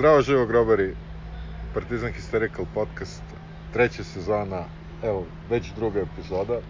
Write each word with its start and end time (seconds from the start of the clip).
Zdravo 0.00 0.22
živo 0.22 0.46
grobari, 0.46 0.94
Partizan 1.74 2.12
Hysterical 2.12 2.64
podcast, 2.74 3.22
treća 3.72 4.04
sezona, 4.04 4.64
evo, 5.02 5.26
već 5.50 5.72
druga 5.76 6.00
epizoda. 6.00 6.60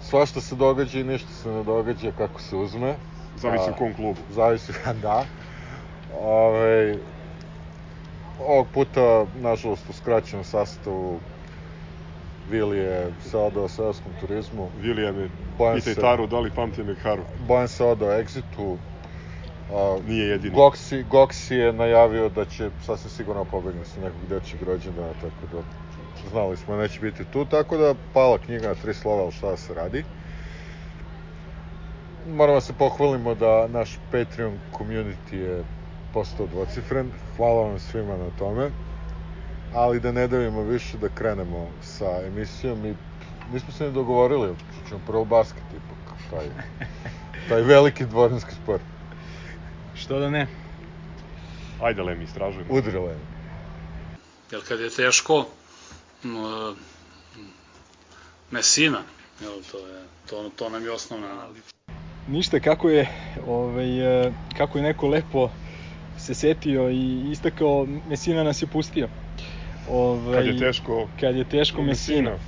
Svašta 0.00 0.40
se 0.40 0.56
događa 0.56 1.00
i 1.00 1.04
ništa 1.04 1.28
se 1.42 1.48
ne 1.48 1.64
događa 1.64 2.12
kako 2.18 2.40
se 2.40 2.56
uzme. 2.56 2.94
Zavisi 3.36 3.70
u 3.70 3.78
kom 3.78 3.94
klubu. 3.94 4.20
Zavisi, 4.30 4.72
da. 5.02 5.24
Ove, 6.20 6.96
ovog 8.40 8.66
puta, 8.74 9.26
nažalost, 9.40 9.90
u 9.90 9.92
skraćenom 9.92 10.44
sastavu 10.44 11.20
Vili 12.50 12.78
je 12.78 13.12
se 13.30 13.36
odao 13.36 13.68
seoskom 13.68 14.12
turizmu. 14.20 14.70
Vilija 14.80 15.12
me, 15.12 15.28
Bojan 15.58 15.76
pitaj 15.76 15.94
Taru, 15.94 16.26
da 16.26 16.40
li 16.40 16.50
pamti 16.50 16.82
Mekaru? 16.82 17.22
Bojan 17.48 17.68
se 17.68 17.84
odao 17.84 18.08
Exitu. 18.08 18.76
A, 19.74 19.98
Nije 20.06 20.28
jedini. 20.28 20.54
Goksi, 20.54 21.02
Goksi 21.02 21.54
je 21.54 21.72
najavio 21.72 22.28
da 22.28 22.44
će 22.44 22.70
sasvim 22.86 23.10
sigurno 23.10 23.44
pobegne 23.44 23.84
sa 23.84 24.00
nekog 24.00 24.26
dečeg 24.28 24.62
rođendana, 24.62 25.12
tako 25.12 25.56
da 25.56 25.62
znali 26.30 26.56
smo 26.56 26.76
da 26.76 26.82
neće 26.82 27.00
biti 27.00 27.24
tu, 27.32 27.44
tako 27.44 27.76
da 27.76 27.94
pala 28.14 28.38
knjiga 28.38 28.68
na 28.68 28.74
tri 28.74 28.94
slova, 28.94 29.22
ali 29.22 29.32
šta 29.32 29.56
se 29.56 29.74
radi. 29.74 30.04
Moramo 32.26 32.56
da 32.56 32.60
se 32.60 32.72
pohvalimo 32.72 33.34
da 33.34 33.66
naš 33.68 33.98
Patreon 34.12 34.58
community 34.78 35.34
je 35.34 35.64
postao 36.14 36.46
dvocifren, 36.46 37.10
hvala 37.36 37.62
vam 37.62 37.78
svima 37.78 38.16
na 38.16 38.30
tome, 38.38 38.70
ali 39.74 40.00
da 40.00 40.12
ne 40.12 40.28
davimo 40.28 40.62
više 40.62 40.98
da 40.98 41.08
krenemo 41.08 41.68
sa 41.82 42.26
emisijom 42.26 42.86
i 42.86 42.94
nismo 43.52 43.72
se 43.72 43.84
ni 43.84 43.92
dogovorili, 43.92 44.54
ćemo 44.88 45.00
prvo 45.06 45.24
basket 45.24 45.64
ipak, 45.70 46.20
taj, 46.30 46.46
taj 47.48 47.62
veliki 47.62 48.06
dvoranski 48.06 48.54
sport. 48.54 48.82
Što 50.00 50.18
da 50.18 50.30
ne? 50.30 50.46
Ajde, 51.82 52.02
Lemi, 52.02 52.24
istražujemo. 52.24 52.74
Udrile. 52.74 53.14
Jer 54.50 54.60
kad 54.68 54.80
je 54.80 54.90
teško, 54.90 55.46
m, 56.24 56.30
mesina, 58.50 59.02
jel, 59.40 59.52
to, 59.72 59.78
je, 59.78 60.02
to, 60.30 60.50
to 60.56 60.70
nam 60.70 60.84
je 60.84 60.92
osnovna 60.92 61.28
Ništa, 62.28 62.60
kako 62.60 62.88
je, 62.88 63.08
ovaj, 63.46 64.26
e, 64.26 64.32
kako 64.56 64.78
je 64.78 64.84
neko 64.84 65.08
lepo 65.08 65.50
se 66.18 66.34
setio 66.34 66.90
i 66.90 67.30
istakao, 67.30 67.86
Mesina 68.08 68.42
nas 68.42 68.62
je 68.62 68.66
pustio. 68.66 69.08
Ovaj, 69.90 70.36
Kad 70.36 70.46
je 70.46 70.58
teško, 70.58 71.08
Kad 71.20 71.36
je 71.36 71.44
teško 71.44 71.82
Mesina. 71.82 72.38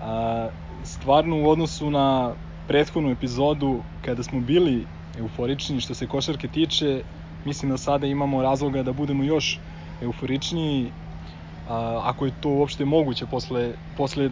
A, 0.00 0.48
stvarno 0.84 1.36
u 1.36 1.50
odnosu 1.50 1.90
na 1.90 2.34
prethodnu 2.68 3.10
epizodu, 3.10 3.82
kada 4.04 4.22
smo 4.22 4.40
bili 4.40 4.86
euforični 5.18 5.80
što 5.80 5.94
se 5.94 6.06
košarke 6.06 6.48
tiče, 6.48 7.02
mislim 7.44 7.70
da 7.70 7.76
sada 7.76 8.06
imamo 8.06 8.42
razloga 8.42 8.82
da 8.82 8.92
budemo 8.92 9.24
još 9.24 9.58
euforičniji, 10.00 10.90
a, 11.66 12.00
ako 12.04 12.26
je 12.26 12.32
to 12.40 12.48
uopšte 12.50 12.84
moguće 12.84 13.26
posle, 13.26 13.72
posle 13.96 14.30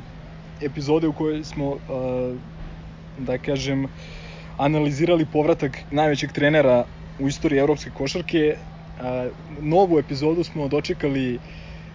epizode 0.61 1.09
u 1.09 1.13
kojoj 1.13 1.45
smo, 1.45 1.79
a, 1.89 2.37
da 3.17 3.39
kažem, 3.39 3.87
analizirali 4.57 5.27
povratak 5.27 5.79
najvećeg 5.91 6.33
trenera 6.33 6.85
u 7.19 7.29
istoriji 7.29 7.59
evropske 7.59 7.91
košarke. 7.91 8.57
A, 8.99 9.29
novu 9.61 9.99
epizodu 9.99 10.45
smo 10.45 10.69
dočekali 10.69 11.39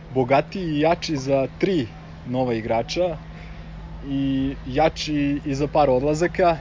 bogatiji 0.09 0.63
i 0.65 0.79
jači 0.79 1.17
za 1.17 1.47
tri 1.57 1.87
nova 2.25 2.53
igrača 2.53 3.17
i 4.01 4.55
jači 4.65 5.41
i 5.45 5.55
za 5.55 5.67
par 5.67 5.89
odlazaka 5.89 6.57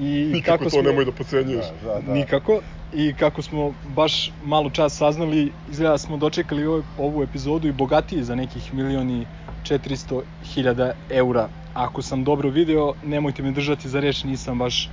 i 0.00 0.30
nikako 0.32 0.58
kako 0.58 0.64
to 0.64 0.70
smo, 0.70 0.82
nemoj 0.82 1.04
da 1.04 1.12
pocenjuješ. 1.12 1.66
Da, 1.84 1.94
da, 1.94 2.00
da. 2.00 2.14
Nikako. 2.14 2.60
I 2.94 3.14
kako 3.14 3.42
smo 3.42 3.74
baš 3.96 4.32
malo 4.44 4.70
čas 4.70 4.96
saznali, 4.96 5.52
izgleda 5.70 5.92
da 5.92 5.98
smo 5.98 6.16
dočekali 6.16 6.66
ovu, 6.66 6.82
ovu 6.98 7.22
epizodu 7.22 7.68
i 7.68 7.72
bogatiji 7.72 8.22
za 8.22 8.34
nekih 8.34 8.74
milioni 8.74 9.26
400 9.64 10.22
hiljada 10.54 10.92
eura. 11.10 11.48
Ako 11.74 12.02
sam 12.02 12.24
dobro 12.24 12.50
video, 12.50 12.94
nemojte 13.04 13.42
me 13.42 13.50
držati 13.50 13.88
za 13.88 14.00
reč, 14.00 14.24
nisam 14.24 14.58
baš 14.58 14.90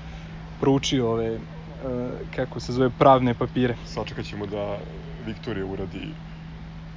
proučio 0.60 1.12
ove, 1.12 1.28
e, 1.28 1.40
kako 2.36 2.60
se 2.60 2.74
zove, 2.74 2.90
pravne 3.00 3.34
papire. 3.34 3.76
Sačekat 3.86 4.26
ćemo 4.26 4.46
da 4.46 4.78
Viktorija 5.26 5.66
uradi 5.66 6.08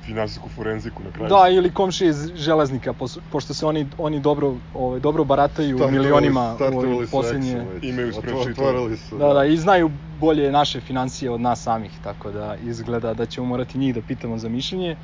finansijsku 0.06 0.48
forenziku 0.48 1.02
na 1.02 1.10
kraju. 1.10 1.28
Da, 1.28 1.48
ili 1.48 1.70
komšije 1.70 2.08
iz 2.10 2.26
železnika, 2.34 2.92
pos- 2.92 3.18
pošto 3.30 3.54
se 3.54 3.66
oni, 3.66 3.86
oni 3.98 4.20
dobro, 4.20 4.54
ove, 4.74 5.00
dobro 5.00 5.24
barataju 5.24 5.78
Startovali- 5.78 5.92
milionima 5.92 6.56
su 7.04 7.10
poslednje... 7.10 7.66
Imaju. 7.82 8.12
Otvorili 8.50 8.96
su. 8.96 9.18
Da, 9.18 9.32
da, 9.34 9.44
i 9.44 9.56
znaju 9.56 9.90
bolje 10.20 10.52
naše 10.52 10.80
financije 10.80 11.30
od 11.30 11.40
nas 11.40 11.62
samih, 11.62 11.98
tako 12.00 12.30
da 12.30 12.56
izgleda 12.56 13.14
da 13.14 13.26
ćemo 13.26 13.46
morati 13.46 13.78
njih 13.78 13.94
da 13.94 14.02
pitamo 14.02 14.38
za 14.38 14.48
mišljenje. 14.48 14.96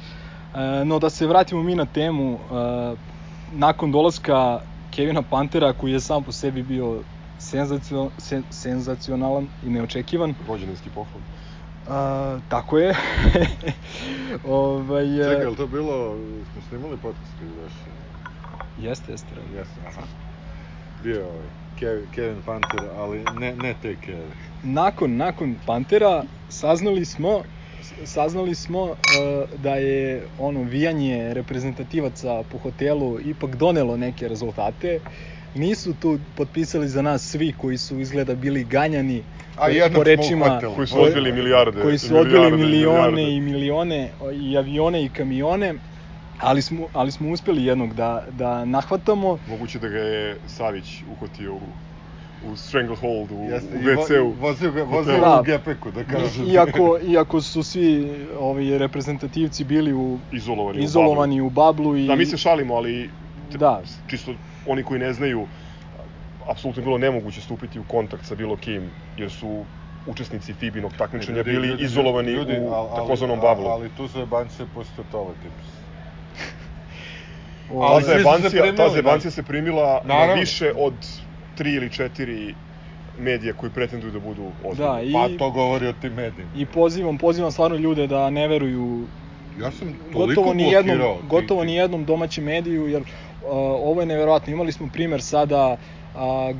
E, 0.54 0.84
no 0.84 0.98
da 0.98 1.10
se 1.10 1.26
vratimo 1.26 1.62
mi 1.62 1.74
na 1.74 1.86
temu, 1.86 2.34
e, 2.34 2.96
nakon 3.52 3.92
dolaska 3.92 4.60
Kevina 4.90 5.22
Pantera, 5.22 5.72
koji 5.72 5.92
je 5.92 6.00
sam 6.00 6.24
po 6.24 6.32
sebi 6.32 6.62
bio 6.62 7.02
senzacio, 7.38 8.10
sen, 8.18 8.42
senzacionalan 8.50 9.48
i 9.62 9.70
neočekivan, 9.70 10.34
Rođendanski 10.48 10.90
poklon. 10.90 11.22
A, 11.88 12.38
tako 12.48 12.78
je. 12.78 12.94
ovaj, 14.44 15.20
e, 15.20 15.24
Čekaj, 15.24 15.50
je 15.50 15.56
to 15.56 15.66
bilo, 15.66 16.16
smo 16.52 16.62
snimali 16.68 16.96
podcast 16.96 17.32
ili 17.42 17.50
još? 17.62 17.72
Jeste, 18.80 19.12
jeste. 19.12 19.28
Jeste, 19.56 19.80
aha. 19.88 20.02
Bio 21.02 21.14
je 21.14 21.24
ovaj, 21.24 21.46
Kevin, 21.78 22.06
Kevin 22.14 22.42
Panter, 22.46 22.80
ali 22.98 23.24
ne, 23.40 23.56
ne 23.56 23.74
te 23.82 23.96
Kevin. 23.96 24.30
nakon 24.62 25.16
nakon 25.16 25.56
Pantera 25.66 26.24
saznali 26.48 27.04
smo 27.04 27.42
saznali 28.04 28.54
smo 28.54 28.82
uh, 28.82 28.96
da 29.62 29.74
je 29.74 30.22
ono 30.38 30.62
vijanje 30.62 31.34
reprezentativaca 31.34 32.42
po 32.52 32.58
hotelu 32.58 33.20
ipak 33.20 33.56
donelo 33.56 33.96
neke 33.96 34.28
rezultate. 34.28 35.00
Nisu 35.54 35.94
tu 35.94 36.18
potpisali 36.36 36.88
za 36.88 37.02
nas 37.02 37.22
svi 37.22 37.52
koji 37.60 37.78
su 37.78 38.00
izgleda 38.00 38.34
bili 38.34 38.64
ganjani 38.64 39.22
A 39.58 39.68
jednog 39.68 40.00
po 40.00 40.04
rečima. 40.04 40.60
Koji 40.76 40.86
su 40.86 41.02
odbili 41.02 41.32
milijarde. 41.32 41.82
koji 41.82 41.98
su 41.98 42.14
milijarde, 42.14 42.36
odbili 42.46 42.64
milione 42.66 43.10
milijarde. 43.12 43.36
i 43.36 43.40
milione 43.40 44.08
i 44.34 44.56
avione 44.58 45.04
i 45.04 45.08
kamione 45.08 45.74
ali 46.40 46.62
smo, 46.62 46.88
ali 46.92 47.10
smo 47.12 47.30
uspeli 47.30 47.64
jednog 47.64 47.94
da, 47.94 48.24
da 48.30 48.64
nahvatamo 48.64 49.38
Moguće 49.48 49.78
da 49.78 49.88
ga 49.88 49.98
je 49.98 50.36
Savić 50.46 51.02
uhvatio 51.12 51.54
u, 51.54 51.60
u 52.52 52.56
stranglehold, 52.56 53.30
u, 53.30 53.48
Jeste, 53.50 53.76
u 53.76 53.80
i 53.80 53.84
WC-u. 53.84 54.32
Vozio 54.40 54.70
ga, 54.72 54.82
vozio 54.82 55.20
Da. 55.20 55.40
u 55.40 55.44
gepeku, 55.44 55.90
da 55.90 56.04
kažem. 56.04 56.46
iako, 56.46 56.98
iako 57.12 57.40
su 57.40 57.62
svi 57.62 58.08
ovi 58.38 58.78
reprezentativci 58.78 59.64
bili 59.64 59.92
u 59.92 60.18
Izolovani, 60.32 60.78
u 60.78 60.82
izolovani 60.82 61.40
u 61.40 61.50
bablu 61.50 61.96
i 61.96 62.00
bablu. 62.00 62.06
Da, 62.06 62.16
mi 62.16 62.26
se 62.26 62.36
šalimo, 62.36 62.74
ali 62.74 63.10
Da. 63.58 63.82
čisto 64.06 64.34
oni 64.66 64.82
koji 64.82 65.00
ne 65.00 65.12
znaju, 65.12 65.46
apsolutno 66.46 66.82
bilo 66.82 66.98
nemoguće 66.98 67.40
stupiti 67.40 67.78
u 67.78 67.84
kontakt 67.84 68.24
sa 68.24 68.34
bilo 68.34 68.56
kim, 68.56 68.82
jer 69.16 69.30
su 69.30 69.64
učesnici 70.06 70.54
Fibinog 70.54 70.92
takmičenja 70.92 71.36
Ljudi- 71.38 71.50
bili 71.50 71.68
ljudi- 71.68 71.84
izolovani 71.84 72.30
ljudi, 72.30 72.52
u 72.52 72.64
al- 72.64 72.74
ali- 72.74 72.96
takozvanom 72.96 73.38
a- 73.38 73.42
bablu. 73.42 73.66
Ali 73.66 73.88
tu 73.88 74.06
za 74.06 74.26
banci 74.26 74.62
postoje 74.66 75.06
tole 75.06 75.34
tips. 75.34 75.66
o, 77.70 77.82
Ali 77.82 78.02
Ta 78.02 78.08
se 78.08 78.18
zebancija, 78.18 78.50
primili, 78.52 78.76
ta 78.76 78.88
zebancija 78.88 79.30
se 79.30 79.42
primila 79.42 80.00
na 80.04 80.34
više 80.34 80.72
od 80.76 80.94
tri 81.54 81.72
ili 81.72 81.90
četiri 81.90 82.54
medija 83.16 83.52
koji 83.52 83.72
pretenduju 83.72 84.12
da 84.12 84.18
budu 84.20 84.52
ozbiljni. 84.64 84.90
da 84.90 85.02
i, 85.02 85.12
Pa 85.12 85.38
to 85.38 85.50
govori 85.50 85.86
o 85.86 85.92
tim 85.92 86.12
medijima. 86.12 86.50
i 86.54 86.66
pozivam 86.66 87.18
pozivam 87.18 87.52
stvarno 87.52 87.76
ljude 87.76 88.06
da 88.06 88.30
ne 88.30 88.48
veruju 88.48 89.06
Ja 89.56 89.70
sam 89.70 89.94
toliko 90.12 90.26
gotovo 90.42 90.54
ni 90.54 90.62
jednom 90.64 90.98
gotovo 91.22 91.64
ni 91.64 91.74
jednom 91.74 92.04
domaćem 92.04 92.44
mediju 92.44 92.86
jer 92.86 93.02
uh, 93.02 93.06
ovo 93.82 94.00
je 94.00 94.06
neverovatno 94.06 94.52
imali 94.52 94.72
smo 94.72 94.88
primer 94.92 95.22
sada 95.22 95.68
uh, 95.68 95.78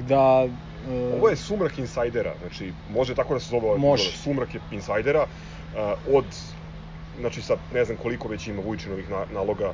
da 0.08 0.44
uh, 0.44 1.14
Ovo 1.18 1.28
je 1.28 1.36
sumrak 1.36 1.78
insajdera, 1.78 2.34
znači 2.40 2.72
može 2.94 3.14
tako 3.14 3.34
da 3.34 3.40
se 3.40 3.50
zove 3.50 3.66
ova 3.66 3.78
Može. 3.78 4.10
sumrak 4.12 4.54
je 4.54 4.60
insajdera 4.70 5.22
uh, 5.22 6.14
od 6.16 6.24
znači 7.20 7.42
sa 7.42 7.56
ne 7.74 7.84
znam 7.84 7.96
koliko 7.96 8.28
već 8.28 8.46
ima 8.46 8.62
Vujčinovih 8.62 9.10
na, 9.10 9.24
naloga 9.32 9.72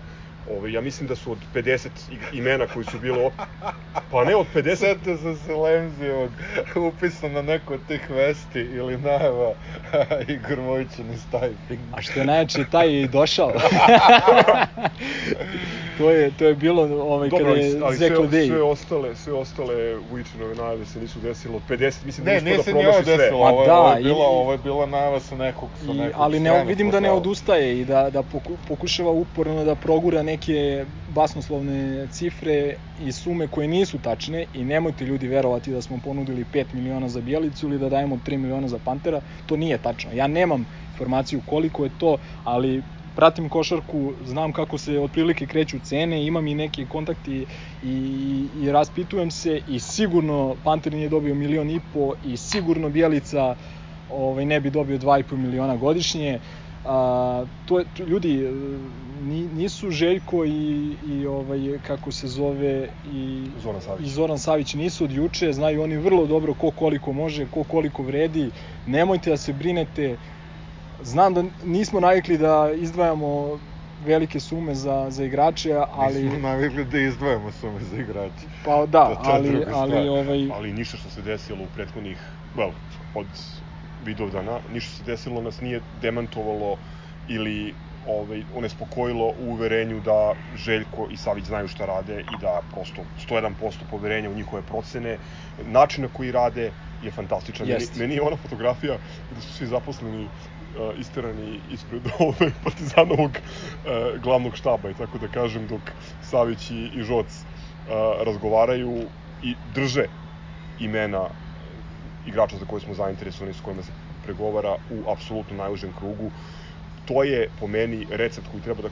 Ove, 0.48 0.72
ja 0.72 0.80
mislim 0.80 1.06
da 1.06 1.16
su 1.16 1.32
od 1.32 1.48
50 1.48 2.08
i- 2.08 2.20
imena 2.32 2.66
koji 2.66 2.84
su 2.84 2.98
bilo 2.98 3.32
Pa 4.10 4.24
ne, 4.24 4.36
od 4.36 4.48
50... 4.48 4.76
Sete 4.76 5.16
sam 5.16 5.36
se 5.36 5.54
Lemzijevog 5.54 6.32
upisao 6.88 7.30
na 7.30 7.42
neko 7.42 7.74
od 7.74 7.82
tih 7.82 8.10
vesti 8.10 8.60
ili 8.60 8.98
najava 8.98 9.54
Igor 10.28 10.60
Vojčan 10.60 11.10
iz 11.10 11.26
Typing. 11.26 11.88
A 11.92 12.02
što 12.02 12.20
je 12.20 12.26
najjače, 12.26 12.64
taj 12.64 12.88
je 12.88 13.02
i 13.02 13.08
došao. 13.08 13.52
to 15.98 16.10
je 16.10 16.30
to 16.30 16.44
je 16.44 16.54
bilo 16.54 16.82
ovaj 16.82 17.28
Dobro, 17.28 17.46
kada 17.46 17.56
je 17.56 17.80
ali 17.82 17.96
Zekle 17.96 18.28
sve, 18.28 18.46
sve 18.46 18.62
ostale, 18.62 19.16
sve 19.16 19.34
ostale 19.34 19.96
Vujičanove 19.96 20.54
najave 20.54 20.84
se 20.84 21.00
nisu 21.00 21.20
desile 21.20 21.56
od 21.56 21.64
50, 21.64 22.04
mislim 22.04 22.24
da 22.24 22.30
Ne, 22.30 22.36
uspio 22.36 22.44
nije 22.46 22.56
da 22.58 22.62
promaši 22.64 23.04
sve. 23.04 23.16
desilo, 23.16 23.38
ovo, 23.40 23.62
je- 23.62 23.66
da, 23.66 23.74
ovo, 23.74 23.90
je 23.90 23.96
bila, 23.96 24.16
i- 24.16 24.30
ovo 24.30 24.52
je 24.52 24.58
bila 24.58 24.86
najava 24.86 25.20
sa 25.20 25.36
nekog, 25.36 25.76
sa 25.76 25.84
I, 25.84 25.88
nekog 25.94 26.12
ali 26.16 26.40
ne, 26.40 26.64
vidim 26.64 26.90
da 26.90 27.00
ne 27.00 27.12
odustaje 27.12 27.80
i 27.80 27.84
da, 27.84 28.10
da 28.10 28.22
poku, 28.22 28.58
pokušava 28.58 29.10
uporno 29.12 29.64
da 29.64 29.74
progura 29.74 30.22
neke 30.22 30.37
basnoslovne 31.14 32.06
cifre 32.06 32.74
i 33.00 33.12
sume 33.12 33.46
koje 33.48 33.68
nisu 33.68 33.98
tačne 33.98 34.46
i 34.54 34.64
nemojte 34.64 35.04
ljudi 35.04 35.28
verovati 35.28 35.72
da 35.72 35.82
smo 35.82 35.98
ponudili 36.04 36.44
5 36.52 36.74
miliona 36.74 37.08
za 37.08 37.20
Bijelicu 37.20 37.66
ili 37.66 37.78
da 37.78 37.88
dajemo 37.88 38.16
3 38.26 38.36
miliona 38.36 38.68
za 38.68 38.78
Pantera, 38.78 39.20
to 39.46 39.56
nije 39.56 39.78
tačno. 39.78 40.12
Ja 40.12 40.26
nemam 40.26 40.66
informaciju 40.92 41.40
koliko 41.46 41.84
je 41.84 41.90
to, 41.98 42.16
ali 42.44 42.82
pratim 43.14 43.48
košarku, 43.48 44.14
znam 44.24 44.52
kako 44.52 44.78
se 44.78 44.98
otprilike 45.00 45.46
kreću 45.46 45.78
cene, 45.78 46.26
imam 46.26 46.46
i 46.46 46.54
neke 46.54 46.86
kontakti 46.86 47.46
i, 47.82 48.48
i 48.54 48.72
raspitujem 48.72 49.30
se 49.30 49.60
i 49.68 49.78
sigurno 49.80 50.56
Panter 50.64 50.92
nije 50.92 51.08
dobio 51.08 51.34
milion 51.34 51.70
i 51.70 51.80
po 51.92 52.14
i 52.24 52.36
sigurno 52.36 52.88
Bijelica 52.88 53.54
ovaj, 54.10 54.44
ne 54.44 54.60
bi 54.60 54.70
dobio 54.70 54.98
2,5 54.98 55.36
miliona 55.36 55.76
godišnje. 55.76 56.38
A, 56.88 57.44
to 57.66 57.78
je, 57.78 57.84
to, 57.96 58.04
ljudi, 58.04 58.36
ni, 59.22 59.48
nisu 59.48 59.90
Željko 59.90 60.44
i, 60.44 60.96
i 61.08 61.26
ovaj, 61.26 61.78
kako 61.86 62.12
se 62.12 62.28
zove 62.28 62.88
i 63.12 63.46
Zoran 63.62 63.80
Savić. 63.80 64.06
i 64.06 64.10
Zoran 64.10 64.38
Savić 64.38 64.74
nisu 64.74 65.04
od 65.04 65.12
juče, 65.12 65.52
znaju 65.52 65.82
oni 65.82 65.96
vrlo 65.96 66.26
dobro 66.26 66.54
ko 66.54 66.70
koliko 66.70 67.12
može, 67.12 67.46
ko 67.50 67.64
koliko 67.64 68.02
vredi. 68.02 68.50
Nemojte 68.86 69.30
da 69.30 69.36
se 69.36 69.52
brinete. 69.52 70.16
Znam 71.02 71.34
da 71.34 71.44
nismo 71.64 72.00
navikli 72.00 72.38
da 72.38 72.72
izdvajamo 72.76 73.58
velike 74.04 74.40
sume 74.40 74.74
za, 74.74 75.06
za 75.10 75.24
igrače, 75.24 75.74
ali 75.92 76.22
Mi 76.22 76.30
smo 76.30 76.38
navikli 76.38 76.84
da 76.84 76.98
izdvajamo 76.98 77.52
sume 77.52 77.80
za 77.80 77.96
igrače. 77.96 78.46
pa 78.64 78.86
da, 78.86 79.20
ali 79.24 79.64
ali 79.72 80.08
ovaj 80.08 80.48
ali 80.54 80.72
ništa 80.72 80.96
što 80.96 81.10
se 81.10 81.22
desilo 81.22 81.62
u 81.62 81.66
prethodnih, 81.74 82.18
well, 82.56 82.72
od 83.14 83.26
Vidovdana, 84.08 84.60
ništa 84.72 84.96
se 84.96 85.04
desilo 85.04 85.42
nas 85.42 85.60
nije 85.60 85.80
demantovalo 86.02 86.76
ili 87.28 87.74
ovaj, 88.08 88.42
onespokojilo 88.56 89.26
u 89.26 89.50
uverenju 89.52 90.00
da 90.00 90.34
Željko 90.56 91.08
i 91.10 91.16
Savić 91.16 91.44
znaju 91.44 91.68
šta 91.68 91.86
rade 91.86 92.20
i 92.20 92.40
da 92.40 92.60
prosto 92.72 93.02
101% 93.28 93.52
poverenja 93.90 94.30
u 94.30 94.34
njihove 94.34 94.62
procene. 94.62 95.18
Način 95.64 96.04
na 96.04 96.08
koji 96.16 96.32
rade 96.32 96.70
je 97.02 97.10
fantastičan. 97.10 97.66
Meni, 97.66 97.80
Jest. 97.80 97.96
meni 97.96 98.14
je 98.14 98.22
ona 98.22 98.36
fotografija 98.36 98.96
gde 99.30 99.40
su 99.40 99.52
svi 99.52 99.66
zaposleni 99.66 100.24
uh, 100.24 100.98
isterani 101.00 101.60
ispred 101.72 102.02
ove 102.28 102.52
Partizanovog 102.64 103.30
uh, 103.30 104.22
glavnog 104.22 104.56
štaba 104.56 104.90
i 104.90 104.94
tako 104.94 105.18
da 105.18 105.28
kažem 105.28 105.66
dok 105.66 105.92
Savić 106.22 106.70
i, 106.70 106.90
i 106.94 107.02
Žoc 107.02 107.26
uh, 107.26 108.24
razgovaraju 108.26 109.02
i 109.42 109.54
drže 109.74 110.06
imena 110.80 111.28
igrača 112.26 112.56
za 112.56 112.64
koje 112.64 112.80
smo 112.80 112.94
zainteresovani, 112.94 113.54
s 113.54 113.60
kojima 113.60 113.82
se 113.82 113.92
pregovara 114.24 114.76
u 114.90 115.10
apsolutno 115.12 115.56
najužem 115.56 115.92
krugu. 115.92 116.30
To 117.06 117.24
je 117.24 117.48
po 117.60 117.66
meni 117.66 118.06
recept 118.10 118.46
koji 118.50 118.62
treba 118.62 118.82
da, 118.82 118.88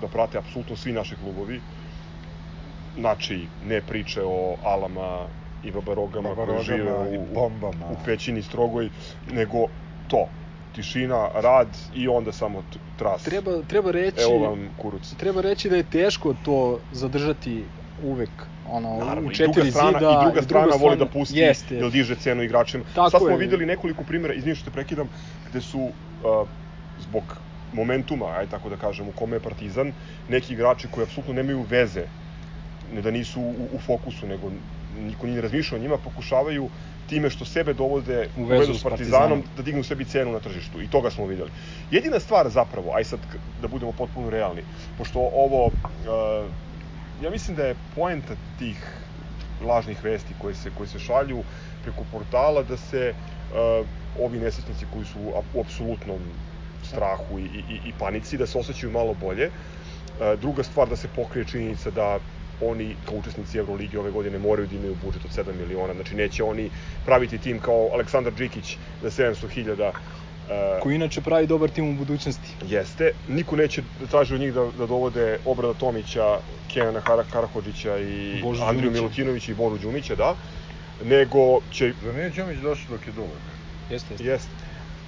da 0.00 0.08
prate 0.08 0.38
apsolutno 0.38 0.76
svi 0.76 0.92
naši 0.92 1.14
klubovi. 1.16 1.60
Znači, 2.98 3.38
ne 3.64 3.80
priče 3.80 4.22
o 4.24 4.56
Alama 4.64 5.26
i 5.64 5.70
Babarogama, 5.70 6.28
koji 6.28 6.36
Babarogama 6.36 6.62
žive 6.62 7.14
i 7.14 7.18
u, 7.18 7.34
bombama. 7.34 7.86
u 7.86 7.96
pećini 8.04 8.42
strogoj, 8.42 8.88
nego 9.32 9.66
to. 10.08 10.28
Tišina, 10.74 11.28
rad 11.34 11.68
i 11.94 12.08
onda 12.08 12.32
samo 12.32 12.62
tras. 12.98 13.22
treba 13.22 13.62
treba 13.62 13.90
reći 13.90 14.22
Evo 14.22 14.38
vam 14.38 14.70
kuruc. 14.76 15.14
treba 15.14 15.40
reći 15.40 15.68
da 15.68 15.76
je 15.76 15.82
teško 15.82 16.34
to 16.34 16.80
zadržati 16.92 17.64
uvek 18.02 18.30
ono 18.70 18.96
Naravno, 18.96 19.28
u 19.28 19.32
i 19.32 19.34
četiri 19.34 19.52
druga 19.54 19.70
strana, 19.70 19.98
zida 19.98 20.20
i 20.20 20.24
druga 20.24 20.42
strana 20.42 20.76
voli 20.80 20.96
da 20.96 21.06
pusti, 21.06 21.38
jeste 21.38 21.74
jer 21.74 21.90
diže 21.90 22.14
cenu 22.14 22.42
igračima. 22.42 22.84
Tako 22.94 23.10
Sad 23.10 23.20
smo 23.20 23.30
je. 23.30 23.36
videli 23.36 23.66
nekoliko 23.66 24.04
primjera, 24.04 24.34
izvini 24.34 24.56
što 24.56 24.64
te 24.64 24.70
prekidam, 24.70 25.08
gde 25.50 25.60
su 25.60 25.80
uh, 25.80 26.48
zbog 27.00 27.22
momentuma, 27.72 28.26
aj 28.26 28.46
tako 28.46 28.68
da 28.68 28.76
kažem, 28.76 29.08
u 29.08 29.12
kome 29.12 29.36
je 29.36 29.40
Partizan, 29.40 29.92
neki 30.28 30.52
igrači 30.52 30.88
koji 30.90 31.04
apsolutno 31.04 31.34
nemaju 31.34 31.64
veze, 31.70 32.04
ne 32.94 33.02
da 33.02 33.10
nisu 33.10 33.40
u, 33.40 33.68
u 33.72 33.78
fokusu, 33.78 34.26
nego 34.26 34.50
niko 34.98 35.26
nije 35.26 35.40
razmišljao 35.40 35.78
o 35.78 35.82
njima, 35.82 35.96
pokušavaju 35.96 36.68
time 37.08 37.30
što 37.30 37.44
sebe 37.44 37.74
dovode 37.74 38.28
U 38.36 38.42
u 38.42 38.44
vezu 38.44 38.60
vezu 38.60 38.78
s 38.78 38.82
Partizanom, 38.82 39.42
da 39.56 39.62
dignu 39.62 39.82
sebi 39.84 40.04
cenu 40.04 40.32
na 40.32 40.40
tržištu. 40.40 40.82
I 40.82 40.88
toga 40.88 41.10
smo 41.10 41.26
videli. 41.26 41.50
Jedina 41.90 42.20
stvar 42.20 42.48
zapravo, 42.48 42.94
aj 42.94 43.04
sad 43.04 43.20
da 43.62 43.68
budemo 43.68 43.92
potpuno 43.92 44.30
realni, 44.30 44.62
pošto 44.98 45.18
ovo, 45.18 45.66
uh, 45.66 45.72
ja 47.22 47.30
mislim 47.30 47.56
da 47.56 47.64
je 47.64 47.76
poenta 47.94 48.34
tih 48.58 48.76
lažnih 49.66 50.04
vesti 50.04 50.34
koje 50.38 50.54
se, 50.54 50.70
koje 50.78 50.88
se 50.88 50.98
šalju 50.98 51.42
preko 51.82 52.04
portala 52.12 52.62
da 52.62 52.76
se 52.76 53.12
uh, 53.12 53.86
ovi 54.24 54.38
nesretnici 54.38 54.86
koji 54.92 55.04
su 55.04 55.20
u 55.20 55.32
ap- 55.32 55.54
u 55.54 55.60
apsolutnom 55.60 56.20
strahu 56.82 57.38
i, 57.38 57.42
i, 57.42 57.80
i 57.88 57.92
panici, 57.98 58.38
da 58.38 58.46
se 58.46 58.58
osjećaju 58.58 58.92
malo 58.92 59.14
bolje. 59.14 59.46
Uh, 59.46 60.40
druga 60.40 60.62
stvar 60.62 60.88
da 60.88 60.96
se 60.96 61.08
pokrije 61.16 61.44
činjenica 61.44 61.90
da 61.90 62.18
oni 62.60 62.96
kao 63.06 63.18
učesnici 63.18 63.58
Evrolige 63.58 63.98
ove 63.98 64.10
godine 64.10 64.38
moraju 64.38 64.68
da 64.68 64.76
imaju 64.76 64.96
budžet 65.04 65.24
od 65.24 65.30
7 65.30 65.52
miliona, 65.60 65.94
znači 65.94 66.14
neće 66.14 66.44
oni 66.44 66.70
praviti 67.04 67.38
tim 67.38 67.58
kao 67.58 67.88
Aleksandar 67.94 68.32
Džikić 68.32 68.76
za 69.02 69.10
700.000 69.10 69.88
uh, 69.88 69.94
koji 70.82 70.94
inače 70.94 71.20
pravi 71.20 71.46
dobar 71.46 71.70
tim 71.70 71.88
u 71.90 71.94
budućnosti 71.94 72.48
Jeste. 72.68 73.12
Niko 73.28 73.56
neće 73.56 73.82
da 74.00 74.06
traži 74.06 74.34
od 74.34 74.40
njih 74.40 74.54
da, 74.54 74.64
da 74.78 74.86
dovode 74.86 75.38
Obrada 75.44 75.74
Tomića, 75.74 76.38
Kenana 76.72 77.00
Kara, 77.00 77.24
Karahođića 77.32 77.98
i 77.98 78.40
Božu 78.42 78.62
Andriju. 78.64 78.90
Milutinovića 78.90 79.52
i 79.52 79.54
Boru 79.54 79.78
Đumića, 79.78 80.14
da. 80.14 80.34
Nego 81.04 81.60
će, 81.72 81.92
Zar 82.04 82.14
nije 82.14 82.30
Đumić 82.30 82.58
došao 82.58 82.96
dok 82.96 83.06
je 83.06 83.12
dugo? 83.12 83.28
jeste, 83.90 84.14
jeste. 84.14 84.24
jest, 84.24 84.48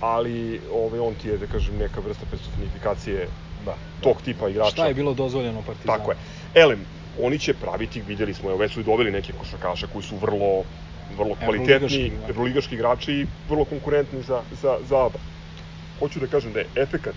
ali 0.01 0.61
ovaj, 0.75 1.01
on 1.01 1.15
ti 1.15 1.29
je, 1.29 1.39
da 1.39 1.47
kažem, 1.47 1.77
neka 1.79 2.01
vrsta 2.01 2.27
personifikacije 2.31 3.29
Da. 3.65 3.75
tog 4.01 4.23
tipa 4.25 4.49
igrača. 4.49 4.71
šta 4.71 4.87
je 4.87 4.95
bilo 4.95 5.15
dozvoljeno 5.15 5.63
Partizanu 5.67 5.99
Tako 5.99 6.11
je. 6.11 6.17
Elem, 6.55 6.81
oni 7.21 7.39
će 7.39 7.55
praviti, 7.55 8.03
videli 8.09 8.35
smo, 8.35 8.51
evo 8.51 8.59
već 8.59 8.73
su 8.73 8.81
i 8.81 8.85
doveli 8.85 9.11
neke 9.11 9.33
košarkaše 9.33 9.87
koji 9.93 10.03
su 10.03 10.17
vrlo 10.17 10.65
vrlo 11.19 11.35
kvalitetni, 11.35 11.75
Evroligaški, 11.75 12.11
da. 12.21 12.29
evroligaški 12.29 12.75
igrači 12.75 13.13
i 13.13 13.27
vrlo 13.49 13.65
konkurentni 13.65 14.23
za, 14.23 14.41
za, 14.63 14.79
za 14.89 15.07
ABA. 15.07 15.19
Hoću 16.03 16.21
da 16.21 16.27
kažem 16.27 16.53
da 16.53 16.59
je 16.61 16.67
efekat 16.77 17.15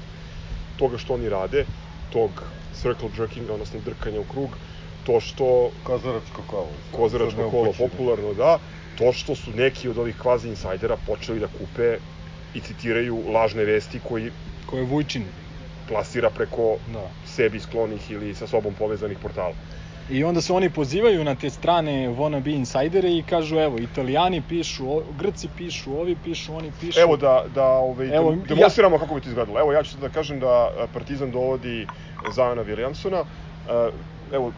toga 0.78 0.98
što 0.98 1.14
oni 1.14 1.30
rade, 1.30 1.66
tog 2.10 2.44
circle 2.74 3.10
jerkinga, 3.18 3.54
odnosno 3.54 3.80
drkanja 3.80 4.20
u 4.20 4.24
krug, 4.24 4.58
to 5.04 5.20
što 5.20 5.48
Kozaračko 5.84 6.44
kolo. 6.48 6.70
kozaračko 6.92 7.50
kolo 7.50 7.72
popularno 7.74 8.34
da, 8.34 8.60
to 8.96 9.12
što 9.14 9.36
su 9.36 9.52
neki 9.52 9.90
od 9.90 9.98
ovih 9.98 10.16
kvazi 10.18 10.50
insajdera 10.50 10.98
počeli 10.98 11.40
da 11.40 11.48
kupe 11.48 11.98
i 12.54 12.62
citiraju 12.62 13.24
lažne 13.28 13.66
vesti 13.66 14.00
koji 14.00 14.32
ko 14.66 14.78
je 14.78 14.84
Vujčin 14.84 15.26
plasira 15.88 16.30
preko 16.30 16.78
da 16.88 17.08
sebi 17.26 17.60
sklonih 17.60 18.12
ili 18.12 18.34
sa 18.36 18.48
sobom 18.48 18.74
povezanih 18.74 19.18
portala. 19.20 19.54
I 20.10 20.24
onda 20.24 20.42
se 20.42 20.54
oni 20.54 20.70
pozivaju 20.70 21.24
na 21.24 21.36
te 21.36 21.50
strane 21.50 22.10
wannabe 22.10 22.56
insajdere 22.56 23.10
i 23.12 23.24
kažu 23.24 23.60
evo, 23.60 23.78
italijani 23.80 24.42
pišu, 24.50 24.90
o, 24.90 25.04
grci 25.20 25.50
pišu, 25.58 26.00
ovi 26.00 26.16
pišu, 26.24 26.56
oni 26.56 26.72
pišu. 26.80 27.00
Evo 27.00 27.18
da, 27.18 27.44
da 27.56 27.66
ovaj, 27.66 28.16
Evo, 28.16 28.32
ja- 28.32 28.38
demonstriramo 28.48 28.98
kako 29.00 29.16
bi 29.16 29.22
to 29.22 29.30
izgledalo. 29.30 29.60
Evo 29.60 29.74
ja 29.74 29.84
ću 29.84 29.98
da 29.98 30.10
kažem 30.10 30.40
da 30.40 30.48
a, 30.48 30.88
Partizan 30.94 31.32
dovodi 31.32 31.88
Zajana 32.36 32.64
Williamsona. 32.64 33.24
A, 33.70 33.90
Evo, 34.34 34.52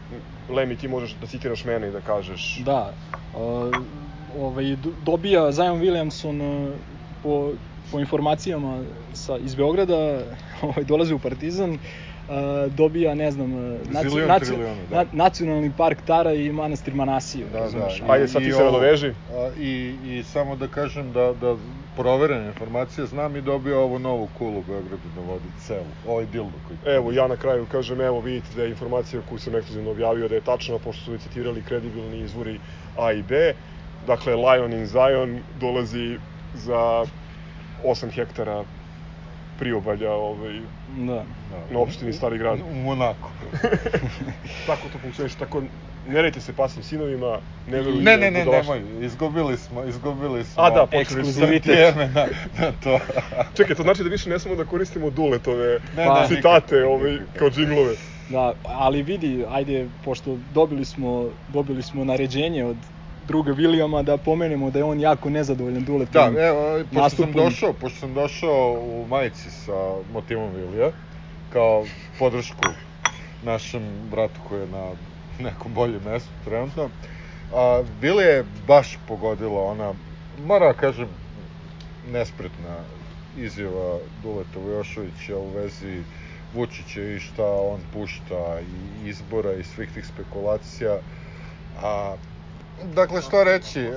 Lemi, 0.48 0.76
ti 0.76 0.88
možeš 0.88 1.14
da 1.20 1.26
citiraš 1.26 1.64
mene 1.64 1.88
i 1.88 1.92
da 1.92 2.00
kažeš... 2.00 2.56
Da. 2.64 2.92
Uh, 3.34 3.76
ovaj, 4.38 4.76
dobija 5.04 5.52
Zion 5.52 5.80
Williamson 5.80 6.72
po, 7.22 7.52
po 7.92 8.00
informacijama 8.00 8.84
sa, 9.12 9.36
iz 9.38 9.54
Beograda, 9.54 10.20
ovaj, 10.62 10.84
dolazi 10.84 11.14
u 11.14 11.18
Partizan, 11.18 11.78
uh, 12.28 12.72
dobija, 12.72 13.14
ne 13.14 13.30
znam, 13.30 13.52
uh, 13.52 13.78
naci, 13.90 14.08
Zilion 14.08 14.28
naci, 14.28 14.52
da. 14.90 14.96
na, 14.96 15.04
nacionalni 15.12 15.72
park 15.76 15.98
Tara 16.06 16.32
i 16.32 16.52
manastir 16.52 16.94
Manasiju. 16.94 17.46
Da, 17.52 17.58
razumeš? 17.58 18.00
da. 18.00 18.12
Ajde, 18.12 18.28
sad 18.28 18.42
ti 18.42 18.52
se 18.52 18.62
a, 18.62 19.50
I, 19.58 19.94
I 20.04 20.22
samo 20.22 20.56
da 20.56 20.68
kažem 20.68 21.12
da, 21.12 21.32
da 21.40 21.56
proverene 21.96 22.46
informacije 22.46 23.06
znam 23.06 23.36
i 23.36 23.40
dobio 23.40 23.80
ovu 23.80 23.98
novu 23.98 24.28
kulu 24.38 24.58
u 24.58 24.62
Beogradu 24.62 25.08
da 25.16 25.20
vodi 25.20 25.48
celu. 25.66 25.92
Ovaj 26.08 26.26
dildo 26.26 26.58
koji... 26.68 26.94
Evo, 26.94 27.12
ja 27.12 27.26
na 27.26 27.36
kraju 27.36 27.66
kažem, 27.72 28.00
evo 28.00 28.20
vidite 28.20 28.46
da 28.56 28.62
je 28.62 28.70
informacija 28.70 29.22
koju 29.28 29.38
sam 29.38 29.54
ekskluzivno 29.54 29.90
objavio 29.90 30.28
da 30.28 30.34
je 30.34 30.40
tačna, 30.40 30.78
pošto 30.78 31.04
su 31.04 31.18
citirali 31.18 31.62
kredibilni 31.62 32.18
izvori 32.18 32.60
A 32.98 33.12
i 33.12 33.22
B. 33.22 33.52
Dakle, 34.06 34.34
Lion 34.34 34.72
in 34.72 34.86
Zion 34.86 35.40
dolazi 35.60 36.18
za 36.54 37.04
8 37.84 38.10
hektara 38.10 38.64
priobalja 39.58 40.12
ovaj, 40.12 40.60
Da. 40.88 41.24
Da. 41.50 41.66
na 41.70 41.78
opštini 41.78 42.12
Stari 42.12 42.38
grad. 42.38 42.60
U 42.62 42.74
Monaku. 42.74 43.28
tako 44.66 44.88
to 44.88 44.98
funkcioniše, 44.98 45.36
tako 45.36 45.62
ne 46.04 46.22
rejte 46.22 46.40
se 46.40 46.52
pasnim 46.52 46.82
sinovima, 46.82 47.38
ne 47.66 47.76
verujte 47.76 48.02
Ne, 48.02 48.16
ne, 48.16 48.30
ne, 48.30 48.44
budalaštini. 48.44 48.80
nemoj, 48.80 49.06
izgubili 49.06 49.56
smo, 49.56 49.84
izgubili 49.84 50.44
smo 50.44 50.62
A 50.62 50.70
da, 50.70 50.86
Ekskluzivitet. 50.92 51.66
vrijeme 51.74 52.08
na, 52.08 52.26
na 52.58 52.72
to. 52.74 52.98
Čekaj, 53.56 53.76
to 53.76 53.82
znači 53.82 54.02
da 54.02 54.08
više 54.08 54.30
ne 54.30 54.38
smemo 54.38 54.56
da 54.56 54.64
koristimo 54.64 55.10
duletove 55.10 55.78
Ne, 55.92 56.06
Pa- 56.06 56.20
ne, 56.20 56.28
citate 56.28 56.74
nikako, 56.74 56.90
ovaj, 56.90 57.12
nikako. 57.12 57.38
kao 57.38 57.50
džinglove. 57.50 57.94
Da, 58.28 58.52
ali 58.64 59.02
vidi, 59.02 59.44
ajde, 59.48 59.88
pošto 60.02 60.36
dobili 60.44 60.84
smo, 60.84 61.08
dobili 61.48 61.82
smo 61.82 62.04
naređenje 62.04 62.64
od 62.64 62.76
druga 63.28 63.52
Williama 63.52 64.02
da 64.02 64.16
pomenemo 64.16 64.70
da 64.70 64.78
je 64.78 64.84
on 64.84 65.00
jako 65.00 65.30
nezadovoljan 65.30 65.80
Da, 65.80 65.86
Duletovim. 65.86 66.38
evo, 66.38 66.60
pošto 66.84 66.92
sam 66.92 67.02
nastupom. 67.02 67.32
došao, 67.34 67.72
pošto 67.72 67.98
sam 67.98 68.14
došao 68.14 68.72
u 68.82 69.06
majici 69.08 69.50
sa 69.50 69.72
motivom 70.12 70.50
Vilija, 70.52 70.90
kao 71.52 71.84
podršku 72.18 72.68
našem 73.44 73.82
bratu 74.10 74.40
koji 74.48 74.60
je 74.60 74.66
na 74.68 74.90
nekom 75.40 75.74
boljem 75.74 76.00
mestu 76.04 76.30
trenutno, 76.44 76.88
a, 77.54 77.82
Vili 78.00 78.24
je 78.24 78.44
baš 78.66 78.98
pogodila 79.08 79.62
ona, 79.64 79.92
moram 80.46 80.72
da 80.72 80.78
kažem, 80.78 81.08
nespretna 82.12 82.76
izjava 83.38 83.98
Duleta 84.22 84.58
Vujošovića 84.58 85.36
u 85.36 85.50
vezi 85.50 86.02
Vučića 86.54 87.02
i 87.02 87.20
šta 87.20 87.44
on 87.44 87.80
pušta 87.92 88.60
i 88.60 89.08
izbora 89.08 89.52
i 89.52 89.64
svih 89.64 89.88
tih 89.94 90.06
spekulacija. 90.06 90.96
A, 91.82 92.14
dakle, 92.84 93.22
što 93.22 93.44
reći, 93.44 93.90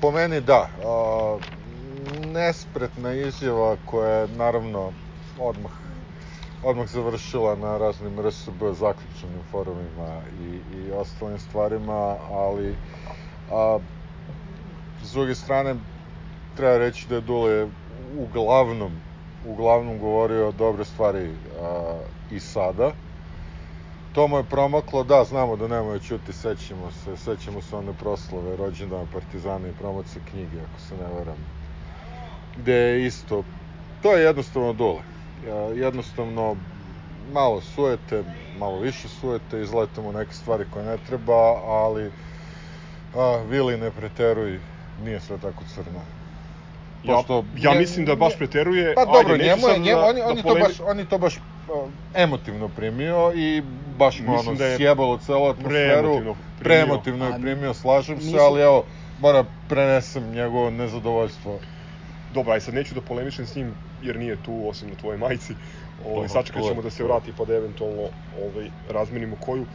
po 0.00 0.10
meni 0.10 0.40
da, 0.40 0.68
nespretna 2.26 3.12
izjava 3.12 3.76
koja 3.86 4.10
je 4.10 4.28
naravno 4.28 4.92
odmah 5.38 5.72
odmah 6.64 6.88
završila 6.88 7.56
na 7.56 7.78
raznim 7.78 8.20
RSB 8.20 8.72
zaključenim 8.72 9.42
forumima 9.50 10.20
i, 10.40 10.76
i 10.78 10.92
ostalim 10.92 11.38
stvarima, 11.38 12.16
ali 12.30 12.76
a, 13.50 13.78
s 15.02 15.12
druge 15.12 15.34
strane 15.34 15.76
treba 16.56 16.78
reći 16.78 17.08
da 17.08 17.14
je 17.14 17.20
Dule 17.20 17.66
uglavnom 18.18 18.92
uglavnom 19.46 19.98
govorio 19.98 20.52
dobre 20.52 20.84
stvari 20.84 21.34
a, 21.62 21.98
i 22.30 22.40
sada. 22.40 22.92
To 24.14 24.28
mu 24.28 24.36
je 24.36 24.44
promaklo, 24.44 25.04
da, 25.04 25.24
znamo 25.24 25.56
da 25.56 25.68
nemoj 25.68 25.98
čuti, 25.98 26.32
sećamo 26.32 26.90
se, 26.92 27.16
sećamo 27.16 27.62
se 27.62 27.76
one 27.76 27.92
proslave 27.92 28.56
rođendana 28.56 29.06
Partizana 29.06 29.68
i 29.68 29.72
promocije 29.72 30.22
knjige, 30.24 30.56
ako 30.60 30.80
se 30.80 30.94
ne 30.94 31.08
varam. 31.08 31.38
Gde 32.56 32.72
je 32.74 33.06
isto, 33.06 33.42
to 34.02 34.12
je 34.12 34.24
jednostavno 34.24 34.72
Dule. 34.72 35.02
Ja, 35.46 35.54
jednostavno 35.54 36.56
malo 37.32 37.60
sujete, 37.60 38.24
malo 38.58 38.78
više 38.78 39.08
sujete, 39.10 39.60
izletamo 39.60 40.12
neke 40.12 40.32
stvari 40.32 40.64
koje 40.64 40.84
ne 40.84 40.96
treba, 40.98 41.34
ali 41.64 42.10
a, 43.14 43.42
Vili 43.48 43.76
ne 43.76 43.90
preteruj, 43.90 44.60
nije 44.98 45.20
sve 45.20 45.38
tako 45.38 45.64
crno. 45.64 46.00
Ja, 47.02 47.14
Pošto 47.14 47.44
ja 47.56 47.72
nje- 47.72 47.78
mislim 47.78 48.06
da 48.06 48.14
baš 48.16 48.36
preteruje. 48.38 48.94
Pa 48.94 49.04
dobro, 49.04 49.32
Ajde, 49.32 49.44
njemu 49.44 49.68
je, 49.68 49.78
njemu, 49.78 50.00
da- 50.00 50.06
on, 50.06 50.16
je- 50.16 50.24
da 50.24 50.42
to 50.42 50.48
polemi- 50.48 50.60
baš, 50.60 50.80
on 50.80 50.98
je 50.98 51.04
to 51.04 51.18
baš 51.18 51.34
emotivno 52.14 52.68
primio 52.68 53.32
i 53.34 53.62
baš 53.98 54.20
mu 54.20 54.32
Mislim 54.32 54.48
ono 54.48 54.58
da 54.58 54.66
je 54.66 54.76
sjebalo 54.76 55.18
celu 55.18 55.44
atmosferu. 55.44 56.34
preemotivno 56.60 57.24
A 57.24 57.28
je 57.28 57.40
primio, 57.40 57.74
slažem 57.74 58.20
se, 58.20 58.36
ali 58.40 58.62
evo, 58.62 58.84
mora 59.20 59.44
prenesem 59.68 60.30
njegovo 60.30 60.70
nezadovoljstvo. 60.70 61.58
Dobro, 62.34 62.52
aj 62.52 62.60
sad 62.60 62.74
neću 62.74 62.94
da 62.94 63.00
polemišem 63.00 63.46
s 63.46 63.54
njim, 63.54 63.74
jer 64.02 64.18
nije 64.18 64.36
tu, 64.42 64.68
osim 64.68 64.88
na 64.88 64.94
tvojoj 64.94 65.18
majici. 65.18 65.54
Ovaj, 66.06 66.28
sačekat 66.28 66.62
ćemo 66.62 66.82
da 66.82 66.90
se 66.90 67.04
vrati, 67.04 67.32
pa 67.38 67.44
da 67.44 67.54
eventualno 67.54 68.08
ovaj, 68.42 68.70
razmenimo 68.90 69.36
koju. 69.40 69.66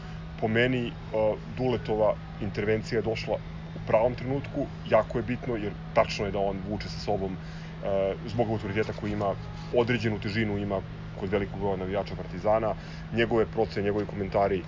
Po 0.41 0.47
meni, 0.47 0.87
uh, 0.87 1.37
Duletova 1.57 2.13
intervencija 2.41 2.99
je 2.99 3.01
došla 3.01 3.35
u 3.75 3.79
pravom 3.87 4.15
trenutku, 4.15 4.65
jako 4.89 5.17
je 5.17 5.23
bitno, 5.23 5.55
jer 5.55 5.71
tačno 5.93 6.25
je 6.25 6.31
da 6.31 6.39
on 6.39 6.57
vuče 6.69 6.89
sa 6.89 6.99
sobom 6.99 7.31
uh, 7.31 7.87
zbog 8.27 8.49
autoriteta 8.49 8.93
koji 8.93 9.11
ima 9.11 9.35
određenu 9.75 10.19
težinu, 10.19 10.57
ima 10.57 10.81
kod 11.19 11.29
velikog 11.29 11.59
broja 11.59 11.75
navijača 11.75 12.15
Partizana, 12.15 12.73
njegove 13.13 13.45
procene, 13.45 13.85
njegovi 13.85 14.05
komentari 14.05 14.63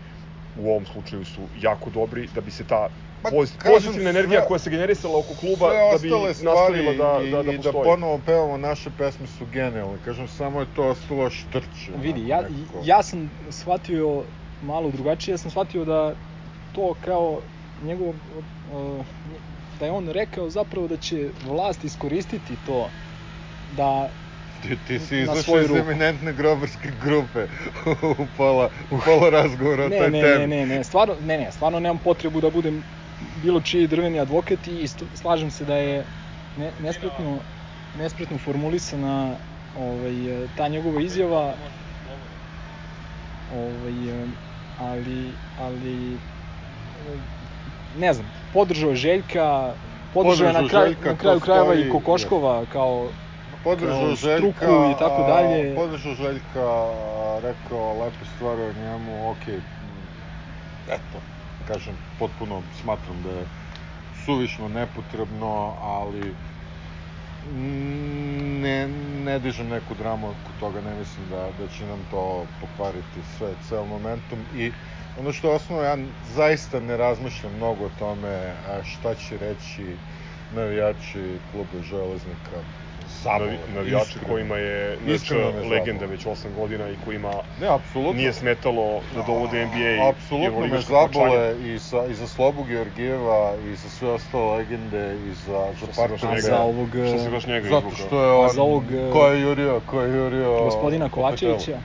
u 0.58 0.70
ovom 0.70 0.86
slučaju 0.86 1.26
su 1.26 1.42
jako 1.62 1.90
dobri, 1.90 2.28
da 2.36 2.42
bi 2.42 2.52
se 2.52 2.64
ta 2.64 2.88
Pa, 3.24 3.30
pozitivna 3.66 4.10
energija 4.10 4.40
sve- 4.40 4.48
koja 4.48 4.60
se 4.60 4.70
generisala 4.70 5.18
oko 5.20 5.34
kluba, 5.40 5.68
da 5.92 5.98
bi 6.02 6.10
nastavila 6.44 6.94
da, 6.94 7.24
i, 7.24 7.32
da, 7.32 7.44
da 7.44 7.52
i 7.52 7.58
da 7.58 7.72
ponovo 7.72 8.20
pevamo 8.26 8.58
naše 8.58 8.90
pesme 8.98 9.28
su 9.28 9.46
genijalne. 9.46 9.98
Kažem, 10.06 10.28
samo 10.28 10.60
je 10.60 10.66
to 10.76 10.88
ostalo 10.88 11.30
štrče. 11.30 11.92
Vidi, 11.96 12.28
ja, 12.28 12.42
nekako. 12.42 12.82
ja 12.86 13.04
sam 13.04 13.30
shvatio 13.50 14.24
malo 14.62 14.92
drugačije, 14.92 15.34
ja 15.34 15.38
sam 15.38 15.52
shvatio 15.52 15.86
da 15.86 16.14
to 16.72 16.94
kao 17.06 17.42
njegov, 17.84 18.10
uh, 18.10 19.06
da 19.80 19.86
je 19.86 19.92
on 19.92 20.10
rekao 20.10 20.50
zapravo 20.50 20.88
da 20.88 20.98
će 20.98 21.30
vlast 21.46 21.84
iskoristiti 21.84 22.56
to 22.66 22.90
da 23.78 24.10
Ti, 24.62 24.78
ti 24.88 25.00
si 25.00 25.18
izašao 25.20 25.62
iz 25.62 25.72
eminentne 25.72 26.34
grobarske 26.34 26.92
grupe 27.04 27.46
u 28.22 28.26
pola, 28.38 28.70
u 28.92 29.00
pola 29.06 29.30
razgovora 29.30 29.86
o 29.86 29.90
ne, 29.90 29.98
toj 29.98 30.12
ne, 30.12 30.22
temi. 30.22 30.48
ne, 30.48 30.66
ne, 30.66 30.66
ne, 30.66 30.84
stvarno, 30.84 31.16
ne, 31.22 31.38
ne, 31.38 31.52
stvarno 31.52 31.80
nemam 31.80 31.98
potrebu 32.04 32.42
da 32.42 32.50
budem 32.50 32.84
bilo 33.44 33.62
čiji 33.62 33.88
drveni 33.88 34.20
advokat 34.20 34.68
i 34.68 34.80
isto, 34.80 35.06
slažem 35.16 35.52
se 35.52 35.66
da 35.66 35.76
je 35.76 36.06
ne, 36.58 36.72
nespretno, 36.80 37.40
nespretno 37.94 38.38
formulisana 38.38 39.36
ovaj, 39.74 40.14
ta 40.56 40.68
njegova 40.68 41.02
izjava. 41.02 41.54
Ovaj, 43.54 43.94
ali, 44.80 45.38
ali 45.56 46.20
ne 47.98 48.14
znam, 48.14 48.32
podržao 48.54 48.90
je 48.90 48.96
Željka, 48.96 49.74
podržao 50.14 50.48
je 50.48 50.54
na, 50.54 50.68
Željka, 50.68 51.10
na 51.10 51.18
kraju 51.18 51.40
krajeva 51.40 51.76
i 51.76 51.90
Kokoškova 51.90 52.66
kao 52.66 53.12
podržao 53.64 54.16
Željka, 54.16 54.38
struku 54.38 54.92
i 54.92 55.00
tako 55.00 55.24
dalje. 55.24 55.76
podržao 55.76 56.14
Željka, 56.16 56.66
rekao 57.42 58.00
lepe 58.00 58.26
stvari 58.26 58.62
o 58.62 58.74
njemu, 58.74 59.30
ok, 59.30 59.48
m, 59.48 59.64
eto, 60.88 61.22
kažem, 61.68 61.94
potpuno 62.20 62.62
smatram 62.82 63.24
da 63.24 63.30
je 63.30 63.46
suvišno, 64.26 64.68
nepotrebno, 64.68 65.76
ali 65.82 66.36
mm, 67.52 68.62
ne, 68.62 68.88
ne 69.26 69.40
dižem 69.40 69.68
neku 69.68 69.96
dramu 69.96 70.30
oko 70.30 70.54
toga, 70.60 70.82
ne 70.82 70.96
mislim 70.96 71.30
da, 71.30 71.52
da 71.52 71.68
će 71.68 71.86
nam 71.86 72.06
to 72.12 72.48
pokvariti 72.62 73.24
sve, 73.38 73.56
ceo 73.70 73.86
momentum 73.86 74.40
i 74.54 74.72
ono 75.20 75.34
što 75.34 75.48
je 75.48 75.56
osnovno, 75.56 75.84
ja 75.84 75.98
zaista 76.36 76.80
ne 76.80 76.98
razmišljam 76.98 77.54
mnogo 77.56 77.86
o 77.86 77.90
tome 78.00 78.54
šta 78.84 79.16
će 79.16 79.38
reći 79.38 79.98
navijači 80.56 81.40
kluba 81.52 81.82
Železnika. 81.82 82.81
Navi, 83.26 83.58
navijači 83.76 84.06
iskreno. 84.08 84.28
kojima 84.28 84.58
je 84.58 84.98
me 85.06 85.18
zabole. 85.18 85.70
legenda 85.70 86.06
već 86.06 86.26
8 86.26 86.56
godina 86.56 86.90
i 86.90 86.96
kojima 87.06 87.32
Ne, 87.62 87.68
apsolutno. 87.68 88.14
nije 88.14 88.34
smetalo 88.34 89.02
da 89.16 89.24
dovode 89.24 89.66
NBA 89.66 89.78
i 89.78 90.10
Apsolutno 90.10 90.50
me 90.50 90.56
Euroligaška 90.56 90.94
parčanja. 90.94 91.26
zabole 91.26 91.56
i, 91.66 91.80
sa, 91.80 92.06
i 92.06 92.14
za 92.14 92.28
Slobu 92.28 92.64
Georgijeva 92.64 93.54
i 93.66 93.76
za 93.76 93.90
sve 93.90 94.10
ostale 94.10 94.58
legende 94.58 95.16
i 95.28 95.34
za, 95.46 95.66
za 95.94 96.28
njega, 96.28 96.42
za 96.42 96.60
ovog, 96.60 96.90
što 96.90 97.20
si 97.20 97.28
eh, 97.28 97.30
baš 97.30 97.48
njega 97.48 97.70
Zato 97.70 97.92
što 97.92 98.24
je 98.24 98.32
on, 98.32 98.50
za 98.50 98.62
ovog, 98.62 98.84
eh, 98.86 99.10
ko 99.14 99.28
je 99.28 99.42
jurio, 99.42 99.82
ko 99.86 100.02
je 100.02 100.18
jurio... 100.18 100.60
gospodina 100.60 101.10
Kopetelu. 101.10 101.52
Kovačevića. 101.52 101.80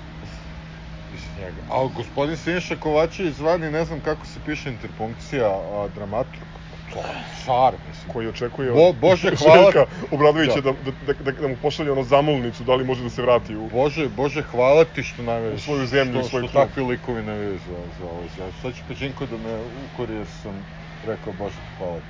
Njega. 1.38 1.57
A 1.71 1.88
gospodin 1.97 2.37
Siniša 2.37 2.76
Kovačević 2.76 3.35
zvani, 3.35 3.71
ne 3.71 3.85
znam 3.85 4.00
kako 4.00 4.26
se 4.26 4.40
piše 4.47 4.69
interpunkcija, 4.69 5.47
a, 5.47 5.88
dramaturg. 5.95 6.56
Je 6.99 7.15
car, 7.45 7.75
mislim. 7.81 8.12
koji 8.12 8.29
očekuje 8.29 8.73
Bo- 8.73 8.93
Bože, 8.95 9.31
hvala 9.38 9.62
Željka. 9.65 9.85
Obradovića 10.11 10.61
Da. 10.61 10.73
da, 10.73 10.73
da, 11.03 11.23
da, 11.23 11.33
da 11.33 11.49
mu 11.49 11.57
pošalje 11.57 11.93
ono 11.93 12.03
zamolnicu, 12.03 12.65
da 12.65 12.75
li 12.75 12.85
može 12.85 13.03
da 13.03 13.11
se 13.11 13.23
vrati 13.23 13.57
u... 13.57 13.69
Bože, 13.69 14.09
Bože, 14.09 14.43
hvala 14.43 14.85
ti 14.85 15.03
što 15.03 15.23
navijaš. 15.23 15.55
U 15.57 15.65
svoju 15.65 15.87
zemlju, 15.87 16.12
što, 16.12 16.21
u 16.21 16.31
svoj 16.31 16.43
što 16.43 16.50
klub. 16.50 16.62
takvi 16.62 16.83
likovi 16.83 17.23
navijaju 17.23 17.59
za, 17.59 17.75
za 17.99 18.05
ovo. 18.05 18.23
Ja, 18.23 18.53
sad 18.53 18.75
će 18.75 18.83
Pečinko 18.88 19.26
da 19.26 19.37
me 19.38 19.55
ukori 19.85 20.15
jer 20.15 20.26
sam 20.26 20.67
rekao 21.03 21.33
Bože, 21.33 21.55
hvala 21.79 21.99
ti. 21.99 22.07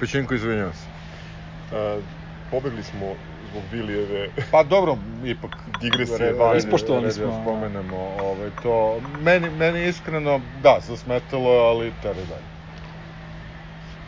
Pečinko, 0.00 0.34
izvinjavam 0.34 0.74
se. 0.74 0.86
Uh, 1.70 2.04
pobegli 2.50 2.82
smo 2.82 3.06
zbog 3.42 3.62
Vilijeve 3.72 4.28
Pa 4.50 4.62
dobro, 4.62 4.96
ipak 5.24 5.50
Digresije 5.80 6.26
je- 6.26 6.58
Ispoštovali 6.58 7.06
da 7.06 7.12
smo. 7.12 7.42
spomenemo 7.42 7.96
ovaj, 7.96 8.50
to. 8.62 9.00
Meni, 9.20 9.50
meni 9.50 9.88
iskreno, 9.88 10.40
da, 10.62 10.78
zasmetalo 10.80 11.50
ali 11.50 11.92
tere 12.02 12.14
dalje. 12.14 12.51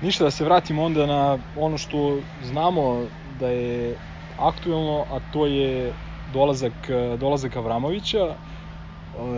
Ništa, 0.05 0.25
da 0.25 0.31
se 0.31 0.45
vratimo 0.45 0.83
onda 0.83 1.07
na 1.07 1.39
ono 1.57 1.79
što 1.79 2.23
znamo 2.43 3.09
da 3.39 3.49
je 3.49 3.97
aktuelno, 4.37 5.07
a 5.11 5.21
to 5.33 5.47
je 5.47 5.93
dolazak, 6.33 6.73
dolazak 7.19 7.57
Avramovića. 7.57 8.35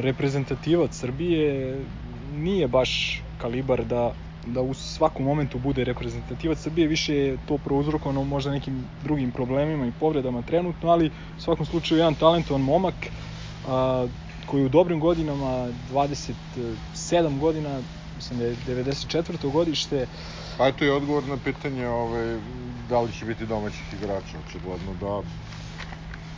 Reprezentativac 0.00 0.94
Srbije 0.94 1.84
nije 2.32 2.68
baš 2.68 3.22
kalibar 3.38 3.84
da, 3.84 4.12
da 4.46 4.60
u 4.60 4.74
svakom 4.74 5.24
momentu 5.24 5.58
bude 5.58 5.84
reprezentativac 5.84 6.58
Srbije, 6.58 6.88
više 6.88 7.14
je 7.14 7.36
to 7.46 7.58
prouzrokovano 7.58 8.24
možda 8.24 8.50
nekim 8.50 8.88
drugim 9.04 9.32
problemima 9.32 9.86
i 9.86 9.92
povredama 10.00 10.42
trenutno, 10.42 10.90
ali 10.90 11.06
u 11.06 11.40
svakom 11.40 11.66
slučaju 11.66 11.98
jedan 11.98 12.14
talentovan 12.14 12.62
momak. 12.62 12.94
A, 13.68 14.06
koji 14.46 14.64
u 14.64 14.68
dobrim 14.68 15.00
godinama, 15.00 15.70
27 15.90 17.38
godina, 17.40 17.82
mislim 18.16 18.38
da 18.38 18.44
je 18.44 18.56
94. 18.56 19.52
godište, 19.52 20.06
Pa 20.58 20.68
eto 20.68 20.84
i 20.84 20.90
odgovor 20.90 21.24
na 21.24 21.36
pitanje 21.36 21.88
ovaj, 21.88 22.38
da 22.88 23.00
li 23.00 23.12
će 23.12 23.24
biti 23.24 23.46
domaćih 23.46 23.92
igrača, 23.92 24.38
očigledno 24.48 24.94
da 25.00 25.20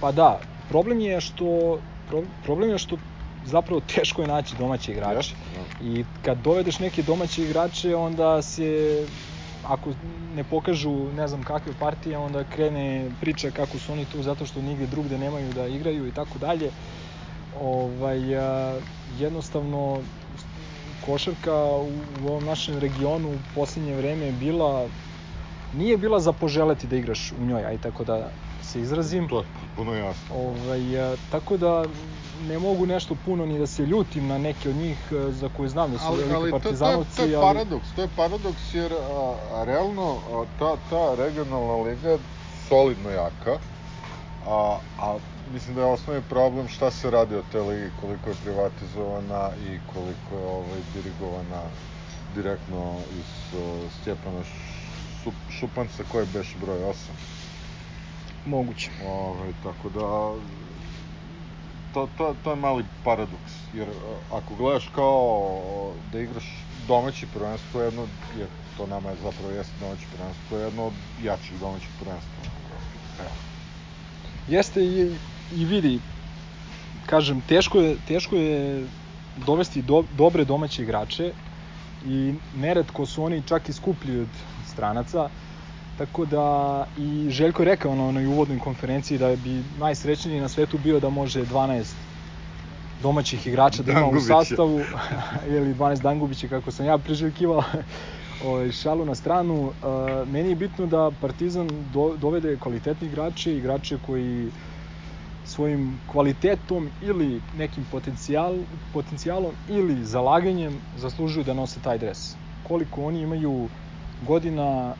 pa 0.00 0.12
da, 0.12 0.40
problem 0.68 1.00
je 1.00 1.20
što 1.20 1.78
pro- 2.10 2.24
problem 2.42 2.70
je 2.70 2.78
što 2.78 2.96
zapravo 3.44 3.80
teško 3.94 4.22
je 4.22 4.28
naći 4.28 4.56
domaće 4.56 4.92
igrače. 4.92 5.16
Jeste, 5.16 5.36
da. 5.80 5.86
I 5.88 6.04
kad 6.22 6.38
dovedeš 6.38 6.78
neke 6.78 7.02
domaće 7.02 7.42
igrače, 7.42 7.96
onda 7.96 8.42
se 8.42 9.06
ako 9.64 9.92
ne 10.34 10.44
pokažu 10.44 11.12
ne 11.12 11.28
znam 11.28 11.42
kakve 11.42 11.72
partije, 11.78 12.18
onda 12.18 12.44
krene 12.44 13.10
priča 13.20 13.50
kako 13.50 13.78
su 13.78 13.92
oni 13.92 14.04
tu 14.04 14.22
zato 14.22 14.46
što 14.46 14.62
nigde 14.62 14.86
drugde 14.86 15.18
nemaju 15.18 15.52
da 15.52 15.66
igraju 15.66 16.06
i 16.08 16.12
tako 16.12 16.38
dalje. 16.38 16.70
Ovaj, 17.60 18.18
jednostavno, 19.18 20.02
košarka 21.08 21.54
u, 21.64 21.90
u 22.24 22.28
ovom 22.28 22.44
našem 22.44 22.78
regionu 22.78 23.28
u 23.28 23.38
poslednje 23.54 23.96
vreme 23.96 24.26
je 24.26 24.32
bila 24.32 24.88
nije 25.74 25.96
bila 25.96 26.20
za 26.20 26.32
poželeti 26.32 26.86
da 26.86 26.96
igraš 26.96 27.32
u 27.40 27.44
njoj, 27.44 27.64
aj 27.64 27.78
tako 27.78 28.04
da 28.04 28.30
se 28.62 28.80
izrazim. 28.80 29.28
to 29.28 29.38
je 29.38 29.44
puno 29.76 29.94
jasno. 29.94 30.36
Ovaj, 30.36 31.00
a, 31.00 31.16
tako 31.30 31.56
da 31.56 31.84
ne 32.48 32.58
mogu 32.58 32.86
nešto 32.86 33.16
puno 33.24 33.46
ni 33.46 33.58
da 33.58 33.66
se 33.66 33.86
ljutim 33.86 34.26
na 34.26 34.38
neke 34.38 34.68
od 34.68 34.76
njih 34.76 34.96
e, 35.12 35.32
za 35.32 35.48
koje 35.56 35.68
znam 35.68 35.92
da 35.92 35.98
su 35.98 36.04
ali, 36.08 36.24
veliki 36.24 36.34
ali 36.34 36.50
to, 36.50 36.50
to, 36.50 36.56
je, 36.56 36.60
partizanovci, 36.62 37.16
to 37.16 37.22
je 37.22 37.36
ali 37.36 37.44
paradoks, 37.44 37.88
to 37.96 38.02
je 38.02 38.08
paradoks 38.16 38.74
jer 38.74 38.92
a, 38.92 39.34
a 39.52 39.64
realno 39.64 40.16
a, 40.32 40.44
ta, 40.58 40.76
ta 40.90 41.14
regionalna 41.14 41.76
liga 41.76 42.10
je 42.10 42.18
solidno 42.68 43.10
jaka, 43.10 43.58
a, 44.46 44.78
a 45.00 45.16
mislim 45.52 45.74
da 45.74 45.80
je 45.80 45.86
osnovni 45.86 46.22
problem 46.22 46.68
šta 46.68 46.90
se 46.90 47.10
radi 47.10 47.34
od 47.34 47.44
te 47.52 47.60
ligi, 47.60 47.90
koliko 48.00 48.30
je 48.30 48.36
privatizovana 48.44 49.50
i 49.66 49.78
koliko 49.86 50.34
je 50.34 50.46
ovaj, 50.46 50.80
dirigovana 50.94 51.62
direktno 52.34 52.96
iz 53.12 53.58
uh, 53.58 53.92
Stjepana 54.00 54.40
Š- 54.40 55.30
Šupanca, 55.50 56.04
koji 56.12 56.22
je 56.22 56.28
beš 56.34 56.54
broj 56.60 56.78
8. 56.78 56.94
moguće. 58.44 58.90
Ovaj, 59.06 59.52
tako 59.62 59.88
da, 59.88 60.00
to, 61.94 62.08
to, 62.18 62.34
to 62.44 62.50
je 62.50 62.56
mali 62.56 62.84
paradoks, 63.04 63.52
jer 63.74 63.88
ako 64.32 64.54
gledaš 64.54 64.88
kao 64.94 65.92
da 66.12 66.20
igraš 66.20 66.44
domaće 66.88 67.26
prvenstvo, 67.34 67.82
jedno, 67.82 68.06
jer 68.38 68.46
to 68.76 68.86
nama 68.86 69.10
je 69.10 69.16
zapravo 69.22 69.50
jeste 69.50 69.72
domaće 69.80 70.06
prvenstvo, 70.16 70.42
to 70.48 70.56
je 70.58 70.64
jedno 70.64 70.86
od 70.86 70.92
jačih 71.22 71.60
domaćih 71.60 71.90
prvenstva. 72.00 72.42
Evo. 73.20 73.30
Jeste 74.48 74.84
i, 74.84 75.16
i 75.56 75.64
vidi, 75.64 76.00
kažem, 77.06 77.40
teško 77.48 77.80
je, 77.80 77.96
teško 78.08 78.36
je 78.36 78.86
dovesti 79.46 79.82
do, 79.82 80.04
dobre 80.16 80.44
domaće 80.44 80.82
igrače 80.82 81.32
i 82.06 82.34
neretko 82.56 83.06
su 83.06 83.22
oni 83.24 83.42
čak 83.46 83.68
i 83.68 83.72
skuplji 83.72 84.20
od 84.20 84.28
stranaca, 84.66 85.28
tako 85.98 86.24
da 86.24 86.86
i 86.98 87.30
Željko 87.30 87.62
je 87.62 87.66
rekao 87.66 87.94
na 87.94 88.04
onoj 88.04 88.26
uvodnoj 88.26 88.58
konferenciji 88.58 89.18
da 89.18 89.36
bi 89.36 89.62
najsrećniji 89.78 90.40
na 90.40 90.48
svetu 90.48 90.78
bio 90.78 91.00
da 91.00 91.10
može 91.10 91.44
12 91.44 91.92
domaćih 93.02 93.46
igrača 93.46 93.82
da 93.82 93.92
ima 93.92 94.06
u 94.06 94.20
sastavu, 94.20 94.80
ili 95.56 95.74
12 95.74 96.02
Dangubića 96.02 96.48
kako 96.48 96.70
sam 96.70 96.86
ja 96.86 96.98
priželjkivao, 96.98 97.62
ovaj, 98.46 98.72
šalu 98.72 99.04
na 99.04 99.14
stranu. 99.14 99.72
Meni 100.26 100.48
je 100.48 100.54
bitno 100.54 100.86
da 100.86 101.10
Partizan 101.20 101.68
do, 101.92 102.16
dovede 102.16 102.56
kvalitetni 102.56 103.08
igrače, 103.08 103.56
igrače 103.56 103.98
koji 104.06 104.50
svojim 105.58 106.00
kvalitetom 106.12 106.90
ili 107.02 107.40
nekim 107.58 107.84
potencijal, 107.90 108.54
potencijalom 108.92 109.52
ili 109.68 110.04
zalaganjem 110.04 110.76
zaslužuju 110.96 111.44
da 111.44 111.54
nose 111.54 111.80
taj 111.82 111.98
dres. 111.98 112.36
Koliko 112.68 113.04
oni 113.04 113.20
imaju 113.20 113.68
godina, 114.26 114.94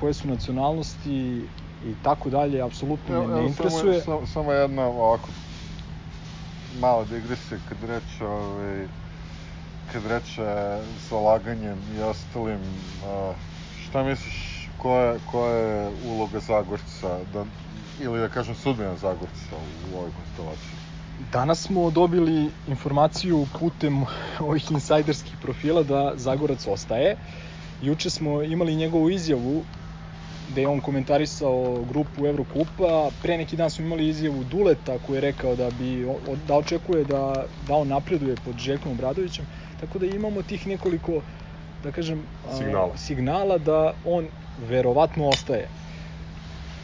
koje 0.00 0.14
su 0.14 0.28
nacionalnosti 0.28 1.42
i 1.86 1.94
tako 2.02 2.30
dalje, 2.30 2.62
apsolutno 2.62 3.26
me 3.26 3.40
ne 3.40 3.46
interesuje. 3.46 4.00
Samo, 4.00 4.16
samo, 4.16 4.26
samo 4.26 4.52
jedna 4.52 4.86
ovako 4.86 5.28
mala 6.80 7.04
digresija 7.04 7.58
kad 7.68 7.78
reče 7.90 8.26
ovaj, 8.26 8.86
kad 9.92 10.06
reče 10.06 10.78
sa 11.08 11.16
laganjem 11.16 11.78
i 11.98 12.02
ostalim 12.02 12.60
uh, 12.60 13.34
šta 13.82 14.02
misliš 14.02 14.68
koja, 14.78 15.14
koja 15.30 15.54
je 15.54 15.90
uloga 16.06 16.40
Zagorca 16.40 17.18
da, 17.32 17.44
ili 18.00 18.20
da 18.20 18.28
kažem 18.28 18.54
sudbina 18.54 18.96
Zagorca 18.96 19.56
u, 19.92 19.96
ovoj 19.96 20.10
konstelaciji 20.16 20.78
Danas 21.32 21.62
smo 21.62 21.90
dobili 21.90 22.50
informaciju 22.68 23.46
putem 23.60 24.04
ovih 24.40 24.70
insajderskih 24.70 25.34
profila 25.42 25.82
da 25.82 26.12
Zagorac 26.16 26.66
ostaje. 26.66 27.16
Juče 27.82 28.10
smo 28.10 28.42
imali 28.42 28.74
njegovu 28.76 29.10
izjavu 29.10 29.62
gde 30.50 30.60
je 30.60 30.68
on 30.68 30.80
komentarisao 30.80 31.84
grupu 31.88 32.26
Evrokupa. 32.26 33.10
Pre 33.22 33.38
neki 33.38 33.56
dan 33.56 33.70
smo 33.70 33.84
imali 33.84 34.08
izjavu 34.08 34.44
Duleta 34.44 34.98
koji 35.06 35.16
je 35.16 35.20
rekao 35.20 35.56
da 35.56 35.70
bi 35.70 36.06
da 36.48 36.56
očekuje 36.56 37.04
da, 37.04 37.44
da 37.68 37.74
on 37.74 37.88
napreduje 37.88 38.36
pod 38.44 38.56
Željkom 38.58 38.92
Obradovićem. 38.92 39.46
Tako 39.80 39.98
da 39.98 40.06
imamo 40.06 40.42
tih 40.42 40.66
nekoliko 40.66 41.20
da 41.84 41.92
kažem 41.92 42.22
a, 42.50 42.56
Signala. 42.56 42.96
signala 42.96 43.58
da 43.58 43.92
on 44.04 44.28
verovatno 44.68 45.28
ostaje. 45.28 45.68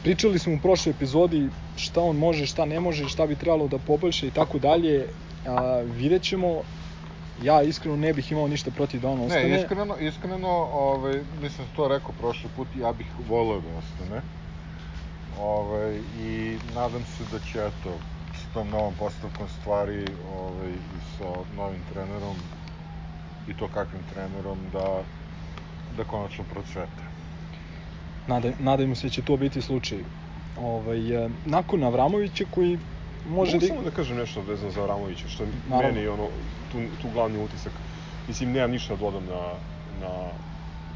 Pričali 0.03 0.39
smo 0.39 0.55
u 0.55 0.59
prošloj 0.63 0.91
epizodi 0.91 1.49
šta 1.77 2.01
on 2.01 2.17
može, 2.17 2.47
šta 2.47 2.65
ne 2.65 2.81
može, 2.81 3.09
šta 3.09 3.27
bi 3.27 3.37
trebalo 3.37 3.69
da 3.69 3.79
poboljša 3.79 4.27
i 4.27 4.31
tako 4.31 4.59
dalje. 4.59 5.09
A, 5.47 5.83
vidjet 5.97 6.23
ćemo. 6.23 6.63
Ja 7.43 7.63
iskreno 7.63 7.97
ne 7.97 8.13
bih 8.13 8.33
imao 8.33 8.49
ništa 8.49 8.71
protiv 8.71 9.01
da 9.01 9.09
on 9.09 9.21
ostane. 9.21 9.49
Ne, 9.49 9.61
iskreno, 9.61 9.97
iskreno, 9.97 10.49
ovaj, 10.73 11.21
mislim 11.43 11.67
to 11.77 11.89
rekao 11.89 12.13
prošli 12.21 12.51
put, 12.57 12.69
ja 12.77 12.93
bih 12.93 13.07
voleo 13.29 13.61
da 13.61 13.69
ostane. 13.79 14.23
Ovaj, 15.39 15.97
I 16.21 16.59
nadam 16.75 17.05
se 17.05 17.25
da 17.33 17.39
će, 17.39 17.59
eto, 17.59 17.99
s 18.35 18.55
tom 18.55 18.69
novom 18.69 18.95
postavkom 18.99 19.49
stvari 19.61 20.05
ovaj, 20.37 20.71
i 20.71 21.01
sa 21.19 21.25
novim 21.57 21.81
trenerom 21.93 22.37
i 23.49 23.55
to 23.55 23.69
kakvim 23.69 24.03
trenerom 24.15 24.59
da, 24.73 25.03
da 25.97 26.05
konačno 26.05 26.45
procvete. 26.53 27.10
Nada, 28.27 28.51
nadajmo 28.59 28.95
se 28.95 29.07
da 29.07 29.11
će 29.11 29.23
to 29.23 29.37
biti 29.37 29.63
slučaj. 29.63 29.99
Ovaj, 30.59 31.25
e, 31.25 31.29
nakon 31.45 31.85
Avramovića 31.85 32.45
koji 32.51 32.79
može 33.29 33.53
Mogu 33.53 33.61
da... 33.61 33.67
samo 33.67 33.83
da 33.83 33.91
kažem 33.91 34.17
nešto 34.17 34.41
vezano 34.41 34.71
za 34.71 34.81
Avramovića, 34.81 35.29
što 35.29 35.45
Naravno. 35.69 35.95
meni 35.95 36.09
ono, 36.09 36.29
tu, 36.73 36.79
tu 37.03 37.09
glavni 37.13 37.45
utisak. 37.45 37.73
Mislim, 38.29 38.53
nemam 38.53 38.71
ništa 38.71 38.95
da 38.97 39.01
dodam 39.01 39.25
na, 39.27 39.43
na 40.07 40.29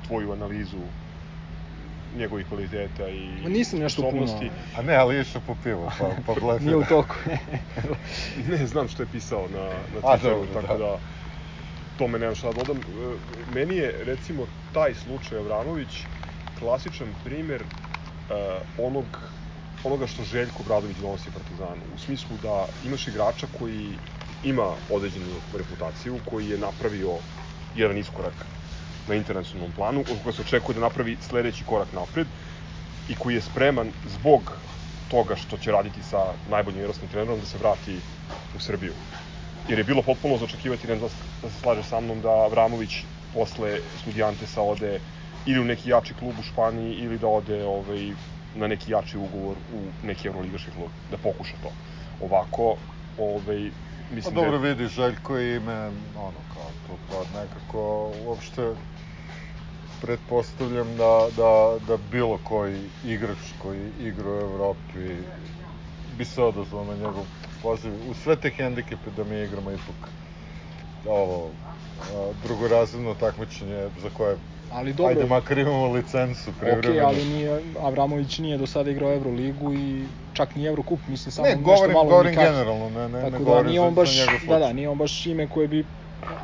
tvoju 0.07 0.33
analizu 0.33 0.79
njegovih 2.19 2.47
kvaliteta 2.47 3.09
i 3.09 3.29
Ma 3.43 3.49
nisam 3.49 3.79
nešto 3.79 4.11
puno. 4.11 4.27
A 4.77 4.83
ne, 4.83 4.95
ali 4.97 5.21
išao 5.21 5.41
po 5.47 5.57
pivo, 5.63 5.93
pa, 5.99 6.11
pa 6.27 6.35
blefira. 6.41 6.65
Nije 6.65 6.77
u 6.77 6.85
toku. 6.85 7.15
Ne, 8.51 8.67
znam 8.67 8.89
što 8.89 9.03
je 9.03 9.07
pisao 9.13 9.49
na, 9.49 9.65
na 9.65 10.09
A, 10.09 10.19
Twitteru, 10.19 10.23
dobro, 10.23 10.63
tako 10.63 10.79
da. 10.79 10.85
da 10.85 10.99
tome 11.99 12.19
nemam 12.19 12.35
šta 12.35 12.53
da 12.53 12.63
dodam. 12.63 12.77
E, 12.77 13.17
Meni 13.55 13.77
je, 13.77 13.95
recimo, 14.05 14.47
taj 14.75 14.95
slučaj 14.95 15.39
Avramović 15.39 15.89
klasičan 16.59 17.15
primer 17.25 17.63
e, 17.63 17.67
onog 18.79 19.07
onoga 19.85 20.07
što 20.07 20.25
Željko 20.25 20.63
Bradović 20.63 20.97
donosi 20.97 21.31
Partizanu. 21.31 21.83
U 21.95 21.99
smislu 21.99 22.37
da 22.43 22.67
imaš 22.87 23.09
igrača 23.09 23.47
koji 23.59 23.91
ima 24.45 24.75
određenu 24.91 25.27
reputaciju, 25.59 26.19
koji 26.25 26.49
je 26.49 26.59
napravio 26.59 27.11
jedan 27.77 27.99
iskorak 27.99 28.35
na 29.09 29.15
internacionalnom 29.15 29.73
planu, 29.73 30.01
od 30.01 30.19
koga 30.23 30.33
se 30.33 30.43
očekuje 30.43 30.75
da 30.75 30.81
napravi 30.81 31.17
sledeći 31.29 31.65
korak 31.65 31.93
napred 31.93 32.27
i 33.09 33.15
koji 33.15 33.35
je 33.35 33.41
spreman 33.41 33.93
zbog 34.09 34.57
toga 35.11 35.37
što 35.37 35.57
će 35.57 35.73
raditi 35.73 36.03
sa 36.03 36.33
najboljim 36.51 36.81
evropskim 36.81 37.09
trenerom 37.09 37.41
da 37.41 37.47
se 37.47 37.59
vrati 37.59 37.97
u 38.57 38.61
Srbiju. 38.61 38.93
Jer 39.69 39.79
je 39.79 39.85
bilo 39.85 40.03
potpuno 40.03 40.39
za 40.39 40.45
očekivati, 40.45 40.87
ne 40.87 40.97
znam 40.97 41.11
da 41.43 41.51
se 41.51 41.61
slaže 41.61 41.83
sa 41.83 42.01
mnom, 42.01 42.21
da 42.21 42.31
Avramović 42.31 43.05
posle 43.35 43.79
Studijantesa 44.01 44.63
ode 44.63 45.01
ili 45.47 45.61
u 45.61 45.65
neki 45.65 45.91
jači 45.91 46.15
klub 46.15 46.39
u 46.39 46.43
Španiji 46.43 46.95
ili 46.95 47.19
da 47.19 47.27
ode 47.27 47.65
ovaj, 47.65 48.13
na 48.55 48.67
neki 48.67 48.93
jači 48.93 49.19
ugovor 49.19 49.57
u 49.75 50.07
neki 50.07 50.29
evroligaški 50.29 50.71
klub, 50.71 50.91
da 51.11 51.17
pokuša 51.17 51.57
to. 51.63 51.73
Ovako, 52.21 52.77
ovaj, 53.19 53.71
Pa 54.09 54.15
mislim 54.15 54.35
dobro 54.35 54.59
da 54.59 54.69
je, 54.69 54.75
vidi, 54.75 54.89
Željko 54.89 55.37
je 55.37 55.57
ime, 55.57 55.87
ono, 56.17 56.41
kao 56.55 56.71
to, 56.87 56.99
pa 57.09 57.41
nekako 57.41 58.13
uopšte 58.27 58.75
pretpostavljam 60.01 60.97
da, 60.97 61.27
da, 61.37 61.77
da 61.89 61.97
bilo 62.11 62.39
koji 62.45 62.81
igrač 63.05 63.39
koji 63.63 63.91
igra 64.01 64.31
u 64.31 64.41
Evropi 64.41 65.17
bi 66.19 66.25
se 66.25 66.43
odazvao 66.43 66.85
na 66.85 66.95
njegov 66.95 67.25
poziv. 67.63 67.93
U 68.11 68.15
sve 68.15 68.37
te 68.37 68.51
hendikepe 68.51 69.11
da 69.17 69.25
mi 69.25 69.43
igramo 69.43 69.71
ipak 69.71 70.11
ovo 71.07 71.51
drugorazredno 72.43 73.15
takmičenje 73.15 73.89
za 74.03 74.09
koje 74.17 74.37
ali 74.75 74.93
dobro. 74.93 75.09
Ajde, 75.09 75.27
makar 75.27 75.59
imamo 75.59 75.93
licencu 75.93 76.51
Ok, 76.51 76.57
privremeno. 76.61 77.07
ali 77.07 77.25
nije, 77.25 77.63
Avramović 77.81 78.39
nije 78.39 78.59
do 78.59 78.67
sada 78.67 78.91
igrao 78.91 79.13
Euroligu 79.13 79.75
i 79.75 80.05
čak 80.33 80.55
ni 80.57 80.65
Eurocup, 80.65 81.01
mislim 81.09 81.33
samo 81.33 81.49
Ne, 81.49 81.51
nešto 81.57 81.65
govorim, 81.65 81.93
malo 81.93 82.09
govorim 82.09 82.29
Unikaš. 82.29 82.49
generalno, 82.49 82.91
ne, 82.91 83.09
ne, 83.09 83.09
ne 83.09 83.31
Tako 83.31 83.39
da 83.39 83.45
govorim 83.45 83.67
nije 83.67 83.81
za, 83.81 83.87
on 83.87 83.95
baš, 83.95 84.17
da, 84.49 84.59
da, 84.59 84.73
nije 84.73 84.89
on 84.89 84.99
baš 84.99 85.27
ime 85.27 85.49
koje 85.49 85.69
bi, 85.69 85.85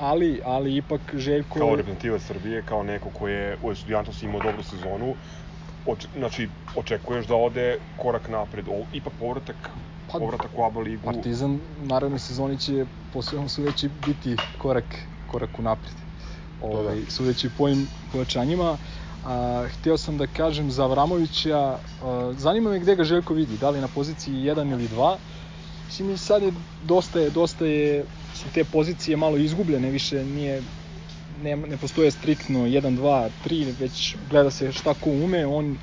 ali, 0.00 0.40
ali 0.44 0.76
ipak 0.76 1.00
Željko... 1.14 1.58
Kao 1.58 1.76
reprezentativac 1.76 2.22
Srbije, 2.22 2.62
kao 2.62 2.82
neko 2.82 3.08
ko 3.18 3.28
je 3.28 3.56
u 3.62 3.72
Estudiantos 3.72 4.22
imao 4.22 4.40
dobru 4.42 4.62
sezonu, 4.62 5.14
oč, 5.86 6.06
znači, 6.18 6.48
očekuješ 6.76 7.26
da 7.26 7.34
ode 7.34 7.78
korak 7.96 8.28
napred. 8.28 8.68
O, 8.68 8.84
ipak 8.92 9.12
povratak, 9.20 9.56
Pa, 10.12 10.18
povratak 10.18 10.50
u 10.58 10.64
ABA 10.64 10.80
ligu. 10.80 11.02
Partizan 11.04 11.50
u 11.82 11.86
narednoj 11.86 12.18
sezoni 12.18 12.58
će 12.58 12.84
po 13.12 13.22
svemu 13.22 13.48
sudeći 13.48 13.90
biti 14.06 14.36
korak, 14.58 14.84
korak 15.26 15.58
u 15.58 15.62
napred. 15.62 16.09
Ovaj, 16.62 17.00
da. 17.00 17.10
sudeći 17.10 17.48
po 17.58 17.64
ovim 17.64 17.88
pojačanjima. 18.12 18.76
A, 19.26 19.66
hteo 19.68 19.96
sam 19.98 20.18
da 20.18 20.26
kažem 20.26 20.70
za 20.70 20.84
Avramovića, 20.84 21.58
a, 22.02 22.32
zanima 22.38 22.70
me 22.70 22.78
gde 22.78 22.96
ga 22.96 23.04
Željko 23.04 23.34
vidi, 23.34 23.56
da 23.56 23.70
li 23.70 23.80
na 23.80 23.88
poziciji 23.88 24.34
1 24.34 24.72
ili 24.72 24.88
2. 24.88 25.16
Mislim 25.86 26.18
sad 26.18 26.42
je 26.42 26.52
dosta 26.84 27.20
je, 27.20 27.30
dosta 27.30 27.66
je, 27.66 28.04
su 28.34 28.44
te 28.54 28.64
pozicije 28.64 29.16
malo 29.16 29.36
izgubljene, 29.36 29.90
više 29.90 30.24
nije, 30.24 30.62
ne, 31.42 31.56
ne 31.56 31.76
postoje 31.76 32.10
striktno 32.10 32.58
1, 32.58 32.98
2, 32.98 33.28
3, 33.46 33.72
već 33.80 34.16
gleda 34.30 34.50
se 34.50 34.72
šta 34.72 34.94
ko 34.94 35.10
ume, 35.10 35.46
on, 35.46 35.78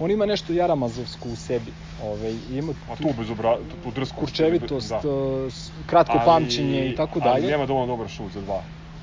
on 0.00 0.10
ima 0.10 0.26
nešto 0.26 0.52
jaramazovsko 0.52 1.28
u 1.28 1.36
sebi. 1.36 1.72
Ovaj, 2.04 2.34
ima 2.52 2.72
A 2.90 2.96
tu 2.96 3.08
bez 3.18 3.30
obra, 3.30 3.56
tu, 3.56 3.76
tu 3.84 3.90
drskost. 3.94 4.20
kurčevitost, 4.20 4.88
da. 4.88 5.00
kratko 5.86 6.20
pamćenje 6.24 6.88
i 6.88 6.96
tako 6.96 7.20
Ali 7.22 7.40
dalje. 7.40 7.50
nema 7.50 7.66
dovoljno 7.66 7.86
dobar 7.86 8.08
šut 8.08 8.32
za 8.32 8.40
dva. 8.40 8.62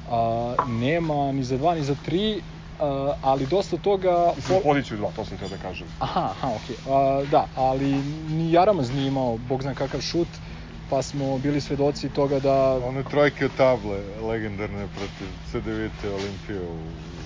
A, 0.10 0.56
nema 0.68 1.32
ni 1.32 1.44
za 1.44 1.58
dva, 1.58 1.76
ni 1.76 1.84
za 1.84 1.96
tri, 2.06 2.42
a, 2.80 3.13
ali 3.22 3.46
dosta 3.46 3.78
toga... 3.78 4.34
Mislim, 4.36 4.60
poziciju 4.63 4.98
dva, 4.98 5.12
to 5.16 5.26
sam 5.26 5.38
teo 5.38 5.48
da 5.50 5.58
kažem. 5.58 5.88
Aha, 6.00 6.30
aha, 6.32 6.48
okej. 6.56 6.76
A, 6.88 7.24
da, 7.32 7.46
ali 7.56 7.92
ni 8.30 8.52
Jaramaz 8.52 8.92
nije 8.92 9.08
imao, 9.08 9.38
bog 9.38 9.62
zna 9.62 9.74
kakav 9.74 10.02
šut, 10.02 10.28
pa 10.89 11.02
smo 11.02 11.38
bili 11.38 11.62
svedoci 11.62 12.10
toga 12.10 12.39
da 12.39 12.80
One 12.88 13.04
trojke 13.04 13.46
od 13.46 13.52
table, 13.58 13.98
legendarne 14.28 14.88
protiv 14.88 15.28
CDVite 15.52 16.13
Olimpije 16.13 16.60
u... 16.62 16.78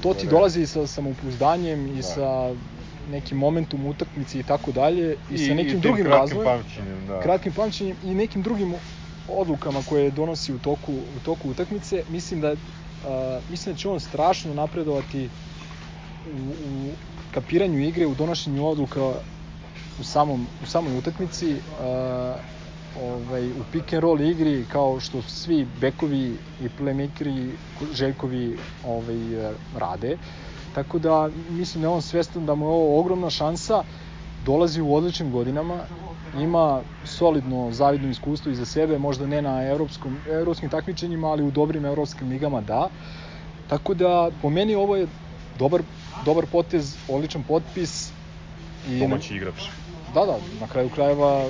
to 0.04 0.14
ti 0.14 0.28
u 0.28 0.30
dolazi 0.30 0.68
sa 0.68 0.88
samopouzdanjem 0.88 1.88
i 1.88 1.96
Da. 1.96 2.02
sa 2.04 2.54
nekim 3.12 3.38
momentum 3.38 3.86
utakmici 3.86 4.40
i 4.40 4.44
tako 4.44 4.72
dalje 4.72 5.16
i, 5.32 5.34
I, 5.34 5.38
sa 5.38 5.54
nekim 5.54 5.78
i 5.78 5.82
drugim 5.82 6.06
kratkim 6.06 6.22
razvojem, 6.22 6.46
pamćenjem, 6.46 7.08
da. 7.08 7.20
kratkim 7.22 7.54
pamćenjem 7.54 7.96
i 8.04 8.14
nekim 8.16 8.42
drugim 8.42 8.74
odlukama 9.30 9.84
koje 9.90 10.12
donosi 10.12 10.54
u 10.54 10.60
toku, 10.60 10.94
u 10.94 11.20
toku 11.26 11.50
utakmice. 11.50 12.04
Mislim 12.10 12.42
da, 12.42 12.56
a, 13.08 13.40
mislim 13.50 13.76
da 13.76 13.80
će 13.80 13.90
on 13.90 14.00
strašno 14.00 14.54
napredovati 14.54 15.30
u, 16.26 16.50
u 16.50 16.92
kapiranju 17.34 17.80
igre, 17.80 18.06
u 18.06 18.16
donošenju 18.16 18.68
odluka 18.68 19.14
u, 20.00 20.04
samom, 20.04 20.48
u 20.64 20.66
samoj 20.66 20.98
utakmici, 20.98 21.56
a, 21.82 22.36
ovaj, 23.02 23.48
u 23.48 23.64
pick 23.72 23.94
and 23.94 24.04
roll 24.04 24.22
igri, 24.22 24.66
kao 24.72 25.00
što 25.00 25.22
svi 25.22 25.68
bekovi 25.82 26.38
i 26.62 26.70
playmakeri 26.80 27.52
Željkovi 27.94 28.58
ovaj, 28.86 29.18
rade. 29.78 30.18
Tako 30.76 31.00
da 31.00 31.30
mislim 31.50 31.82
da 31.82 31.90
on 31.90 32.02
svestan 32.02 32.46
da 32.46 32.56
mu 32.56 32.66
je 32.66 32.70
ovo 32.70 33.00
ogromna 33.00 33.30
šansa, 33.30 33.84
dolazi 34.46 34.82
u 34.82 34.96
odličnim 34.96 35.32
godinama, 35.32 35.80
ima 36.36 36.82
solidno 37.06 37.72
zavidno 37.72 38.10
iskustvo 38.10 38.52
iza 38.52 38.66
sebe, 38.66 38.98
možda 38.98 39.26
ne 39.26 39.42
na 39.42 39.64
evropskom, 39.64 40.18
evropskim 40.30 40.70
takmičenjima, 40.70 41.28
ali 41.28 41.44
u 41.44 41.52
dobrim 41.52 41.86
evropskim 41.86 42.30
ligama 42.30 42.62
da. 42.62 42.90
Tako 43.70 43.94
da, 43.94 44.30
po 44.42 44.50
meni 44.50 44.76
ovo 44.76 44.96
je 44.96 45.08
dobar, 45.60 45.82
dobar 46.26 46.46
potez, 46.52 46.96
odličan 47.08 47.44
potpis. 47.44 48.12
I 48.90 49.00
Domaći 49.00 49.36
igrač. 49.36 49.64
Da, 50.14 50.26
da, 50.26 50.38
na 50.60 50.68
kraju 50.68 50.90
krajeva 50.90 51.46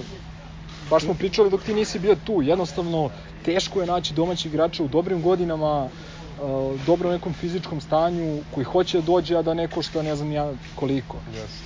baš 0.89 1.03
smo 1.03 1.13
pričali 1.13 1.49
dok 1.49 1.63
ti 1.63 1.73
nisi 1.73 1.99
bio 1.99 2.15
tu, 2.15 2.41
jednostavno 2.41 3.09
teško 3.45 3.81
je 3.81 3.87
naći 3.87 4.13
domaći 4.13 4.47
igrača 4.47 4.83
u 4.83 4.87
dobrim 4.87 5.21
godinama, 5.21 5.85
uh, 5.85 6.81
dobro 6.85 7.11
nekom 7.11 7.33
fizičkom 7.33 7.81
stanju, 7.81 8.39
koji 8.53 8.63
hoće 8.63 8.97
da 8.97 9.05
dođe, 9.05 9.37
a 9.37 9.41
da 9.41 9.53
ne 9.53 9.67
košta 9.67 10.01
ne 10.01 10.15
znam 10.15 10.31
ja 10.31 10.51
koliko. 10.75 11.17
Yes. 11.33 11.61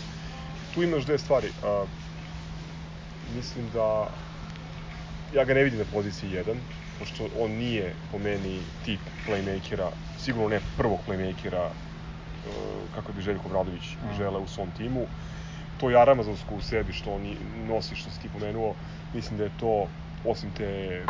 Tu 0.76 0.84
imaš 0.84 1.06
dve 1.06 1.18
stvari. 1.18 1.48
Mislim 3.36 3.66
da 3.74 4.08
ja 5.34 5.44
ga 5.46 5.54
ne 5.54 5.64
vidim 5.64 5.80
na 5.80 5.86
poziciji 5.94 6.30
1, 6.30 6.56
pošto 7.00 7.28
on 7.40 7.52
nije 7.52 7.94
po 8.12 8.18
meni 8.18 8.60
tip 8.86 9.00
playmakera, 9.28 9.90
sigurno 10.20 10.50
ne 10.50 10.60
prvog 10.78 11.00
playmakera 11.08 11.66
e, 11.66 11.72
kako 12.96 13.14
bi 13.14 13.22
Željko 13.22 13.50
Bradović 13.50 13.96
Mm. 13.96 14.18
žele 14.18 14.40
u 14.40 14.48
svom 14.48 14.72
timu. 14.78 15.06
To 15.80 15.90
Jaramazovsko 15.90 16.56
u 16.56 16.62
sebi 16.62 16.94
što 16.94 17.12
on 17.12 17.36
nosi, 17.68 17.96
što 17.96 18.10
si 18.10 18.22
ti 18.22 18.30
pomenuo, 18.34 18.76
mislim 19.14 19.38
da 19.38 19.44
je 19.44 19.52
to, 19.60 19.88
osim 20.26 20.50
te 20.58 21.02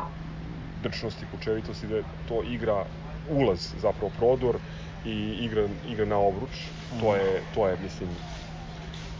drčnosti, 0.83 1.25
kučevitosti, 1.31 1.87
da 1.87 1.95
je 1.95 2.03
to 2.27 2.43
igra 2.43 2.85
ulaz, 3.29 3.73
zapravo 3.81 4.11
prodor 4.17 4.55
i 5.05 5.37
igra, 5.41 5.67
igra 5.89 6.05
na 6.05 6.17
obruč. 6.17 6.49
To 6.99 7.15
je, 7.15 7.41
to 7.55 7.67
je, 7.67 7.77
mislim, 7.83 8.09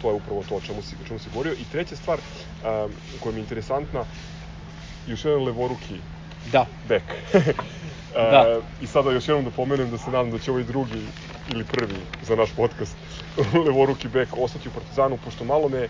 to 0.01 0.09
je 0.09 0.13
upravo 0.13 0.43
to 0.49 0.55
o 0.55 0.61
čemu 0.61 0.81
si, 0.81 0.95
o 1.03 1.07
čemu 1.07 1.19
si 1.19 1.29
govorio. 1.29 1.53
I 1.53 1.63
treća 1.71 1.95
stvar 1.95 2.19
um, 2.19 2.91
koja 3.19 3.33
mi 3.33 3.39
je 3.39 3.41
interesantna, 3.41 4.03
još 5.07 5.25
jedan 5.25 5.43
levoruki 5.43 5.95
Da, 6.51 6.65
bek. 6.87 7.03
E, 8.15 8.31
Da. 8.31 8.59
I 8.81 8.87
sada 8.87 9.11
još 9.11 9.27
jednom 9.27 9.45
da 9.45 9.51
pomenem 9.51 9.91
da 9.91 9.97
se 9.97 10.11
nadam 10.11 10.31
da 10.31 10.39
će 10.39 10.51
ovaj 10.51 10.63
drugi 10.63 11.01
ili 11.51 11.63
prvi 11.63 11.95
za 12.27 12.35
naš 12.35 12.49
podcast 12.55 12.95
levoruki 13.67 14.07
bek 14.07 14.29
ostati 14.37 14.67
u 14.67 14.71
Partizanu, 14.71 15.17
pošto 15.25 15.43
malo 15.43 15.69
me 15.69 15.87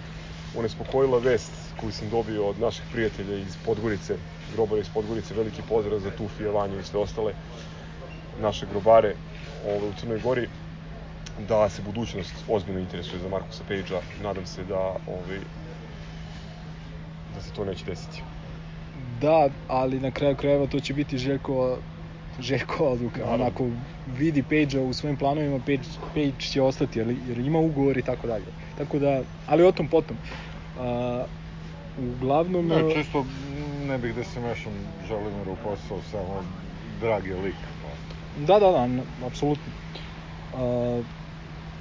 onespokojila 0.57 1.17
vest 1.17 1.51
koju 1.79 1.91
sam 1.91 2.09
dobio 2.09 2.45
od 2.45 2.59
naših 2.59 2.83
prijatelja 2.91 3.37
iz 3.37 3.57
Podgorice, 3.65 4.15
grobara 4.53 4.81
iz 4.81 4.89
Podgorice, 4.93 5.33
veliki 5.33 5.61
pozdrav 5.69 5.99
za 5.99 6.11
Tufija, 6.11 6.51
Vanju 6.51 6.79
i 6.79 6.83
sve 6.83 6.99
ostale 6.99 7.33
naše 8.41 8.65
grobare 8.71 9.15
ove, 9.65 9.87
u 9.89 9.93
Crnoj 9.99 10.19
Gori, 10.19 10.49
da 11.47 11.69
se 11.69 11.81
budućnost 11.81 12.33
ozbiljno 12.47 12.79
interesuje 12.79 13.19
za 13.19 13.29
Markusa 13.29 13.63
Pejđa. 13.67 13.99
Nadam 14.23 14.45
se 14.45 14.63
da 14.63 14.79
ovaj, 15.07 15.39
da 17.35 17.41
se 17.41 17.51
to 17.53 17.65
neće 17.65 17.85
desiti. 17.85 18.21
da, 19.21 19.49
ali 19.67 19.99
na 19.99 20.11
kraju 20.11 20.35
krajeva 20.35 20.67
to 20.67 20.79
će 20.79 20.93
biti 20.93 21.17
Željko 21.17 21.77
Željko 22.39 22.85
odluka. 22.85 23.19
Naravno. 23.19 23.45
Onako 23.45 23.69
vidi 24.17 24.43
Page-a 24.43 24.81
u 24.81 24.93
svojim 24.93 25.17
planovima, 25.17 25.59
Page, 25.59 25.83
Page 26.13 26.39
će 26.39 26.61
ostati 26.61 26.99
jer, 26.99 27.15
jer 27.27 27.37
ima 27.37 27.59
ugovor 27.59 27.97
i 27.97 28.01
tako 28.01 28.27
dalje. 28.27 28.45
Tako 28.77 28.99
da, 28.99 29.21
ali 29.47 29.63
o 29.63 29.71
tom 29.71 29.87
potom. 29.87 30.17
A, 30.79 31.25
uglavnom... 31.97 32.67
Ne, 32.67 32.95
čisto 32.95 33.25
ne 33.87 33.97
bih 33.97 34.15
da 34.15 34.23
se 34.23 34.39
mešam 34.39 34.73
Želimaru 35.07 35.51
u 35.51 35.57
posao, 35.63 35.99
samo 36.11 36.43
drag 37.01 37.25
je 37.27 37.35
lik. 37.35 37.55
Da, 38.37 38.59
da, 38.59 38.71
da, 38.71 38.83
n- 38.83 39.01
apsolutno. 39.27 39.73
Uh, 40.53 41.05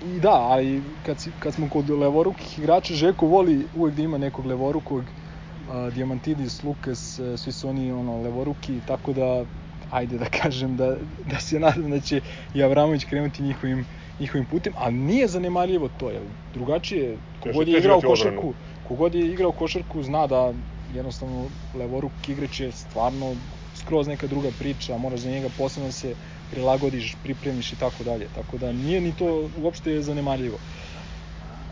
I 0.02 0.20
da, 0.20 0.32
ali 0.32 0.82
kad, 1.06 1.18
si, 1.18 1.30
kad 1.40 1.54
smo 1.54 1.68
kod 1.68 1.90
levorukih 1.90 2.58
igrača, 2.58 2.94
Žeko 2.94 3.26
voli 3.26 3.66
uvek 3.76 3.94
da 3.94 4.02
ima 4.02 4.18
nekog 4.18 4.46
levorukog, 4.46 5.04
uh, 5.04 5.94
Diamantidis, 5.94 6.62
Lukas, 6.62 7.18
uh, 7.18 7.38
svi 7.38 7.52
su 7.52 7.68
oni 7.68 7.92
ono, 7.92 8.22
levoruki, 8.22 8.80
tako 8.86 9.12
da, 9.12 9.44
ajde 9.90 10.18
da 10.18 10.24
kažem 10.42 10.76
da, 10.76 10.96
da 11.30 11.40
se 11.40 11.60
nadam 11.60 11.90
da 11.90 12.00
će 12.00 12.20
i 12.54 12.62
Avramović 12.62 13.04
krenuti 13.04 13.42
njihovim, 13.42 13.86
njihovim 14.20 14.46
putem, 14.46 14.72
a 14.76 14.90
nije 14.90 15.28
zanemarljivo 15.28 15.88
to, 15.98 16.10
jer 16.10 16.22
drugačije, 16.54 17.16
kogod 17.42 17.68
je 17.68 17.78
igrao 17.78 18.00
košarku, 18.00 18.54
kogod 18.88 19.14
je 19.14 19.26
igrao 19.32 19.52
košarku 19.52 20.02
zna 20.02 20.26
da 20.26 20.52
jednostavno 20.94 21.44
levoruk 21.74 22.28
igrač 22.28 22.60
je 22.60 22.72
stvarno 22.72 23.34
skroz 23.74 24.08
neka 24.08 24.26
druga 24.26 24.48
priča, 24.58 24.96
moraš 24.96 25.20
za 25.20 25.30
njega 25.30 25.48
posebno 25.58 25.88
da 25.88 25.92
se 25.92 26.14
prilagodiš, 26.50 27.16
pripremiš 27.22 27.72
i 27.72 27.76
tako 27.76 28.04
dalje. 28.04 28.26
Tako 28.34 28.58
da 28.58 28.72
nije 28.72 29.00
ni 29.00 29.12
to 29.12 29.50
uopšte 29.62 30.02
zanemarljivo. 30.02 30.58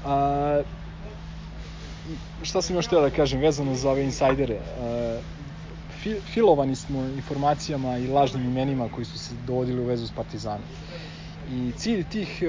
A, 0.05 0.63
šta 2.43 2.63
sam 2.63 2.77
još 2.77 2.87
htio 2.87 3.01
da 3.01 3.11
kažem 3.11 3.41
vezano 3.41 3.75
za 3.75 3.91
ove 3.91 4.05
insajdere? 4.05 4.59
A, 4.81 5.21
fi, 6.03 6.15
filovani 6.33 6.77
smo 6.77 7.05
informacijama 7.05 7.99
i 7.99 8.07
lažnim 8.07 8.45
imenima 8.45 8.89
koji 8.89 9.05
su 9.05 9.19
se 9.19 9.35
dovodili 9.47 9.81
u 9.81 9.85
vezu 9.85 10.07
s 10.07 10.13
Partizanom. 10.13 10.67
I 11.51 11.73
cilj 11.77 12.05
tih 12.05 12.43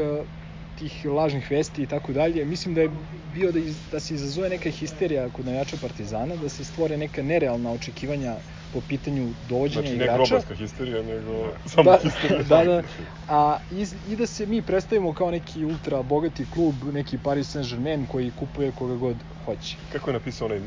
tih 0.80 1.06
lažnih 1.06 1.52
vesti 1.52 1.84
i 1.84 1.88
tako 1.88 2.14
dalje, 2.14 2.46
mislim 2.46 2.76
da 2.76 2.82
je 2.82 2.90
bio 3.34 3.52
da, 3.52 3.60
iz, 3.60 3.78
da 3.92 4.00
se 4.00 4.14
izazove 4.14 4.50
neka 4.50 4.70
histerija 4.70 5.30
kod 5.30 5.46
navijača 5.46 5.78
Partizana, 5.82 6.36
da 6.36 6.50
se 6.50 6.64
stvore 6.64 6.98
neka 6.98 7.24
nerealna 7.24 7.72
očekivanja 7.72 8.36
po 8.74 8.82
pitanju 8.90 9.30
dovođenja 9.50 9.82
Znači, 9.82 9.98
ne 9.98 10.04
igrača. 10.04 10.18
grobarska 10.18 10.56
histerija, 10.56 11.04
nego 11.04 11.48
samo 11.66 11.92
da, 11.92 11.98
histerija. 12.04 12.44
da, 12.44 12.64
da, 12.64 12.84
a 13.30 13.58
iz, 13.72 13.94
i 14.10 14.16
da 14.16 14.26
se 14.28 14.46
mi 14.46 14.62
predstavimo 14.62 15.14
kao 15.14 15.32
neki 15.32 15.66
ultra 15.66 16.02
bogati 16.02 16.46
klub, 16.54 16.76
neki 16.94 17.18
Paris 17.24 17.56
Saint-Germain 17.56 18.06
koji 18.08 18.32
kupuje 18.40 18.72
koga 18.72 18.96
god 18.96 19.16
hoće. 19.46 19.76
Kako 19.92 20.10
je 20.10 20.14
napisao 20.14 20.46
onaj 20.46 20.60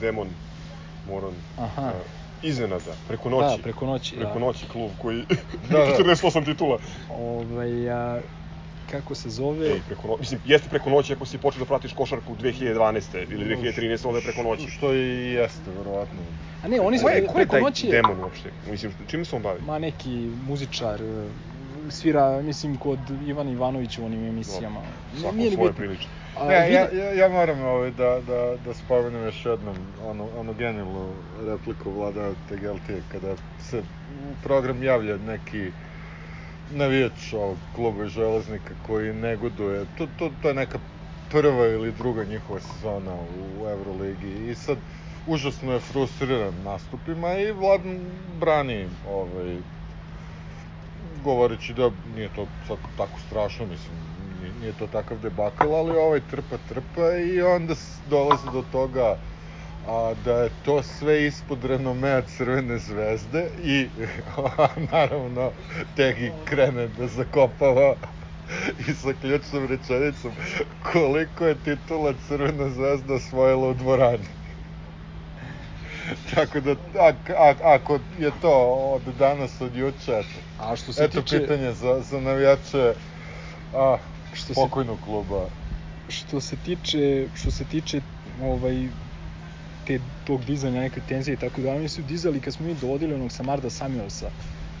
demon 0.00 0.28
Moron? 1.08 1.34
Aha. 1.58 1.82
Uh, 1.86 1.92
iznenada, 2.42 2.92
preko 3.08 3.30
noći. 3.30 3.56
Da, 3.56 3.62
preko 3.62 3.86
noći. 3.86 4.16
Preko 4.16 4.34
da. 4.34 4.38
noći 4.40 4.66
klub 4.72 4.90
koji 5.02 5.22
Da, 5.70 5.78
da. 5.78 5.96
48 6.04 6.44
titula. 6.44 6.78
Ovaj, 7.18 7.90
a, 7.90 8.20
kako 8.90 9.14
se 9.14 9.30
zove... 9.30 9.66
Ej, 9.66 9.80
preko 9.86 10.08
no... 10.08 10.16
Mislim, 10.20 10.40
jeste 10.44 10.68
preko 10.68 10.90
noći 10.90 11.12
ako 11.12 11.26
si 11.26 11.38
počeo 11.38 11.58
da 11.58 11.64
pratiš 11.64 11.92
košarku 11.92 12.36
2012. 12.36 13.32
ili 13.32 13.56
2013. 13.56 14.06
onda 14.06 14.18
je 14.18 14.24
preko 14.24 14.42
noći. 14.42 14.70
Što 14.70 14.94
i 14.94 15.32
jeste, 15.32 15.70
verovatno. 15.78 16.18
A 16.64 16.68
ne, 16.68 16.80
oni 16.80 16.98
su 16.98 17.04
Ko 17.04 17.10
je, 17.10 17.26
ko 17.26 17.30
je 17.30 17.34
preko 17.34 17.50
taj 17.52 17.60
noći... 17.60 17.86
je- 17.86 17.92
demon 17.92 18.20
uopšte? 18.20 18.50
Mislim, 18.70 18.92
čime 19.06 19.24
se 19.24 19.36
on 19.36 19.42
bavi? 19.42 19.60
Ma 19.66 19.78
neki 19.78 20.30
muzičar, 20.46 21.02
e, 21.02 21.28
svira, 21.90 22.42
mislim, 22.42 22.76
kod 22.76 22.98
Ivana 23.26 23.50
Ivanovića 23.50 24.02
u 24.02 24.04
onim 24.04 24.24
emisijama. 24.24 24.80
Svako 25.20 25.36
Nije 25.36 25.50
ni 25.50 25.56
svoje. 25.56 25.72
A, 26.38 26.48
Ne, 26.48 26.72
ja, 26.72 27.12
ja 27.12 27.28
moram 27.28 27.62
ovaj, 27.62 27.90
da, 27.90 28.20
da, 28.26 28.56
da 28.64 28.74
spomenem 28.74 29.24
još 29.24 29.46
jednom 29.46 29.76
onu, 30.04 30.28
onu 30.38 30.54
genijalnu 30.54 31.14
repliku 31.46 31.90
Vlada 31.90 32.32
Tegeltije 32.48 33.02
kada 33.12 33.34
se 33.60 33.78
u 33.78 34.34
program 34.42 34.82
javlja 34.82 35.16
neki 35.16 35.70
navijač 36.70 37.32
ovog 37.32 37.56
kluba 37.74 38.04
iz 38.04 38.10
železnika 38.10 38.74
koji 38.86 39.12
negoduje. 39.12 39.86
To, 39.98 40.06
to, 40.18 40.30
to 40.42 40.48
je 40.48 40.54
neka 40.54 40.78
prva 41.30 41.66
ili 41.66 41.92
druga 41.92 42.24
njihova 42.24 42.60
sezona 42.60 43.14
u, 43.14 43.68
Euroligi 43.68 44.50
i 44.50 44.54
sad 44.54 44.78
užasno 45.26 45.72
je 45.72 45.80
frustriran 45.80 46.54
nastupima 46.64 47.38
i 47.38 47.52
Vlad 47.52 47.80
brani 48.40 48.86
ovaj, 49.08 49.56
govoreći 51.24 51.74
da 51.74 51.90
nije 52.14 52.28
to 52.28 52.46
sad 52.66 52.76
tako 52.96 53.20
strašno, 53.20 53.66
mislim, 53.66 53.96
nije, 54.40 54.52
nije 54.60 54.72
to 54.72 54.86
takav 54.86 55.18
debakl, 55.18 55.74
ali 55.74 55.96
ovaj 55.96 56.20
trpa 56.20 56.56
trpa 56.68 57.12
i 57.34 57.42
onda 57.42 57.74
dolazi 58.10 58.46
do 58.52 58.62
toga 58.72 59.16
a, 59.82 60.14
da 60.16 60.32
je 60.34 60.50
to 60.62 60.82
sve 60.82 61.26
ispod 61.26 61.64
renomea 61.64 62.22
Crvene 62.22 62.78
zvezde 62.78 63.48
i 63.58 63.88
naravno 64.92 65.50
Tegi 65.94 66.32
krene 66.44 66.88
da 66.88 67.06
zakopava 67.08 67.94
i 68.80 68.94
sa 68.94 69.12
ključnom 69.12 69.66
rečenicom 69.66 70.32
koliko 70.82 71.46
je 71.46 71.54
titula 71.56 72.14
Crvena 72.18 72.68
zvezda 72.70 73.14
osvojila 73.14 73.68
u 73.68 73.74
dvorani. 73.74 74.24
Tako 76.34 76.60
da, 76.60 76.74
ak, 77.00 77.30
ako 77.64 77.98
je 78.18 78.30
to 78.32 78.52
od 78.94 79.02
danas, 79.14 79.60
od 79.60 79.76
juče, 79.76 80.12
eto, 80.12 80.38
A 80.60 80.76
što 80.76 80.92
se 80.92 81.04
Eto 81.04 81.22
tiče... 81.22 81.40
pitanje 81.40 81.72
za, 81.72 82.00
za 82.00 82.20
navijače 82.20 82.94
a, 83.74 83.96
Što 84.32 84.46
se- 84.46 84.54
pokojnog 84.54 84.98
kluba. 85.00 85.46
što 86.08 86.40
se 86.40 86.56
tiče 86.56 86.98
što 87.34 87.50
se 87.50 87.64
tiče 87.64 88.00
ovaj 88.42 88.88
te 89.88 90.00
tog 90.26 90.44
dizanja 90.44 90.80
neke 90.80 91.00
tenzije 91.08 91.34
i 91.34 91.36
tako 91.36 91.60
da 91.60 91.70
oni 91.70 91.88
su 91.88 92.02
dizali 92.02 92.40
kad 92.40 92.54
smo 92.54 92.66
mi 92.66 92.74
dovodili 92.74 93.14
onog 93.14 93.32
Samarda 93.32 93.70
Samuelsa 93.70 94.30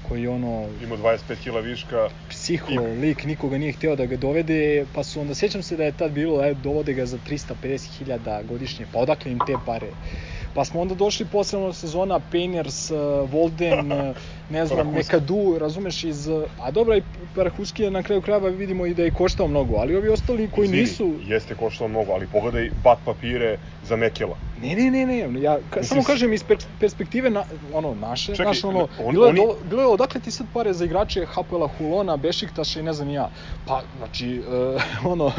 koji 0.08 0.26
ono 0.26 0.68
Ima 0.82 0.96
25 0.96 1.36
kila 1.42 1.60
viška, 1.60 2.08
psiho, 2.28 2.72
I- 2.72 2.78
lik, 3.00 3.24
nikoga 3.24 3.58
nije 3.58 3.72
hteo 3.72 3.96
da 3.96 4.06
ga 4.06 4.16
dovede, 4.16 4.86
pa 4.94 5.04
su 5.04 5.20
onda, 5.20 5.34
sjećam 5.34 5.62
se 5.62 5.76
da 5.76 5.84
je 5.84 5.92
tad 5.92 6.12
bilo, 6.12 6.44
e, 6.44 6.54
dovode 6.54 6.92
ga 6.94 7.06
za 7.06 7.18
350.000 7.28 8.42
godišnje, 8.44 8.86
pa 8.92 8.98
odakle 8.98 9.32
im 9.32 9.40
te 9.40 9.58
pare? 9.66 9.90
Pa 10.58 10.64
smo 10.64 10.80
onda 10.80 10.94
došli 10.94 11.26
posebno 11.26 11.72
sezona 11.72 12.20
Painters, 12.20 12.90
Volden, 13.24 13.92
uh, 13.92 14.16
ne 14.48 14.66
znam. 14.66 14.90
Mekadu, 14.90 15.56
razumeš, 15.58 16.04
iz... 16.04 16.28
uh, 16.28 16.42
A 16.58 16.70
dobra, 16.70 16.96
i 16.96 17.02
Parahuski 17.34 17.82
je 17.82 17.90
na 17.90 18.02
kraju 18.02 18.22
krajeva 18.22 18.48
vidimo 18.48 18.86
i 18.86 18.94
da 18.94 19.02
je 19.02 19.10
koštao 19.10 19.48
mnogo, 19.48 19.76
ali 19.76 19.96
ovi 19.96 20.08
ostali 20.08 20.50
koji 20.50 20.64
izvini, 20.64 20.82
nisu... 20.82 21.14
jeste 21.20 21.54
koštao 21.54 21.88
mnogo, 21.88 22.12
ali 22.12 22.26
pogledaj 22.26 22.70
bat 22.74 22.98
papire 23.04 23.56
za 23.82 23.96
Mekela. 23.96 24.34
Ne, 24.56 24.74
ne, 24.74 24.90
ne, 24.90 25.06
ne, 25.06 25.40
ja 25.40 25.58
ka, 25.60 25.80
Mislim, 25.80 25.84
samo 25.84 26.02
kažem 26.02 26.32
iz 26.32 26.44
pers- 26.44 26.66
perspektive 26.78 27.30
na, 27.30 27.44
ono 27.72 27.94
naše, 27.94 28.32
Čekaj, 28.32 28.46
naše 28.46 28.66
ono, 28.66 28.88
on- 28.98 29.12
bilo 29.12 29.26
je 29.26 29.30
oni- 29.30 29.40
do, 29.40 29.56
bilo 29.64 29.82
je 29.82 29.88
odakle 29.88 30.20
ti 30.20 30.30
sad 30.30 30.46
pare 30.52 30.72
za 30.72 30.84
igrače 30.84 31.26
Hapoela 31.26 31.68
Hulona, 31.68 32.16
Bešiktaša 32.16 32.80
i 32.80 32.82
ne 32.82 32.92
znam 32.92 33.10
ja. 33.10 33.30
Pa, 33.64 33.82
znači, 33.96 34.42
uh, 34.46 34.82
ono, 35.12 35.32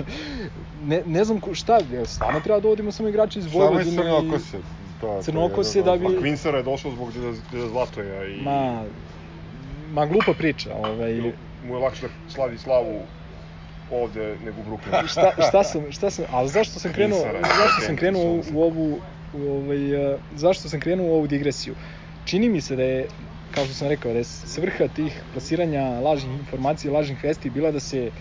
ne, 0.74 1.04
ne 1.06 1.24
znam 1.24 1.40
ko, 1.40 1.54
šta, 1.54 1.80
jel 1.82 2.06
stvarno 2.06 2.40
treba 2.40 2.58
da 2.58 2.64
dovodimo 2.64 2.92
samo 2.92 3.10
igrače 3.10 3.40
iz 3.40 3.46
Samo 3.46 3.56
iz 3.82 3.88
Vojvodine 3.88 4.04
Crnokose. 4.04 4.58
To, 5.00 5.22
to 5.26 5.78
je 5.78 5.84
da 5.84 5.92
od- 5.92 6.00
bi- 6.00 6.18
A 6.18 6.20
Kvinsara 6.20 6.58
je 6.58 6.64
došao 6.64 6.92
zbog 6.92 7.12
Zlatoja 7.72 8.26
i... 8.26 8.42
Ma, 8.42 8.86
ma 9.92 10.06
glupa 10.06 10.34
priča, 10.34 10.76
ovaj, 10.76 11.12
Ili 11.12 11.34
mu 11.64 11.76
je 11.76 11.80
lakše 11.82 12.08
da 12.08 12.14
slavi 12.28 12.58
slavu 12.58 13.02
ovde 13.92 14.38
nego 14.42 14.62
u 14.62 14.64
Brooklynu. 14.64 15.08
šta, 15.14 15.32
šta 15.50 15.64
sam, 15.64 15.92
šta 15.92 16.10
sam, 16.10 16.26
ali 16.32 16.50
zašto 16.50 16.80
sam 16.80 16.94
krenuo, 16.94 17.20
zašto 17.58 17.82
sam 17.82 17.96
krenuo 17.96 18.24
u, 18.24 18.44
u 18.54 18.62
ovu, 18.62 19.00
u 19.34 19.50
ovaj, 19.50 20.14
uh, 20.14 20.20
zašto 20.32 20.70
sam 20.70 20.80
krenuo 20.80 21.08
u 21.08 21.14
ovu 21.14 21.28
digresiju? 21.28 21.76
Čini 22.26 22.50
mi 22.50 22.62
se 22.62 22.76
da 22.76 22.84
je, 22.84 23.08
kao 23.52 23.66
što 23.66 23.74
sam 23.74 23.88
rekao, 23.88 24.12
da 24.12 24.18
je 24.18 24.24
svrha 24.24 24.88
tih 24.88 25.24
plasiranja 25.34 25.84
lažnih 25.84 26.40
informacija, 26.40 26.94
lažnih 26.94 27.24
vesti 27.24 27.50
bila 27.50 27.72
da 27.72 27.80
se 27.80 28.12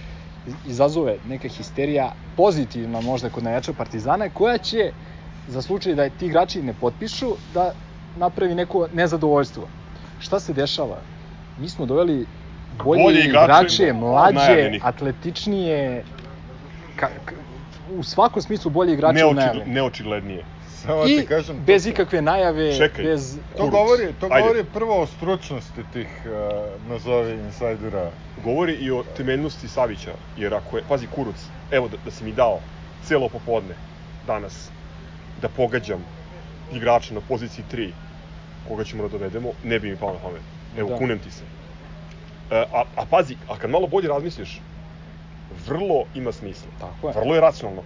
izazove 0.64 1.18
neka 1.24 1.48
histerija 1.48 2.12
pozitivna 2.36 3.00
možda 3.00 3.30
kod 3.30 3.44
navijača 3.44 3.72
Partizana 3.72 4.28
koja 4.28 4.58
će 4.58 4.92
za 5.48 5.62
slučaj 5.62 5.94
da 5.94 6.08
ti 6.10 6.26
igrači 6.26 6.62
ne 6.62 6.74
potpišu 6.74 7.26
da 7.54 7.72
napravi 8.14 8.54
neko 8.54 8.88
nezadovoljstvo. 8.92 9.68
Šta 10.20 10.40
se 10.40 10.52
dešava? 10.52 10.96
Mi 11.56 11.68
smo 11.68 11.86
doveli 11.86 12.26
bolje, 12.74 13.02
Bolje 13.02 13.20
igrače 13.20 13.92
mlađe, 13.92 14.78
atletičnije, 14.82 16.04
ka, 16.96 17.08
ka, 17.24 17.34
u 17.90 18.02
svakom 18.02 18.42
smislu 18.42 18.70
bolje 18.70 18.92
igrače 18.92 19.14
Neočigl, 19.14 19.36
najavljenih. 19.36 19.68
neočiglednije. 19.68 20.44
Samo 20.76 21.06
I 21.06 21.16
ti 21.16 21.26
kažem, 21.26 21.56
bez 21.66 21.84
to- 21.84 21.90
ikakve 21.90 22.22
najave, 22.22 22.76
Čekaj. 22.76 23.04
bez... 23.04 23.36
To 23.36 23.56
Kuruc. 23.56 23.70
govori, 23.72 24.12
to 24.20 24.26
Ajde. 24.26 24.40
govori 24.40 24.64
prvo 24.64 25.02
o 25.02 25.06
stručnosti 25.06 25.82
tih, 25.92 26.06
uh, 26.24 26.30
nazovi, 26.82 27.32
insajdera. 27.32 28.10
Govori 28.36 28.72
i 28.74 28.90
o 28.90 29.04
temeljnosti 29.16 29.68
Savića, 29.68 30.10
jer 30.36 30.54
ako 30.54 30.76
je, 30.76 30.82
pazi 30.88 31.06
Kuruc, 31.06 31.36
evo 31.70 31.88
da, 31.88 31.96
da 32.04 32.10
si 32.10 32.24
mi 32.24 32.32
dao 32.32 32.60
celo 33.02 33.28
popodne 33.28 33.74
danas 34.26 34.70
da 35.42 35.48
pogađam 35.48 36.04
igrača 36.72 37.14
na 37.14 37.20
poziciji 37.28 37.64
3 37.72 37.90
koga 38.68 38.84
ćemo 38.84 39.02
da 39.02 39.08
dovedemo, 39.08 39.52
ne 39.64 39.78
bi 39.78 39.90
mi 39.90 39.96
pao 39.96 40.12
na 40.12 40.18
pamet. 40.18 40.42
Evo, 40.78 40.88
Da. 40.88 40.96
kunem 40.96 41.18
ti 41.18 41.30
se. 41.30 41.42
E, 42.50 42.64
a, 42.72 42.84
a 42.96 43.04
pazi, 43.10 43.36
a 43.48 43.56
kad 43.58 43.70
malo 43.70 43.86
bolje 43.86 44.08
razmisliš, 44.08 44.60
vrlo 45.66 46.04
ima 46.14 46.32
smisla. 46.32 46.68
Tako 46.80 47.08
je. 47.08 47.14
Vrlo 47.14 47.34
je 47.34 47.40
racionalno. 47.40 47.82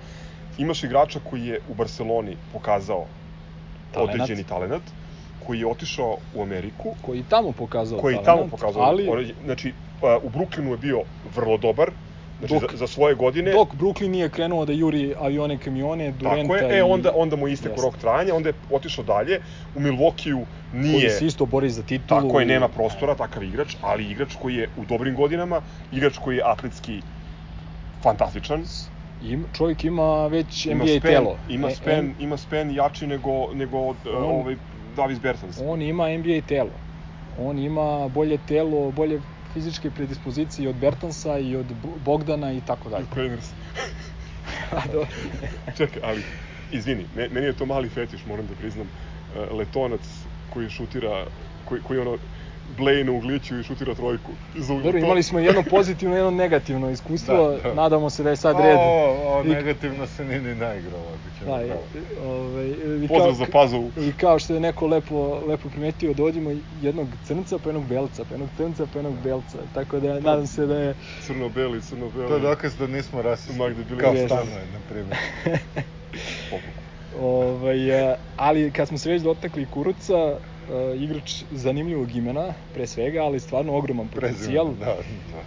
Imaš 0.59 0.85
igrača 0.85 1.21
koji 1.31 1.47
je 1.47 1.61
u 1.69 1.75
Barceloni 1.75 2.37
pokazao 2.53 3.07
Talenat. 3.93 4.15
određeni 4.15 4.45
talenat, 4.45 4.83
koji 5.47 5.61
je 5.61 5.67
otišao 5.67 6.17
u 6.35 6.43
Ameriku, 6.43 6.95
Koji 7.03 7.25
tamo 7.31 7.53
pokazao 7.53 8.01
koji 8.01 8.15
je 8.15 8.23
talent, 8.23 8.51
tamo 8.51 8.51
pokazao, 8.51 8.83
ali 8.83 9.35
znači, 9.45 9.73
a, 10.03 10.19
u 10.23 10.31
Brooklynu 10.31 10.71
je 10.71 10.77
bio 10.77 11.03
vrlo 11.35 11.57
dobar, 11.57 11.91
znači 12.43 12.55
Dok- 12.55 12.71
za, 12.71 12.77
za 12.77 12.87
svoje 12.87 13.15
godine, 13.15 13.53
dok 13.53 13.75
Brooklyn 13.75 14.09
nije 14.09 14.29
krenuo 14.29 14.65
da 14.65 14.73
juri 14.73 15.15
avione, 15.19 15.59
kamione, 15.59 16.13
Durenta 16.13 16.43
tako 16.43 16.67
je, 16.67 16.79
e, 16.79 16.83
onda, 16.83 17.13
onda 17.15 17.37
mu 17.37 17.49
Jeste. 17.49 17.69
rok 17.79 17.97
trajanja, 17.97 18.35
onda 18.35 18.49
je 18.49 18.55
otišao 18.71 19.05
dalje, 19.05 19.41
u 19.75 19.81
Milwaukeeu 19.81 20.45
Koji 20.71 20.83
nije, 20.83 21.11
se 21.11 21.27
isto 21.27 21.47
bori 21.47 21.71
za 21.71 21.83
titulu. 21.83 22.21
tako 22.21 22.41
je, 22.41 22.47
nema 22.47 22.69
prostora, 22.69 23.15
takav 23.15 23.43
igrač, 23.43 23.77
ali 23.81 24.11
igrač 24.11 24.35
koji 24.35 24.55
je 24.55 24.69
u 24.77 24.85
dobrim 24.85 25.15
godinama, 25.15 25.61
igrač 25.91 26.19
koji 26.19 26.37
je 26.37 26.43
atletski 26.45 27.03
fantastičan, 28.03 28.65
Im, 29.21 29.47
čovjek 29.53 29.85
ima 29.85 30.27
već 30.27 30.67
ima 30.67 30.75
NBA 30.75 30.87
spen, 30.89 31.01
telo. 31.01 31.39
ima 31.49 31.69
E, 31.69 31.75
spen, 31.75 31.99
em- 31.99 32.15
ima 32.19 32.37
spen 32.37 32.71
jači 32.71 33.07
nego, 33.07 33.31
nego 33.55 33.79
uh, 33.79 33.97
On- 34.07 34.41
ovaj 34.41 34.57
Davis 34.97 35.21
Bertans. 35.21 35.59
on 35.59 35.83
ima 35.83 36.09
NBA 36.09 36.41
telo. 36.41 36.79
On 37.37 37.59
ima 37.59 38.09
bolje 38.09 38.39
telo, 38.39 38.93
bolje 38.93 39.21
fizičke 39.53 39.91
predispozicije 39.91 40.65
i 40.65 40.69
od 40.69 40.77
Bertansa 40.77 41.39
i 41.39 41.57
od 41.57 41.67
Bo- 41.67 41.99
Bogdana 42.05 42.53
i 42.53 42.61
tako 42.61 42.91
dalje. 42.91 43.05
Ukrainers. 43.05 43.51
A, 44.73 44.81
dobro. 44.87 45.07
Čekaj, 45.79 46.03
ali, 46.05 46.23
izvini, 46.73 47.07
me- 47.17 47.29
meni 47.29 47.47
je 47.47 47.53
to 47.53 47.67
mali 47.67 47.89
fetiš, 47.89 48.27
moram 48.27 48.47
da 48.47 48.55
priznam. 48.55 48.87
E, 49.37 49.55
Letonac 49.55 50.01
koji 50.51 50.71
šutira, 50.71 51.27
koji, 51.65 51.83
koji 51.83 52.01
ono, 52.01 52.19
bleje 52.77 53.05
na 53.05 53.13
ugliću 53.13 53.59
i 53.59 53.65
šutira 53.65 53.95
trojku. 53.95 54.31
Ugla. 54.55 54.77
Dobro, 54.77 54.93
To- 54.93 54.99
imali 54.99 55.23
smo 55.23 55.39
jedno 55.39 55.63
pozitivno, 55.63 56.17
jedno 56.17 56.31
negativno 56.31 56.91
iskustvo. 56.91 57.35
Da, 57.53 57.69
da. 57.69 57.75
Nadamo 57.75 58.11
se 58.11 58.23
da 58.23 58.31
je 58.31 58.37
sad 58.37 58.57
red. 58.61 58.77
O, 58.77 58.81
o, 59.29 59.43
I- 59.45 59.49
negativno 59.49 60.07
se 60.07 60.25
nije 60.25 60.41
ni 60.41 60.55
naigrao, 60.55 61.01
Da, 61.41 61.63
i, 61.63 61.69
pravo. 61.69 61.83
ovaj, 62.25 62.67
i 63.05 63.09
Pozdrav 63.09 63.33
za 63.35 63.47
Pazovu. 63.53 63.91
I 63.99 64.13
kao 64.13 64.39
što 64.39 64.55
je 64.55 64.61
neko 64.61 64.87
lepo, 64.87 65.17
lepo 65.47 65.69
primetio, 65.69 66.15
dođemo 66.15 66.51
jednog 66.81 67.09
crnca, 67.25 67.59
pa 67.59 67.69
jednog 67.69 67.87
belca, 67.87 68.25
pa 68.25 68.35
jednog 68.35 68.49
crnca, 68.57 68.87
pa 68.87 68.99
jednog 68.99 69.15
belca. 69.19 69.59
Tako 69.75 70.01
da 70.01 70.15
nadam 70.15 70.47
se 70.47 70.67
da 70.67 70.77
je... 70.77 70.95
Crno-beli, 71.23 71.81
crno-beli. 71.81 72.29
To 72.29 72.35
je 72.35 72.41
dokaz 72.41 72.77
da 72.77 72.87
nismo 72.87 73.23
rasisti, 73.23 73.59
Magde 73.59 73.85
bili 73.85 74.01
kao 74.01 74.13
rasisti. 74.13 74.35
Stanley, 74.35 74.73
na 74.73 74.81
primjer. 74.89 75.17
Ovaj, 77.21 77.77
ali 78.37 78.71
kad 78.71 78.89
smo 78.89 78.99
se 78.99 79.11
već 79.11 79.23
dotakli 79.23 79.67
Kuruca, 79.67 80.37
a, 80.71 80.95
igrač 80.95 81.43
zanimljivog 81.51 82.15
imena, 82.15 82.45
pre 82.75 82.87
svega, 82.87 83.23
ali 83.23 83.41
stvarno 83.41 83.77
ogroman 83.77 84.09
potencijal. 84.09 84.67
Prezime, 84.67 84.87
da, 84.87 84.95
da. 85.37 85.43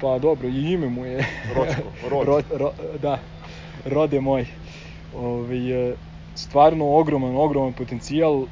Pa 0.00 0.18
dobro, 0.18 0.48
i 0.48 0.72
ime 0.72 0.88
mu 0.88 1.04
je... 1.04 1.24
Ročko, 1.56 1.82
Rod. 2.10 2.26
Ro, 2.26 2.58
ro, 2.58 2.72
da, 3.02 3.18
rode 3.84 4.20
moj. 4.20 4.46
Ovaj, 5.16 5.90
e, 5.90 5.94
stvarno 6.34 6.96
ogroman, 6.96 7.36
ogroman 7.36 7.72
potencijal. 7.72 8.42
E, 8.42 8.46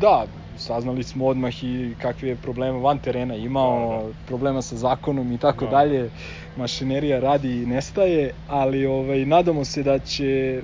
Da, 0.00 0.26
saznali 0.56 1.02
smo 1.02 1.26
odmah 1.26 1.64
i 1.64 1.94
kakve 2.02 2.28
je 2.28 2.36
probleme 2.36 2.78
van 2.78 2.98
terena 2.98 3.36
imao, 3.36 4.02
Da, 4.02 4.06
da. 4.06 4.12
problema 4.26 4.62
sa 4.62 4.76
zakonom 4.76 5.32
i 5.32 5.38
tako 5.38 5.64
Da. 5.64 5.70
dalje. 5.70 6.10
Mašinerija 6.56 7.20
radi 7.20 7.62
i 7.62 7.66
nestaje, 7.66 8.30
ali 8.48 8.86
ovaj 8.86 9.26
nadamo 9.26 9.64
se 9.64 9.82
da 9.82 9.98
će 9.98 10.62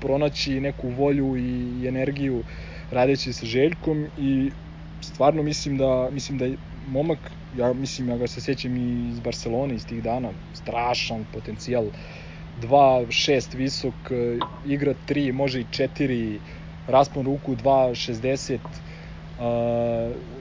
pronaći 0.00 0.60
neku 0.60 0.88
volju 0.88 1.36
i 1.36 1.86
energiju 1.88 2.42
radeći 2.92 3.32
sa 3.32 3.46
Željkom 3.46 4.06
i 4.18 4.50
stvarno 5.00 5.42
mislim 5.42 5.78
da 5.78 6.08
mislim 6.12 6.38
da 6.38 6.46
momak 6.88 7.18
ja 7.56 7.72
mislim 7.72 8.08
ja 8.08 8.16
ga 8.16 8.26
se 8.26 8.40
sećam 8.40 8.76
i 8.76 9.08
iz 9.10 9.20
Barcelone 9.20 9.74
iz 9.74 9.86
tih 9.86 10.02
dana 10.02 10.32
strašan 10.54 11.24
potencijal. 11.32 11.84
2.6 12.62 13.56
visok 13.56 13.94
e, 14.10 14.38
igra 14.64 14.94
3 15.08 15.32
može 15.32 15.60
i 15.60 15.64
4 15.64 16.38
raspon 16.86 17.24
ruku 17.24 17.56
2.60 17.56 18.58
Uh, 19.38 19.44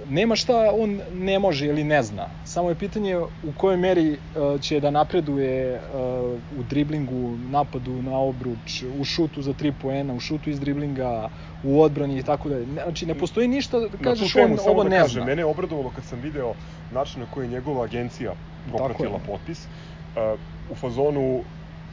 nema 0.09 0.35
šta 0.35 0.71
on 0.73 0.99
ne 1.13 1.39
može 1.39 1.65
ili 1.65 1.83
ne 1.83 2.03
zna. 2.03 2.27
Samo 2.45 2.69
je 2.69 2.75
pitanje 2.75 3.17
u 3.17 3.51
kojoj 3.57 3.77
meri 3.77 4.11
uh, 4.11 4.61
će 4.61 4.79
da 4.79 4.91
napreduje 4.91 5.75
uh, 5.75 6.59
u 6.59 6.63
driblingu, 6.69 7.37
napadu 7.49 8.01
na 8.01 8.17
obruč, 8.17 8.83
u 8.99 9.03
šutu 9.03 9.41
za 9.41 9.53
3 9.53 9.73
poena, 9.81 10.13
u 10.13 10.19
šutu 10.19 10.49
iz 10.49 10.59
driblinga, 10.59 11.29
u 11.63 11.81
odbrani 11.81 12.19
i 12.19 12.23
tako 12.23 12.49
dalje. 12.49 12.65
Znači 12.83 13.05
ne 13.05 13.15
postoji 13.15 13.47
ništa 13.47 13.79
da 13.79 13.87
kažeš 14.03 14.33
temu 14.33 14.53
on 14.53 14.71
ovo 14.71 14.83
da 14.83 14.89
ne 14.89 14.99
kažem, 14.99 15.21
zna. 15.21 15.25
Mene 15.25 15.41
je 15.41 15.45
obradovalo 15.45 15.91
kad 15.95 16.03
sam 16.03 16.19
video 16.19 16.53
način 16.93 17.21
na 17.21 17.27
koji 17.33 17.45
je 17.45 17.51
njegova 17.51 17.83
agencija 17.83 18.33
popratila 18.71 19.19
potpis. 19.27 19.65
Uh, 19.65 20.39
u 20.71 20.75
fazonu 20.75 21.41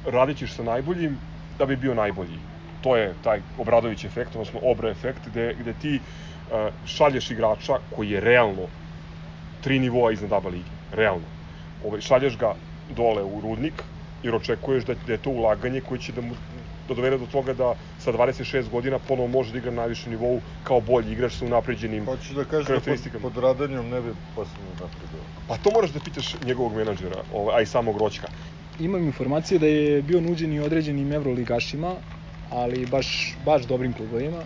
radit 0.06 0.38
ćeš 0.38 0.52
sa 0.52 0.62
najboljim 0.62 1.18
da 1.58 1.66
bi 1.66 1.76
bio 1.76 1.94
najbolji. 1.94 2.38
To 2.82 2.96
je 2.96 3.14
taj 3.24 3.40
Obradović 3.58 4.04
efekt, 4.04 4.30
odnosno 4.34 4.60
Obra 4.62 4.90
efekt, 4.90 5.28
gde, 5.28 5.54
gde 5.60 5.72
ti 5.72 5.96
uh, 5.96 6.27
šalješ 6.86 7.30
igrača 7.30 7.78
koji 7.96 8.10
je 8.10 8.20
realno 8.20 8.68
tri 9.60 9.78
nivoa 9.78 10.12
iznad 10.12 10.32
ABA 10.32 10.48
lige. 10.48 10.70
Realno. 10.92 11.26
Ovaj, 11.84 12.00
šalješ 12.00 12.38
ga 12.38 12.54
dole 12.96 13.22
u 13.22 13.40
rudnik, 13.40 13.82
jer 14.22 14.34
očekuješ 14.34 14.84
da, 14.84 14.94
da 15.06 15.12
je 15.12 15.18
to 15.18 15.30
ulaganje 15.30 15.80
koje 15.80 16.00
će 16.00 16.12
da 16.12 16.20
mu 16.20 16.34
da 16.88 16.94
dovede 16.94 17.18
do 17.18 17.26
toga 17.26 17.52
da 17.52 17.74
sa 17.98 18.12
26 18.12 18.70
godina 18.70 18.98
ponovo 18.98 19.28
može 19.28 19.52
da 19.52 19.58
igra 19.58 19.70
na 19.70 19.76
najvišem 19.76 20.12
nivou 20.12 20.40
kao 20.64 20.80
bolji 20.80 21.12
igrač 21.12 21.32
sa 21.32 21.44
unapređenim 21.44 22.04
Hoćeš 22.04 22.30
da 22.30 22.44
kažeš 22.44 22.68
da 22.68 22.80
pod, 22.80 23.22
pod 23.22 23.42
radanjom 23.42 23.88
ne 23.88 24.00
bi 24.00 24.14
posebno 24.34 24.70
napredovao. 24.72 25.26
Pa 25.48 25.56
to 25.56 25.70
moraš 25.74 25.90
da 25.90 26.00
pitaš 26.00 26.34
njegovog 26.44 26.76
menadžera, 26.76 27.22
ovaj, 27.34 27.58
a 27.58 27.60
i 27.62 27.66
samog 27.66 27.98
Roćka. 27.98 28.28
Imam 28.80 29.04
informacije 29.04 29.58
da 29.58 29.66
je 29.66 30.02
bio 30.02 30.20
nuđen 30.20 30.52
i 30.52 30.60
određenim 30.60 31.12
evroligašima, 31.12 31.94
ali 32.50 32.86
baš, 32.86 33.36
baš 33.44 33.66
dobrim 33.66 33.92
klubovima. 33.92 34.42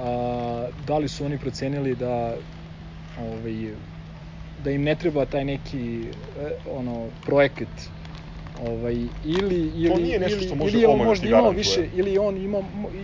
A, 0.00 0.66
da 0.86 0.98
li 0.98 1.08
su 1.08 1.24
oni 1.24 1.38
procenili 1.38 1.94
da 1.94 2.34
ovaj, 3.20 3.72
da 4.64 4.70
im 4.70 4.82
ne 4.82 4.94
treba 4.94 5.24
taj 5.24 5.44
neki 5.44 6.00
e, 6.00 6.50
ono 6.70 7.06
projekat 7.24 7.68
ovaj 8.66 8.94
ili 9.24 9.72
ili 9.76 10.02
nije 10.02 10.18
nešto 10.18 10.38
ili, 10.38 10.46
što 10.46 10.54
može 10.54 10.72
ili 10.72 10.82
je 10.82 10.88
on 10.88 10.98
da 10.98 11.04
možda 11.04 11.28
imao 11.28 11.50
više 11.50 11.88
ili 11.94 12.12
je 12.12 12.20
on 12.20 12.36
imao 12.36 12.62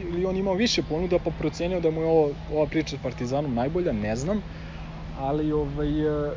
ili 0.08 0.26
on 0.26 0.36
imao 0.36 0.54
više 0.54 0.82
ponuda 0.82 1.18
pa 1.18 1.30
procenio 1.30 1.80
da 1.80 1.90
mu 1.90 2.00
je 2.00 2.06
ovo 2.06 2.30
ova 2.52 2.66
priča 2.66 2.96
s 2.96 3.02
Partizanom 3.02 3.54
najbolja, 3.54 3.92
ne 3.92 4.16
znam. 4.16 4.42
Ali 5.18 5.52
ovaj 5.52 5.88
e, 5.88 6.30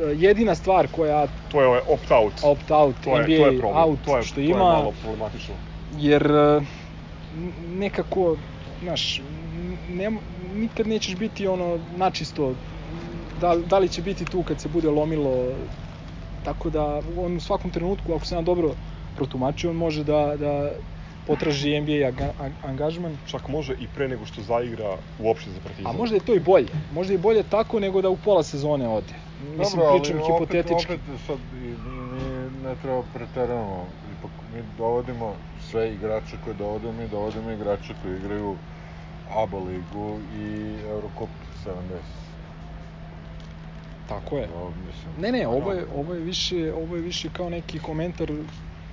e, 0.00 0.14
jedina 0.16 0.54
stvar 0.54 0.88
koja 0.88 1.26
To 1.50 1.60
je 1.60 1.66
ovaj 1.66 1.80
opt-out. 1.88 2.32
opt-out, 2.42 2.94
to 3.04 3.16
je, 3.16 3.22
NBA 3.22 3.36
to 3.44 3.50
je 3.50 3.58
problem. 3.58 3.82
out, 3.82 3.98
to 4.04 4.16
je, 4.16 4.22
što 4.22 4.34
to 4.34 4.40
je 4.40 4.46
ima, 4.46 4.58
malo 4.58 4.92
problematično. 5.02 5.54
jer 5.98 6.32
nekako, 7.68 8.36
znaš, 8.82 9.20
ne, 9.88 10.10
nikad 10.54 10.86
nećeš 10.86 11.16
biti 11.16 11.46
ono 11.46 11.78
načisto, 11.96 12.54
da, 13.40 13.56
da 13.56 13.78
li 13.78 13.88
će 13.88 14.02
biti 14.02 14.24
tu 14.24 14.42
kad 14.42 14.60
se 14.60 14.68
bude 14.68 14.90
lomilo, 14.90 15.52
tako 16.44 16.70
da 16.70 17.00
on 17.18 17.36
u 17.36 17.40
svakom 17.40 17.70
trenutku, 17.70 18.14
ako 18.14 18.26
se 18.26 18.34
ja 18.34 18.42
dobro 18.42 18.74
protumačio, 19.16 19.70
on 19.70 19.76
može 19.76 20.04
da, 20.04 20.36
da 20.36 20.70
potraži 21.26 21.80
NBA 21.80 22.12
angažman, 22.62 23.16
Čak 23.26 23.48
može 23.48 23.72
i 23.72 23.86
pre 23.94 24.08
nego 24.08 24.26
što 24.26 24.42
zaigra 24.42 24.96
uopšte 25.18 25.50
za 25.50 25.60
Partizan. 25.64 25.94
a 25.94 25.98
možda 25.98 26.16
je 26.16 26.20
to 26.20 26.34
i 26.34 26.40
bolje. 26.40 26.68
Možda 26.92 27.12
je 27.12 27.18
bolje 27.18 27.42
tako 27.42 27.80
nego 27.80 28.02
da 28.02 28.08
u 28.08 28.16
pola 28.16 28.42
sezone 28.42 28.88
ode. 28.88 29.14
Mislim, 29.58 29.80
Dobro, 29.80 29.98
pričam 29.98 30.16
opet, 30.16 30.26
hipotetički. 30.32 30.92
Opet 30.92 31.20
sad 31.26 31.38
i, 31.54 31.56
mi 31.56 32.22
ne 32.62 32.74
treba 32.82 33.02
preteravamo. 33.14 33.86
Ipak 34.18 34.30
mi 34.54 34.62
dovodimo 34.78 35.34
sve 35.70 35.94
igrače 35.94 36.36
koje 36.44 36.54
dovodimo, 36.54 36.92
mi 36.92 37.08
dovodimo 37.08 37.50
igrače 37.50 37.94
koji 38.02 38.16
igraju 38.16 38.56
ABA 39.30 39.58
ligu 39.58 40.18
i 40.38 40.74
Eurocup 40.88 41.28
70. 41.64 41.70
Tako 44.08 44.36
je. 44.36 44.46
To, 44.46 44.72
mislim, 44.86 45.12
Ne, 45.20 45.32
ne, 45.38 45.48
ovo 45.48 45.72
je, 45.72 45.86
ovo 45.96 46.14
je 46.14 46.20
više, 46.20 46.72
ovo 46.74 46.96
je 46.96 47.02
više 47.02 47.28
kao 47.32 47.50
neki 47.50 47.78
komentar 47.78 48.32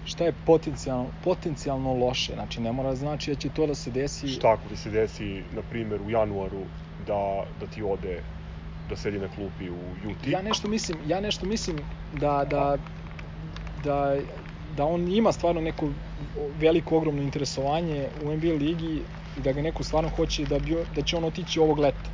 šta 0.06 0.26
je 0.26 0.34
potencijalno, 0.46 1.06
potencijalno 1.24 1.94
loše. 1.94 2.34
Znači, 2.34 2.62
ne 2.62 2.72
mora 2.72 2.96
znači 2.96 3.32
da 3.32 3.36
će 3.36 3.50
to 3.50 3.68
da 3.68 3.76
se 3.76 3.92
desi. 3.92 4.28
Šta 4.28 4.52
ako 4.52 4.70
ti 4.70 4.78
se 4.78 4.90
desi, 4.90 5.44
na 5.56 5.62
primer, 5.70 6.02
u 6.02 6.10
januaru 6.10 6.64
da, 7.08 7.44
da 7.60 7.68
ti 7.68 7.84
ode 7.84 8.22
da 8.90 8.96
sedi 8.96 9.20
na 9.20 9.28
klupi 9.28 9.70
u 9.70 10.10
UT? 10.10 10.28
Ja 10.28 10.42
nešto 10.42 10.68
mislim, 10.68 10.98
ja 11.08 11.22
nešto 11.22 11.46
mislim 11.46 11.78
da, 12.14 12.46
da, 12.50 12.78
da, 13.84 14.16
da 14.78 14.86
on 14.86 15.08
ima 15.08 15.32
stvarno 15.32 15.62
neko 15.62 15.90
veliko, 16.60 16.98
ogromno 16.98 17.22
interesovanje 17.22 18.08
u 18.24 18.34
NBA 18.34 18.54
ligi 18.54 19.02
i 19.38 19.42
da 19.42 19.52
ga 19.52 19.62
neko 19.62 19.84
stvarno 19.84 20.10
hoće 20.10 20.46
da, 20.46 20.60
bi, 20.60 20.76
da 20.96 21.02
će 21.02 21.18
on 21.18 21.24
otići 21.24 21.60
ovog 21.60 21.80
leta. 21.80 22.10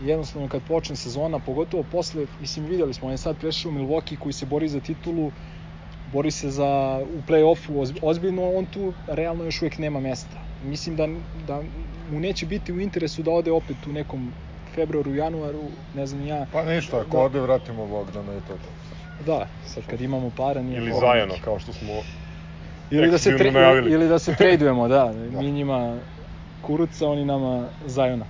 I 0.00 0.06
jednostavno 0.06 0.48
kad 0.48 0.62
počne 0.62 0.96
sezona, 0.96 1.38
pogotovo 1.38 1.82
posle, 1.82 2.26
mislim 2.40 2.66
videli 2.66 2.94
smo, 2.94 3.06
on 3.06 3.12
je 3.12 3.18
sad 3.18 3.38
prešao 3.38 3.70
u 3.70 3.74
Milwaukee 3.74 4.16
koji 4.18 4.32
se 4.32 4.46
bori 4.46 4.68
za 4.68 4.80
titulu, 4.80 5.30
bori 6.12 6.30
se 6.30 6.50
za 6.50 6.68
u 7.14 7.22
play-offu 7.28 7.72
oz- 7.72 7.98
ozbiljno, 8.02 8.50
on 8.52 8.66
tu 8.66 8.92
realno 9.06 9.44
još 9.44 9.62
uvek 9.62 9.78
nema 9.78 10.00
mesta. 10.00 10.36
Mislim 10.62 10.96
da, 10.96 11.08
da 11.46 11.62
mu 12.10 12.20
neće 12.20 12.46
biti 12.46 12.72
u 12.72 12.80
interesu 12.80 13.22
da 13.22 13.30
ode 13.30 13.50
opet 13.52 13.86
u 13.86 13.92
nekom 13.92 14.32
februaru, 14.74 15.14
januaru, 15.14 15.62
ne 15.94 16.06
znam 16.06 16.26
ja. 16.26 16.46
Pa 16.52 16.64
ništa, 16.64 17.00
ako 17.00 17.16
Da. 17.16 17.22
ode 17.22 17.40
vratimo 17.40 17.86
Bogdana 17.86 18.32
i 18.36 18.40
to 18.40 18.52
je 18.52 18.58
to. 18.58 18.68
Da, 19.24 19.46
sad 19.66 19.86
kad 19.86 20.00
imamo 20.00 20.30
para 20.36 20.62
nije 20.62 20.76
Ili. 20.78 20.92
Zajana, 21.00 21.34
kao 21.44 21.58
što 21.58 21.72
smo... 21.72 21.92
Ili 22.90 23.10
da 23.10 23.18
se 23.18 23.36
tre, 23.38 23.52
ili 23.88 24.08
da 24.08 24.18
se 24.18 24.34
tradujemo, 24.38 24.88
da, 24.88 25.12
mi 25.12 25.50
njima 25.50 25.98
Kuruca, 26.62 27.08
oni 27.08 27.24
nama 27.24 27.68
Zajona. 27.86 28.24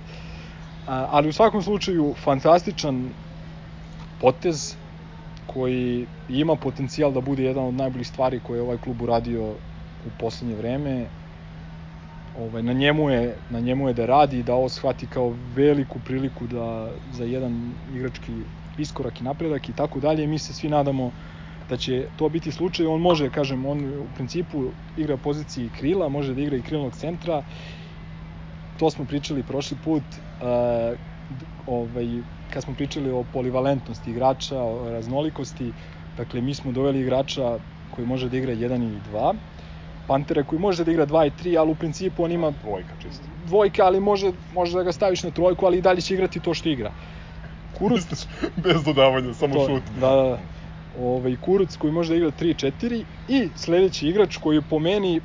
Ali 0.87 1.29
u 1.29 1.33
svakom 1.33 1.63
slučaju 1.63 2.15
fantastičan 2.25 3.11
potez 4.21 4.75
koji 5.47 6.07
ima 6.29 6.57
potencijal 6.57 7.13
da 7.13 7.21
bude 7.21 7.45
jedan 7.45 7.65
od 7.65 7.75
najboljih 7.75 8.09
stvari 8.09 8.41
koje 8.47 8.59
je 8.59 8.63
ovaj 8.63 8.79
klub 8.79 9.03
uradio 9.03 9.51
u 10.07 10.11
poslednje 10.21 10.57
vreme. 10.57 11.07
Ovaj, 12.39 12.63
na, 12.63 12.73
njemu 12.73 13.11
je, 13.11 13.35
na 13.51 13.61
njemu 13.61 13.89
je 13.89 13.95
da 13.95 14.07
radi 14.07 14.39
i 14.39 14.43
da 14.43 14.55
ovo 14.55 14.69
shvati 14.69 15.07
kao 15.07 15.35
veliku 15.57 15.99
priliku 16.05 16.47
da, 16.47 16.91
za 17.13 17.25
jedan 17.25 17.73
igrački 17.95 18.33
iskorak 18.79 19.21
i 19.21 19.25
napredak 19.25 19.69
i 19.69 19.73
tako 19.73 20.01
dalje. 20.01 20.27
Mi 20.27 20.39
se 20.39 20.53
svi 20.53 20.69
nadamo 20.69 21.11
da 21.69 21.77
će 21.77 22.07
to 22.17 22.29
biti 22.29 22.51
slučaj. 22.53 22.87
On 22.87 23.01
može, 23.01 23.31
kažem, 23.31 23.67
on 23.67 23.85
u 23.85 24.07
principu 24.15 24.65
igra 24.97 25.17
poziciji 25.17 25.71
krila, 25.79 26.09
može 26.09 26.35
da 26.35 26.41
igra 26.41 26.57
i 26.57 26.63
krilnog 26.63 26.93
centra. 26.93 27.43
To 28.83 28.91
smo 28.91 29.05
pričali 29.05 29.43
prošli 29.43 29.77
put. 29.85 30.03
Uh, 30.03 30.99
ovaj, 31.67 32.07
kad 32.51 32.63
smo 32.63 32.75
pričali 32.75 33.11
o 33.11 33.25
polivalentnosti 33.33 34.11
igrača, 34.11 34.59
o 34.63 34.91
raznolikosti, 34.91 35.73
dakle 36.17 36.41
mi 36.41 36.55
smo 36.55 36.73
doveli 36.73 37.01
igrača 37.01 37.59
koji 37.95 38.07
može 38.07 38.29
da 38.29 38.37
igra 38.37 38.53
1 38.53 38.83
ili 38.83 38.99
2, 39.13 39.35
Pantera 40.07 40.43
koji 40.43 40.59
može 40.61 40.85
da 40.85 40.91
igra 40.91 41.07
2 41.07 41.27
i 41.27 41.31
3, 41.45 41.59
ali 41.61 41.71
u 41.71 41.75
principu 41.75 42.25
on 42.25 42.33
ima 42.33 42.51
Dvojka 42.63 42.95
čisto. 43.03 43.25
dvojka, 43.47 43.85
ali 43.85 44.01
može, 44.01 44.33
može 44.55 44.77
da 44.77 44.83
ga 44.83 44.93
staviš 44.93 45.23
na 45.23 45.31
trojku, 45.31 45.67
ali 45.67 45.79
i 45.79 45.83
dalje 45.83 46.01
će 46.01 46.15
igrati 46.15 46.41
to 46.41 46.55
što 46.55 46.69
igra. 46.69 46.93
Kuruc, 47.79 48.27
Bez 48.57 48.83
dodavanja, 48.85 49.35
samo 49.35 49.55
to, 49.55 49.67
šut. 49.67 49.83
Da, 50.01 50.11
da, 50.11 50.23
da. 50.23 50.39
Ovaj, 51.01 51.37
Kuruc 51.45 51.77
koji 51.77 51.93
može 51.93 52.13
da 52.13 52.17
igra 52.17 52.31
3-4 52.41 53.05
i 53.29 53.49
sledeći 53.57 54.09
igrač 54.09 54.37
koji 54.37 54.57
je 54.57 54.63
po 54.71 54.79
meni 54.79 55.21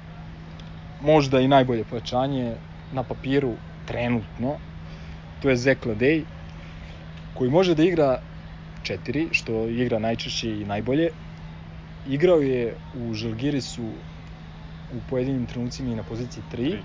možda 1.01 1.39
i 1.39 1.47
najbolje 1.47 1.83
pojačanje 1.83 2.55
na 2.91 3.03
papiru 3.03 3.53
trenutno, 3.85 4.57
to 5.41 5.49
je 5.49 5.55
Zek 5.55 5.85
Ladej, 5.85 6.23
koji 7.33 7.49
može 7.49 7.75
da 7.75 7.83
igra 7.83 8.21
4, 8.83 9.27
što 9.31 9.67
igra 9.69 9.99
najčešće 9.99 10.49
i 10.49 10.65
najbolje. 10.65 11.09
Igrao 12.09 12.39
je 12.39 12.75
u 12.95 13.13
Žalgirisu 13.13 13.83
u 14.93 14.99
pojedinim 15.09 15.45
trenucima 15.45 15.91
i 15.91 15.95
na 15.95 16.03
poziciji 16.03 16.43
3, 16.43 16.55
Tri. 16.55 16.77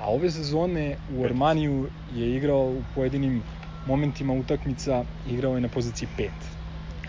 a 0.00 0.10
ove 0.10 0.30
sezone 0.30 0.96
u. 1.16 1.24
Armaniju 1.24 1.88
je 2.14 2.36
igrao 2.36 2.66
u 2.66 2.82
pojedinim 2.94 3.42
momentima 3.86 4.32
utakmica, 4.32 5.04
igrao 5.30 5.54
je 5.54 5.60
na 5.60 5.68
poziciji 5.68 6.08
5 6.18 6.57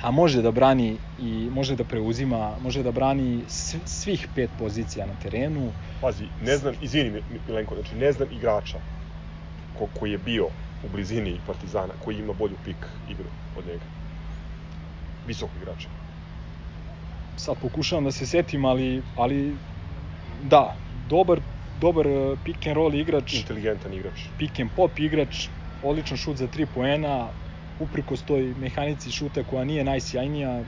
a 0.02 0.12
može 0.12 0.42
da 0.42 0.52
brani 0.52 0.98
i 1.18 1.50
može 1.52 1.76
da 1.76 1.84
preuzima, 1.84 2.56
može 2.60 2.84
da 2.84 2.92
brani 2.92 3.44
sv- 3.48 3.78
svih 3.86 4.28
pet 4.36 4.50
pozicija 4.58 5.06
na 5.06 5.14
terenu. 5.16 5.72
Pazi, 6.02 6.26
ne 6.42 6.58
znam, 6.58 6.76
izvini 6.82 7.10
Mi- 7.10 7.40
Milenko, 7.48 7.76
znači 7.76 7.96
ne 7.96 8.12
znam 8.12 8.28
igrača 8.32 8.78
ko, 9.74 9.88
koji 10.00 10.12
je 10.12 10.18
bio 10.18 10.46
u 10.84 10.90
blizini 10.90 11.40
Partizana 11.48 11.94
koji 11.96 12.18
ima 12.18 12.34
bolju 12.34 12.56
pik 12.64 12.78
igru 13.10 13.26
od 13.56 13.66
njega. 13.66 13.86
Visok 15.26 15.50
igrač. 15.56 15.86
Sad 17.36 17.58
pokušavam 17.58 18.04
da 18.04 18.12
se 18.12 18.26
setim, 18.26 18.66
ali, 18.66 19.02
ali 19.16 19.56
da, 20.44 20.76
dobar, 21.10 21.40
dobar 21.82 22.08
eh, 22.08 22.12
pick 22.44 22.68
and 22.68 22.76
roll 22.76 22.96
igrač, 22.96 23.34
Inteligentan 23.34 23.94
igrač. 23.94 24.26
pick 24.38 24.60
and 24.60 24.70
pop 24.76 25.00
igrač, 25.00 25.48
odličan 25.84 26.18
šut 26.18 26.38
za 26.38 26.48
3 26.48 26.66
poena, 26.66 27.30
uprkos 27.80 28.22
toj 28.22 28.54
mehanici 28.60 29.12
šuta 29.12 29.44
koja 29.44 29.64
nije 29.64 29.84
najsjajnija, 29.84 30.64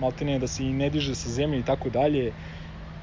maltene 0.00 0.38
da 0.38 0.46
se 0.46 0.64
i 0.64 0.72
ne 0.72 0.90
diže 0.90 1.14
sa 1.14 1.28
zemlje 1.28 1.58
i 1.58 1.62
tako 1.62 1.90
dalje, 1.90 2.32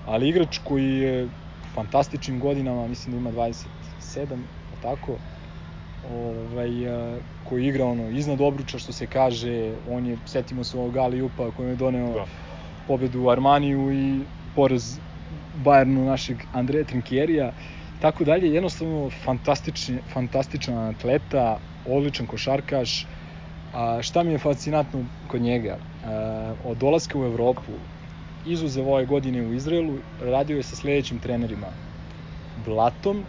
ali 0.05 0.29
igrač 0.29 0.59
koji 0.63 0.97
je 0.97 1.29
fantastičnim 1.73 2.39
godinama, 2.39 2.87
mislim 2.87 3.11
da 3.11 3.19
ima 3.19 3.31
27, 3.31 4.19
je 4.19 4.25
li 4.25 4.81
tako, 4.81 5.17
ovaj, 6.11 6.87
a, 6.87 7.17
koji 7.49 7.67
igra 7.67 7.85
ono 7.85 8.09
iznad 8.09 8.41
obruča 8.41 8.79
što 8.79 8.91
se 8.91 9.07
kaže, 9.07 9.73
on 9.89 10.05
je, 10.05 10.17
setimo 10.25 10.63
se 10.63 10.77
ovog 10.77 10.97
Ali 10.97 11.21
Upa 11.21 11.51
kojem 11.51 11.69
je 11.69 11.75
doneo 11.75 12.13
Da. 12.13 12.25
pobedu 12.87 13.21
u 13.21 13.29
Armaniju 13.29 13.91
i 13.93 14.19
poraz 14.55 14.97
Bayernu 15.65 16.05
našeg 16.05 16.37
Andreja 16.53 16.83
Trinkjerija, 16.83 17.51
tako 18.01 18.23
dalje, 18.23 18.53
jednostavno 18.53 19.09
fantastični, 19.23 19.97
fantastičan 20.13 20.77
atleta, 20.77 21.59
odličan 21.87 22.27
košarkaš, 22.27 23.05
a 23.74 24.01
šta 24.01 24.24
mi 24.24 24.32
je 24.32 24.38
fascinantno 24.38 24.99
kod 25.28 25.41
njega, 25.41 25.78
a, 26.05 26.53
od 26.65 26.78
dolaska 26.78 27.19
u 27.19 27.26
Evropu, 27.26 27.71
izuzev 28.45 28.89
ove 28.89 29.05
godine 29.05 29.41
u 29.41 29.53
Izraelu, 29.53 29.97
radio 30.21 30.57
je 30.57 30.63
sa 30.63 30.76
sledećim 30.76 31.19
trenerima, 31.19 31.67
Blatom, 32.65 33.24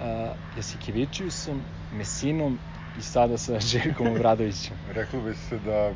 a, 0.00 0.32
Jasikevičiusom, 0.56 1.60
Mesinom 1.92 2.58
i 2.98 3.02
sada 3.02 3.38
sa 3.38 3.60
Željkom 3.72 4.06
Obradovićem. 4.06 4.76
Reklo 4.94 5.20
bi 5.20 5.34
se 5.34 5.58
da 5.58 5.92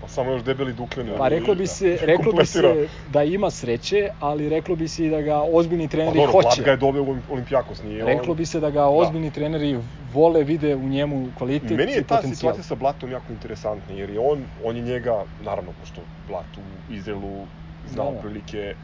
Pa 0.00 0.08
samo 0.08 0.30
još 0.30 0.42
debeli 0.42 0.72
dukleni. 0.72 1.10
Pa 1.18 1.28
reklo 1.28 1.54
bi 1.54 1.66
se, 1.66 1.98
reklo 2.02 2.32
bi 2.32 2.46
se 2.46 2.88
da 3.12 3.22
ima 3.24 3.50
sreće, 3.50 4.08
ali 4.20 4.48
reklo 4.48 4.76
bi 4.76 4.88
se 4.88 5.06
i 5.06 5.10
da 5.10 5.20
ga 5.20 5.42
ozbiljni 5.52 5.88
Pa 5.88 5.90
treneri 5.90 6.18
dobro, 6.18 6.32
hoće. 6.32 6.46
Blat 6.46 6.64
ga 6.64 6.70
je 6.70 6.76
dobio 6.76 7.02
u 7.02 7.16
Olimpijakos, 7.30 7.82
nije 7.82 8.04
Reklo 8.04 8.32
on... 8.32 8.36
bi 8.36 8.46
se 8.46 8.60
da 8.60 8.70
ga 8.70 8.86
ozbiljni 8.86 9.30
treneri 9.30 9.78
vole, 10.12 10.44
vide 10.44 10.76
u 10.76 10.88
njemu 10.88 11.28
kvalitet 11.38 11.70
Meni 11.70 11.92
je 11.92 12.02
ta 12.02 12.16
potencijal. 12.16 12.34
situacija 12.36 12.62
sa 12.62 12.74
Blatom 12.74 13.10
jako 13.10 13.32
interesantna, 13.32 13.94
jer 13.94 14.10
je 14.10 14.18
on, 14.20 14.44
on 14.64 14.76
je 14.76 14.82
njega, 14.82 15.14
naravno, 15.40 15.72
pošto 15.72 16.00
Blat 16.28 16.56
u 16.56 16.92
Izraelu 16.92 17.46
zna 17.86 18.04
Da, 18.04 18.10
da. 18.10 18.16
otprilike 18.16 18.74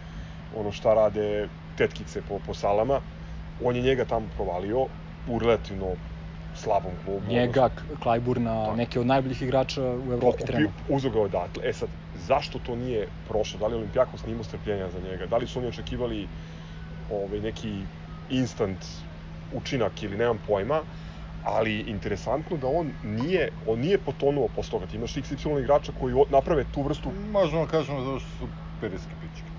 ono 0.56 0.72
šta 0.72 0.94
rade 0.94 1.48
tetkice 1.76 2.22
po, 2.22 2.38
po 2.46 2.54
salama, 2.54 3.00
on 3.64 3.76
je 3.76 3.82
njega 3.82 4.04
tamo 4.04 4.26
provalio 4.36 4.86
u 5.28 5.38
relativno 5.38 5.86
slabom 6.54 6.92
klubu. 7.04 7.20
Njega, 7.28 7.68
Klajburna, 8.02 8.64
Tako. 8.64 8.76
neke 8.76 9.00
od 9.00 9.06
najboljih 9.06 9.42
igrača 9.42 9.82
u 9.82 10.12
Evropi 10.12 10.44
trenutno. 10.44 10.84
uzeo 10.88 11.10
ga 11.10 11.20
odatle. 11.20 11.68
E 11.68 11.72
sad, 11.72 11.88
zašto 12.18 12.58
to 12.58 12.76
nije 12.76 13.08
prošlo? 13.28 13.58
Da 13.60 13.66
li 13.66 13.74
Olimpijakos 13.74 14.22
nije 14.24 14.32
imao 14.32 14.44
strpljenja 14.44 14.90
za 14.90 15.00
njega? 15.00 15.26
Da 15.26 15.36
li 15.36 15.46
su 15.46 15.58
oni 15.58 15.68
očekivali 15.68 16.28
ovaj, 17.12 17.40
neki 17.40 17.72
instant 18.30 18.78
učinak 19.52 20.02
ili 20.02 20.16
nemam 20.16 20.38
pojma, 20.46 20.80
ali 21.46 21.80
interesantno 21.80 22.56
da 22.56 22.66
on 22.66 22.92
nije, 23.02 23.48
on 23.66 23.78
nije 23.80 23.98
potonuo 23.98 24.48
posle 24.48 24.70
toga. 24.70 24.86
Ti 24.86 24.96
imaš 24.96 25.14
XY 25.14 25.60
igrača 25.60 25.92
koji 25.92 26.14
naprave 26.30 26.64
tu 26.64 26.82
vrstu 26.82 27.12
možemo 27.12 27.62
da 27.62 27.68
kažemo 27.68 28.00
zato 28.00 28.18
što 28.18 28.30
su 28.30 28.48
periske 28.80 29.16
pičke. 29.16 29.50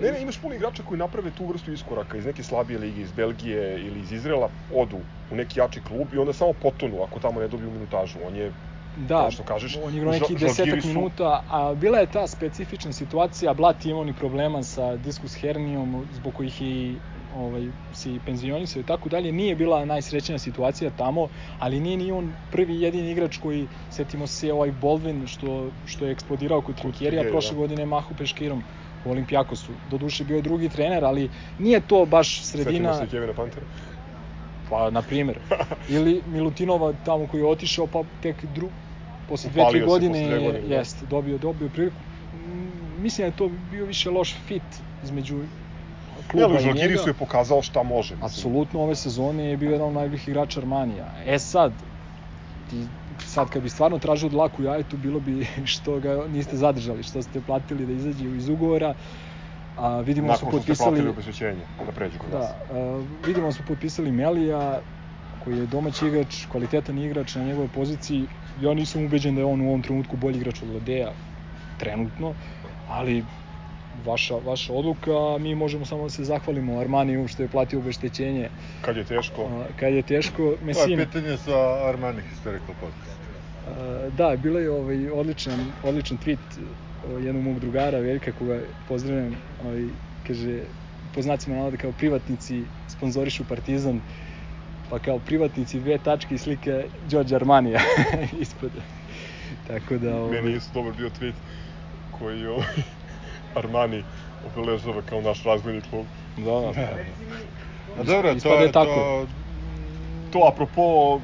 Ne, 0.00 0.12
ne, 0.12 0.22
imaš 0.22 0.40
puno 0.40 0.54
igrača 0.54 0.82
koji 0.82 0.98
naprave 0.98 1.30
tu 1.30 1.46
vrstu 1.46 1.72
iskoraka 1.72 2.18
iz 2.18 2.26
neke 2.26 2.42
slabije 2.42 2.78
lige, 2.78 3.00
iz 3.00 3.12
Belgije 3.12 3.86
ili 3.86 4.00
iz 4.00 4.12
Izrela, 4.12 4.48
odu 4.70 4.96
u 5.30 5.36
neki 5.36 5.60
jači 5.60 5.80
klub 5.80 6.14
i 6.14 6.18
onda 6.18 6.32
samo 6.32 6.52
potonu 6.52 7.02
ako 7.02 7.20
tamo 7.20 7.40
ne 7.40 7.48
dobiju 7.48 7.70
minutažu. 7.70 8.18
On 8.22 8.36
je 8.36 8.52
Da, 8.96 9.30
što 9.30 9.42
kažeš, 9.42 9.76
on 9.76 9.94
je 9.94 9.98
igrao 9.98 10.12
neki 10.12 10.34
desetak 10.34 10.82
su- 10.82 10.88
minuta, 10.88 11.40
a 11.48 11.74
bila 11.74 11.98
je 11.98 12.06
ta 12.06 12.26
specifična 12.26 12.92
situacija, 12.92 13.54
Blat 13.54 13.84
je 13.84 13.90
imao 13.90 14.04
ni 14.04 14.14
problema 14.14 14.62
sa 14.62 14.96
diskus 14.96 15.34
hernijom, 15.34 16.06
zbog 16.10 16.34
kojih 16.34 16.62
i 16.62 16.98
ovaj, 17.36 17.68
se 17.92 18.14
i 18.14 18.20
penzionisao 18.26 18.80
i 18.80 18.84
tako 18.84 19.08
dalje. 19.08 19.32
Nije 19.32 19.56
bila 19.56 19.84
najsrećnija 19.84 20.38
situacija 20.38 20.90
tamo, 20.90 21.28
ali 21.58 21.80
nije 21.80 21.96
ni 21.96 22.12
on 22.12 22.32
prvi 22.52 22.80
jedini 22.80 23.10
igrač 23.10 23.36
koji, 23.36 23.66
setimo 23.90 24.26
se, 24.26 24.52
ovaj 24.52 24.72
Baldwin, 24.82 25.26
što, 25.26 25.70
što 25.86 26.06
je 26.06 26.12
eksplodirao 26.12 26.60
kod 26.60 26.76
Trinkjerija, 26.76 27.22
Trinkjeri, 27.22 27.32
prošle 27.32 27.54
da. 27.54 27.58
godine 27.58 27.86
mahu 27.86 28.14
peškirom 28.18 28.62
u 29.04 29.10
Olimpijakosu. 29.10 29.72
Doduše 29.90 30.24
bio 30.24 30.36
je 30.36 30.42
drugi 30.42 30.68
trener, 30.68 31.04
ali 31.04 31.30
nije 31.58 31.80
to 31.80 32.06
baš 32.06 32.42
sredina... 32.42 32.92
Setimo 32.92 33.06
se 33.06 33.10
Kevina 33.10 33.32
Pantera. 33.32 33.66
Pa, 34.70 34.90
na 34.90 35.02
primer. 35.02 35.38
Ili 35.96 36.22
Milutinova 36.26 36.92
tamo 37.04 37.26
koji 37.26 37.40
je 37.40 37.46
otišao, 37.46 37.86
pa 37.86 38.02
tek 38.22 38.44
dru... 38.54 38.68
posle 39.28 39.50
dve, 39.50 39.64
tri 39.70 39.80
godine, 39.80 40.26
dve 40.26 40.36
je, 40.36 40.46
godine, 40.46 40.68
da. 40.68 40.74
jest, 40.74 41.04
dobio, 41.10 41.38
dobio 41.38 41.68
priliku. 41.68 41.96
Mislim 42.98 43.22
da 43.22 43.26
je 43.26 43.36
to 43.36 43.50
bio 43.70 43.84
više 43.84 44.10
loš 44.10 44.34
fit 44.46 44.62
između 45.04 45.42
kluba 46.30 46.46
ali 46.46 46.54
i 46.54 46.58
u 46.58 46.60
Žalgiri 46.60 46.88
njega. 46.88 47.02
su 47.02 47.08
je 47.08 47.14
pokazao 47.14 47.62
šta 47.62 47.82
može. 47.82 48.14
mislim. 48.14 48.24
Apsolutno 48.24 48.80
ove 48.80 48.94
sezone 48.94 49.44
je 49.44 49.56
bio 49.56 49.70
jedan 49.70 49.88
od 49.88 49.94
najboljih 49.94 50.28
igrača 50.28 50.60
Armanija. 50.60 51.06
E 51.26 51.38
sad, 51.38 51.72
ti, 52.70 52.86
sad 53.26 53.50
kad 53.50 53.62
bi 53.62 53.68
stvarno 53.68 53.98
tražio 53.98 54.28
dlaku 54.28 54.62
jajetu, 54.62 54.96
bilo 54.96 55.20
bi 55.20 55.46
što 55.74 56.00
ga 56.00 56.26
niste 56.28 56.56
zadržali, 56.56 57.02
što 57.02 57.22
ste 57.22 57.40
platili 57.40 57.86
da 57.86 57.92
izađe 57.92 58.36
iz 58.36 58.48
ugovora. 58.48 58.94
A, 59.78 60.00
vidimo 60.00 60.28
da 60.28 60.36
su 60.36 60.44
Nakon 60.44 60.60
ste 60.60 60.66
potpisali... 60.66 60.90
platili 60.90 61.08
obesvećenje 61.08 61.66
da 61.86 61.92
pređu 61.92 62.18
kod. 62.18 62.30
Da, 62.30 62.56
uh, 62.70 63.04
vidimo 63.26 63.46
da 63.46 63.52
smo 63.52 63.64
potpisali 63.68 64.12
Melija, 64.12 64.80
koji 65.44 65.58
je 65.58 65.66
domaći 65.66 66.06
igrač, 66.06 66.46
kvalitetan 66.52 66.98
igrač 66.98 67.34
na 67.34 67.44
njegovoj 67.44 67.68
poziciji. 67.74 68.26
Ja 68.60 68.74
nisam 68.74 69.04
ubeđen 69.04 69.34
da 69.34 69.40
je 69.40 69.44
on 69.44 69.60
u 69.60 69.68
ovom 69.68 69.82
trenutku 69.82 70.16
bolji 70.16 70.36
igrač 70.36 70.62
od 70.62 70.68
Lodeja, 70.68 71.12
trenutno, 71.78 72.34
ali 72.88 73.24
vaša, 74.04 74.34
vaša 74.34 74.72
odluka, 74.72 75.10
a 75.10 75.38
mi 75.38 75.54
možemo 75.54 75.84
samo 75.84 76.02
da 76.02 76.10
se 76.10 76.24
zahvalimo 76.24 76.80
Armaniju 76.80 77.28
što 77.28 77.42
je 77.42 77.48
platio 77.48 77.78
obeštećenje 77.78 78.48
Kad 78.82 78.96
je 78.96 79.04
teško, 79.04 79.42
uh, 79.42 79.50
kad 79.76 79.94
je 79.94 80.02
teško. 80.02 80.36
To 80.36 80.50
je 80.50 80.58
Mesin, 80.62 80.98
pitanje 80.98 81.36
za 81.36 81.88
Armani 81.88 82.22
Historical 82.30 82.74
Podcast. 82.80 83.18
Da, 84.16 84.36
bilo 84.36 84.58
je 84.58 84.70
ovaj 84.70 85.10
odličan 85.10 85.72
odličan 85.84 86.18
tweet 86.18 86.38
uh, 86.56 87.24
jednog 87.24 87.44
mog 87.44 87.60
drugara 87.60 87.98
Veljka 87.98 88.32
koga 88.32 88.60
pozdravljam, 88.88 89.36
ovaj 89.64 89.84
kaže 90.26 90.62
po 91.14 91.22
znacima 91.22 91.56
navoda 91.56 91.76
kao 91.76 91.92
privatnici 91.92 92.62
sponzorišu 92.88 93.44
Partizan 93.44 94.00
pa 94.90 94.98
kao 94.98 95.18
privatnici 95.18 95.80
dve 95.80 95.98
tačke 95.98 96.34
i 96.34 96.38
slika 96.38 96.82
Đorđe 97.10 97.36
Armanija 97.36 97.80
ispod. 98.42 98.70
Tako 99.66 99.98
da 99.98 100.16
ovaj, 100.16 100.30
meni 100.30 100.50
je 100.50 100.56
isto 100.56 100.70
dobar 100.74 100.92
bio 100.96 101.10
tweet 101.20 101.34
koji 102.18 102.40
je 102.40 102.50
ovaj, 102.50 102.66
Armani 103.54 104.04
obeležava 104.46 105.02
kao 105.08 105.20
naš 105.20 105.44
razvojni 105.44 105.80
klub. 105.90 106.06
da, 106.36 106.44
da, 106.44 106.72
da. 106.72 106.88
A 108.00 108.04
dobro, 108.04 108.34
to 108.34 108.54
je 108.54 108.72
tako. 108.72 108.94
to... 108.94 109.26
To 110.32 110.48
apropo 110.52 111.20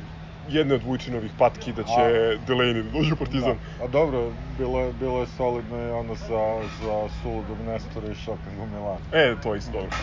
jedne 0.49 0.75
od 0.75 0.83
Vujčinovih 0.83 1.31
patki 1.39 1.73
da 1.73 1.83
će 1.83 2.39
Delaney 2.47 2.83
da 2.83 2.91
dođe 2.91 3.13
u 3.13 3.17
Partizan. 3.17 3.57
Da. 3.79 3.85
A 3.85 3.89
dobro, 3.89 4.33
bilo 4.59 4.81
je, 4.81 4.93
bilo 4.93 5.21
je 5.21 5.27
solidno 5.27 5.79
i 5.79 5.91
ono 5.91 6.15
za, 6.15 6.63
za 6.83 7.09
suludog 7.23 7.59
Nestora 7.67 8.07
i 8.07 8.31
u 8.61 8.67
Milanu. 8.67 8.99
E, 9.13 9.35
to 9.43 9.55
je 9.55 9.59
isto 9.59 9.73
dobro. 9.73 9.97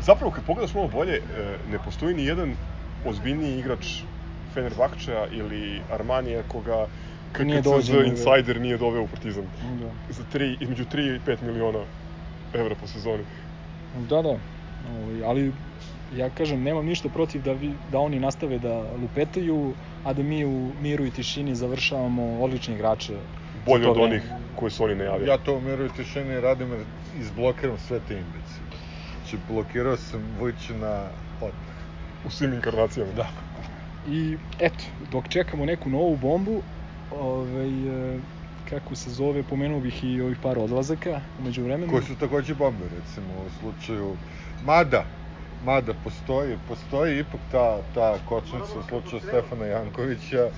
Zapravo, 0.00 0.30
kad 0.32 0.44
pogledaš 0.44 0.74
malo 0.74 0.88
bolje, 0.88 1.16
e, 1.16 1.20
ne 1.70 1.78
postoji 1.84 2.14
ni 2.14 2.24
jedan 2.24 2.54
ozbiljniji 3.06 3.58
igrač 3.58 3.86
Fenerbahčeja 4.54 5.26
ili 5.32 5.80
Armanija 5.92 6.42
koga 6.48 6.86
Nije 7.38 7.60
KKCZ 7.60 7.64
dođen, 7.70 7.96
nego- 7.96 8.08
Insider 8.08 8.60
nije 8.60 8.78
doveo 8.78 9.02
u 9.02 9.06
Partizan. 9.06 9.44
da. 9.80 10.12
Za 10.12 10.24
tri, 10.32 10.56
između 10.60 10.84
3 10.84 11.16
i 11.16 11.20
5 11.20 11.42
miliona 11.42 11.84
evra 12.54 12.74
po 12.74 12.86
sezoni. 12.86 13.24
Da, 14.08 14.22
da. 14.22 14.28
Ovaj, 14.90 15.24
ali 15.24 15.52
ja 16.16 16.30
kažem, 16.30 16.62
nemam 16.62 16.86
ništa 16.86 17.08
protiv 17.08 17.42
da, 17.42 17.52
vi, 17.52 17.72
da 17.92 17.98
oni 17.98 18.20
nastave 18.20 18.58
da 18.58 18.92
lupetaju, 19.02 19.72
a 20.04 20.12
da 20.12 20.22
mi 20.22 20.44
u 20.44 20.70
miru 20.80 21.06
i 21.06 21.10
tišini 21.10 21.54
završavamo 21.54 22.40
odlične 22.40 22.74
igrače. 22.74 23.12
Bolje 23.66 23.88
od 23.88 23.98
onih 23.98 24.22
koje 24.56 24.70
su 24.70 24.84
oni 24.84 24.94
najavili. 24.94 25.30
Ja 25.30 25.38
to 25.38 25.56
u 25.56 25.60
miru 25.60 25.86
i 25.86 25.92
tišini 25.96 26.40
radim 26.40 26.72
jer 26.72 26.80
izblokiram 27.20 27.78
sve 27.78 28.00
te 28.08 28.14
imbecile. 28.14 28.66
Znači, 29.20 29.36
blokirao 29.48 29.96
sam 29.96 30.36
Vujčina 30.40 31.08
odmah. 31.40 31.76
U 32.26 32.30
svim 32.30 32.52
inkarnacijama. 32.52 33.12
Da. 33.12 33.28
I 34.08 34.36
eto, 34.58 34.84
dok 35.12 35.28
čekamo 35.28 35.64
neku 35.64 35.90
novu 35.90 36.16
bombu, 36.16 36.62
ovaj, 37.20 37.68
e, 38.14 38.18
kako 38.70 38.94
se 38.94 39.10
zove, 39.10 39.42
pomenuo 39.42 39.80
bih 39.80 40.04
i 40.04 40.20
ovih 40.20 40.38
par 40.42 40.58
odlazaka 40.58 41.20
umeđu 41.40 41.64
vremenu. 41.64 41.92
Koji 41.92 42.04
su 42.04 42.16
takođe 42.16 42.54
bombe, 42.54 42.84
recimo, 42.84 43.32
u 43.46 43.50
slučaju... 43.60 44.16
Mada, 44.64 45.04
mada 45.64 45.92
postoji, 46.04 46.56
postoji 46.68 47.20
ipak 47.20 47.40
ta, 47.52 47.78
ta 47.94 48.18
kočnica 48.28 48.78
u 48.78 48.82
slučaju 48.88 49.20
Stefana 49.20 49.66
Jankovića, 49.66 50.48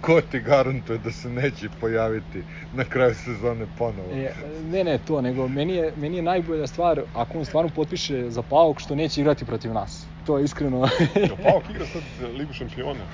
ko 0.00 0.20
ti 0.20 0.40
garantuje 0.40 0.98
da 0.98 1.10
se 1.12 1.28
neće 1.30 1.68
pojaviti 1.80 2.42
na 2.72 2.84
kraju 2.84 3.14
sezone 3.14 3.66
ponovo? 3.78 4.08
E, 4.12 4.32
ne, 4.72 4.84
ne, 4.84 4.98
to, 4.98 5.20
nego 5.20 5.48
meni 5.48 5.74
je, 5.74 5.92
meni 5.96 6.16
je 6.16 6.22
najbolja 6.22 6.66
stvar 6.66 7.00
ako 7.14 7.38
on 7.38 7.44
stvarno 7.44 7.70
potpiše 7.74 8.30
za 8.30 8.42
Pauk 8.42 8.80
što 8.80 8.94
neće 8.94 9.20
igrati 9.20 9.44
protiv 9.44 9.72
nas. 9.72 10.06
to 10.26 10.38
je 10.38 10.44
iskreno 10.44 10.88
Jel 11.14 11.36
Paok 11.44 11.70
igra 11.70 11.86
sad 11.86 12.02
za 12.20 12.26
Ligu 12.26 12.52
šampiona? 12.52 13.04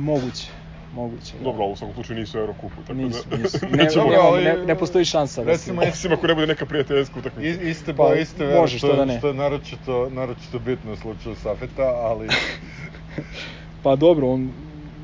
moguće. 0.00 0.59
Moguće. 0.92 1.36
da. 1.38 1.44
Dobro, 1.44 1.64
ali 1.64 1.72
u 1.72 1.76
svakom 1.76 1.94
slučaju 1.94 2.18
nisu 2.18 2.38
u 2.38 2.40
Eurokupu, 2.40 2.82
tako 2.82 2.94
Nisu, 2.94 3.28
da... 3.28 3.36
nisu. 3.36 3.58
Ne, 3.70 3.86
ali- 4.16 4.44
ne, 4.44 4.56
ne 4.56 4.74
postoji 4.74 5.04
šansa. 5.04 5.40
da 5.40 5.46
se- 5.46 5.52
recimo, 5.52 5.82
Osim 5.82 6.12
ako 6.12 6.26
ne 6.26 6.34
bude 6.34 6.46
neka 6.46 6.66
prijateljska 6.66 7.18
utakmica. 7.18 7.62
I, 7.62 7.70
iste 7.70 7.94
Pa, 7.94 8.14
iste 8.14 8.44
vere, 8.44 8.60
može, 8.60 8.78
što 8.78 8.96
da 8.96 9.04
ne. 9.04 9.18
što 9.18 9.28
je 9.28 9.34
naročito, 9.34 10.10
naročito 10.10 10.58
bitno 10.58 10.92
u 10.92 10.96
slučaju 10.96 11.34
Safeta, 11.36 11.82
ali... 11.84 12.28
Pa 13.82 13.96
dobro, 13.96 14.28
on 14.28 14.52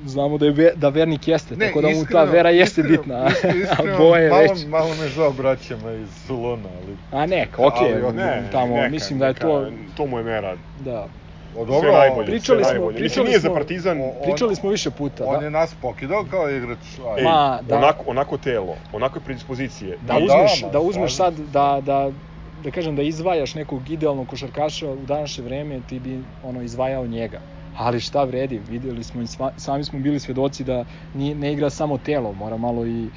znamo 0.04 0.38
da 0.38 0.46
je 0.46 0.52
ve, 0.52 0.72
da 0.76 0.88
vernik 0.88 1.28
jeste, 1.28 1.56
Ne, 1.56 1.66
tako 1.66 1.80
da 1.80 1.88
mu 1.88 1.94
ta 1.94 2.00
iskreno- 2.00 2.24
vera 2.26 2.50
jeste 2.50 2.80
iskreno- 2.80 2.98
bitna. 2.98 3.26
is- 3.26 3.44
a 3.44 3.72
iskreno, 3.72 3.98
boje 3.98 4.30
malo, 4.30 4.42
već. 4.42 4.66
Malo 4.66 4.94
me 4.94 5.08
žao 5.08 5.32
braćama 5.32 5.92
iz 5.92 6.08
Soluna, 6.16 6.68
ali... 6.70 6.96
A 7.12 7.26
neka, 7.26 7.62
okej, 7.62 7.94
Ali, 7.96 8.12
Ne, 8.14 8.48
tamo, 8.52 8.76
neka, 8.76 8.88
mislim 8.88 9.18
da 9.18 9.26
je 9.26 9.30
neka, 9.30 9.40
to, 9.40 9.70
To 9.94 10.06
mu 10.06 10.18
je 10.18 10.24
mera. 10.24 10.56
da. 10.74 11.08
O, 11.56 11.64
Sve 11.66 11.66
dobro, 11.66 11.92
najbolje, 11.92 12.26
Pričali 12.26 12.42
sve 12.58 12.64
smo- 12.64 12.72
najbolje. 12.72 12.94
Mislim, 12.94 13.06
pričali 13.08 13.26
nije 13.26 13.38
za 13.38 13.48
smo- 13.48 13.54
Partizan. 13.54 14.00
o- 14.00 14.22
Pričali 14.22 14.56
smo 14.56 14.70
više 14.70 14.90
puta, 14.90 15.24
On 15.24 15.38
da, 15.38 15.44
je 15.44 15.50
nas 15.50 15.74
pokidao 15.74 16.24
kao 16.24 16.50
igrač. 16.50 16.78
Ej, 17.18 17.24
Ma, 17.24 17.58
da. 17.62 17.76
onako, 17.76 18.04
onako 18.06 18.36
telo, 18.38 18.74
onakve 18.92 19.20
predispozicije. 19.20 19.98
da 20.00 20.12
Ma 20.12 20.18
uzmeš, 20.18 20.60
da, 20.60 20.66
ma, 20.66 20.72
da 20.72 20.80
uzmeš 20.80 21.16
sad, 21.16 21.34
da, 21.36 21.80
da, 21.82 22.12
da 22.54 22.70
kažem 22.70 22.96
da 22.96 23.02
izdvajaš 23.02 23.54
nekog 23.54 23.90
idealnog 23.90 24.28
košarkaša 24.28 24.88
u 24.88 25.06
današnje 25.06 25.44
vreme, 25.44 25.80
ti 25.80 25.98
bi 25.98 26.12
ono 26.42 26.62
izvajao 26.62 27.06
njega. 27.06 27.40
Ali 27.74 28.00
šta 28.00 28.24
vredi, 28.24 28.58
videli 28.58 29.04
smo 29.04 29.22
i 29.22 29.26
sva, 29.26 29.50
sami 29.56 29.84
smo 29.84 29.98
bili 29.98 30.20
svedoci 30.20 30.64
da 30.64 30.84
ni, 31.12 31.34
ne 31.34 31.52
igra 31.52 31.70
samo 31.70 31.98
telo, 31.98 32.32
mora 32.32 32.56
malo 32.56 32.86
i 32.86 33.10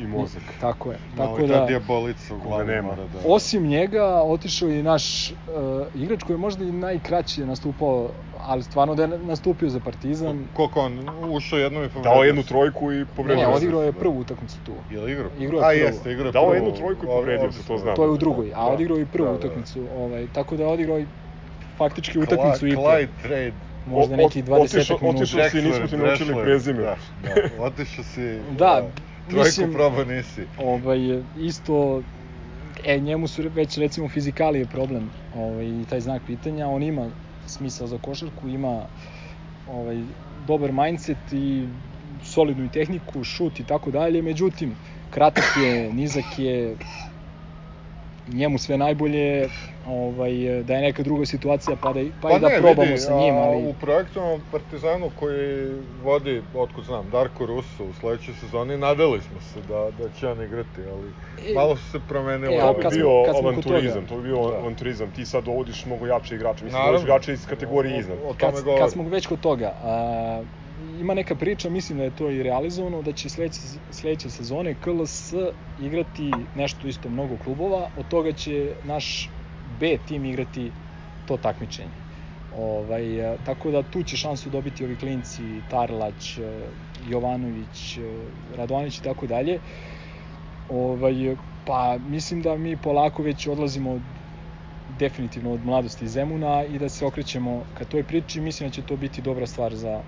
I 0.00 0.06
mozak. 0.06 0.42
tako 0.60 0.92
je. 0.92 0.98
Malo 1.08 1.36
Tako 1.36 1.46
ta 1.48 1.54
da 1.54 1.66
dijabolica 1.66 2.34
u 2.34 2.38
glavi 2.38 2.66
nema. 2.66 2.88
mora 2.88 3.02
da... 3.04 3.18
osim 3.26 3.62
njega 3.64 4.04
otišao 4.24 4.68
i 4.70 4.82
naš 4.82 5.30
uh, 5.30 5.36
igrač 5.94 6.22
koji 6.22 6.34
je 6.34 6.38
možda 6.38 6.64
i 6.64 6.72
najkraće 6.72 7.46
nastupao, 7.46 8.10
ali 8.40 8.62
stvarno 8.62 8.94
da 8.94 9.02
je 9.02 9.08
nastupio 9.10 9.68
za 9.68 9.80
Partizan. 9.80 10.48
Koliko 10.48 10.80
on 10.80 11.00
ušao 11.30 11.58
jednom 11.58 11.84
i 11.84 11.88
povredio 11.88 12.12
Dao 12.12 12.24
jednu 12.24 12.42
trojku 12.42 12.92
i 12.92 13.04
povredio 13.06 13.48
ne, 13.48 13.54
odigrao 13.54 13.82
je 13.82 13.92
prvu 13.92 14.18
utakmicu 14.18 14.60
tu. 14.60 14.74
Je 14.88 15.00
li 15.00 15.12
igrao? 15.12 15.30
Igrao 15.38 15.60
je 15.60 15.66
A 15.66 15.68
prvu. 15.70 15.86
jeste, 15.86 16.12
igrao 16.12 16.26
je 16.26 16.32
Dao 16.32 16.42
je 16.44 16.48
prvu. 16.50 16.66
jednu 16.66 16.76
trojku 16.76 17.04
i 17.04 17.08
povredio 17.08 17.52
se, 17.52 17.66
to 17.66 17.78
znam. 17.78 17.96
To 17.96 18.04
je 18.04 18.10
u 18.10 18.16
drugoj, 18.16 18.52
a 18.54 18.64
Da. 18.64 18.72
odigrao 18.72 18.98
i 18.98 19.06
prvu 19.06 19.26
Da, 19.26 19.32
da, 19.32 19.38
da. 19.38 19.38
utakmicu, 19.38 19.88
ovaj, 19.92 20.26
tako 20.28 20.56
da 20.56 20.62
je 20.62 20.68
odigrao 20.68 20.98
i 20.98 21.06
faktički 21.76 22.18
utakmicu 22.18 22.66
i 22.66 22.74
po. 22.74 22.80
Clyde 22.80 23.08
trade. 23.22 23.52
Možda 23.86 24.16
neki 24.16 24.40
o- 24.40 24.42
20 24.42 24.60
otišao- 24.78 24.98
minuta. 25.00 25.18
otišao 25.18 25.50
si, 25.50 25.62
nismo 25.62 25.86
ti 25.86 25.96
naučili 25.96 26.34
prezime. 26.34 26.82
Da, 26.82 26.96
da, 27.18 27.34
otišao 27.64 28.04
si... 28.04 28.40
Da, 28.50 28.82
trojku 29.30 29.46
mislim- 29.46 29.72
probao 29.72 30.04
nisi. 30.04 30.42
Ovaj, 30.58 30.98
isto, 31.36 32.02
e, 32.84 32.98
njemu 33.00 33.28
su 33.28 33.42
već 33.54 33.78
recimo 33.78 34.08
fizikalije 34.08 34.66
problem 34.66 35.10
ovaj, 35.34 35.66
taj 35.90 36.00
znak 36.00 36.22
pitanja, 36.26 36.68
on 36.68 36.82
ima 36.82 37.10
smisao 37.46 37.86
za 37.86 37.98
košarku, 37.98 38.48
ima 38.48 38.84
ovaj, 39.66 39.96
dobar 40.46 40.72
mindset 40.72 41.32
i 41.32 41.66
solidnu 42.24 42.64
i 42.64 42.68
tehniku, 42.68 43.24
šut 43.24 43.60
i 43.60 43.64
tako 43.64 43.90
dalje, 43.90 44.22
međutim, 44.22 44.76
kratak 45.10 45.44
je, 45.64 45.92
nizak 45.92 46.38
je, 46.38 46.76
njemu 48.32 48.58
sve 48.58 48.76
najbolje, 48.76 49.48
ovaj, 49.86 50.32
da 50.62 50.74
je 50.74 50.80
neka 50.82 51.02
druga 51.02 51.26
situacija 51.26 51.76
pa 51.82 51.92
da, 51.92 52.00
pa, 52.22 52.36
i 52.36 52.40
da 52.40 52.48
ne, 52.48 52.58
probamo 52.60 52.82
vidi, 52.82 52.98
sa 52.98 53.20
njim, 53.20 53.34
a, 53.34 53.38
ali... 53.38 53.66
U 53.68 53.74
projektovnom 53.80 54.40
Partizanu 54.52 55.10
koji 55.20 55.68
vodi, 56.04 56.42
otkud 56.54 56.84
znam, 56.84 57.10
Darko 57.10 57.46
Russo 57.46 57.84
u 57.84 57.92
sledećoj 58.00 58.34
sezoni, 58.34 58.76
nadali 58.78 59.20
smo 59.20 59.40
se 59.40 59.68
da, 59.68 59.90
da 59.98 60.10
će 60.20 60.28
on 60.28 60.42
igrati, 60.44 60.80
ali 60.92 61.10
E, 61.50 61.54
malo 61.54 61.76
su 61.76 61.90
se 61.90 62.00
promenilo. 62.08 62.54
e, 62.54 62.60
To 62.60 62.88
bi 62.90 62.96
bio 62.96 63.08
avanturizam, 63.38 64.06
to 64.06 64.16
bi 64.16 64.22
bio 64.22 64.50
Da. 64.50 64.56
avanturizam. 64.56 65.10
Ti 65.10 65.24
sad 65.26 65.44
dovodiš 65.44 65.86
mnogo 65.86 66.06
jače 66.06 66.34
igrače, 66.34 66.64
mislim 66.64 66.80
da 66.82 66.86
dovodiš 66.86 67.04
igrače 67.04 67.32
iz 67.32 67.46
kategorije 67.46 67.98
iznad. 67.98 68.18
O, 68.24 68.30
o 68.30 68.34
kad, 68.38 68.54
kad 68.78 68.90
smo 68.90 69.02
već 69.02 69.26
kod 69.26 69.40
toga, 69.40 69.72
a, 69.82 70.42
ima 71.00 71.14
neka 71.14 71.34
priča, 71.34 71.70
mislim 71.70 71.98
da 71.98 72.04
je 72.04 72.10
to 72.10 72.30
i 72.30 72.42
realizovano, 72.42 73.02
da 73.02 73.12
će 73.12 73.28
sledeće, 73.28 73.60
sledeće 73.90 74.30
sezone 74.30 74.74
KLS 74.74 75.32
igrati 75.78 76.30
nešto 76.54 76.88
isto 76.88 77.08
mnogo 77.08 77.36
klubova, 77.36 77.88
od 77.96 78.08
toga 78.08 78.32
će 78.32 78.74
naš 78.84 79.30
B 79.80 79.96
tim 80.08 80.24
igrati 80.24 80.70
to 81.26 81.36
takmičenje. 81.36 81.90
Ovaj, 82.50 83.24
a, 83.26 83.36
tako 83.46 83.70
da 83.70 83.82
tu 83.82 84.02
će 84.02 84.16
šansu 84.16 84.50
dobiti 84.50 84.84
ovi 84.84 84.96
klinci, 84.96 85.62
Tarlać, 85.70 86.38
e, 86.38 86.42
Jovanović, 87.08 87.96
e, 87.96 88.00
Radonić 88.56 88.98
i 88.98 89.02
tako 89.02 89.26
dalje. 89.26 89.58
Ovaj, 90.68 91.36
pa 91.64 91.98
mislim 91.98 92.42
da 92.42 92.56
mi 92.56 92.76
polako 92.76 93.22
već 93.22 93.46
odlazimo 93.46 93.92
od 93.92 94.02
definitivno 94.98 95.52
od 95.52 95.64
mladosti 95.64 96.08
Zemuna 96.08 96.64
i 96.64 96.78
da 96.78 96.88
se 96.88 97.06
okrećemo 97.06 97.64
ka 97.74 97.84
toj 97.84 98.04
priči. 98.04 98.40
Mislim 98.40 98.68
da 98.68 98.72
će 98.72 98.82
to 98.82 98.96
biti 98.96 99.22
dobra 99.22 99.46
stvar 99.46 99.74
za, 99.74 100.02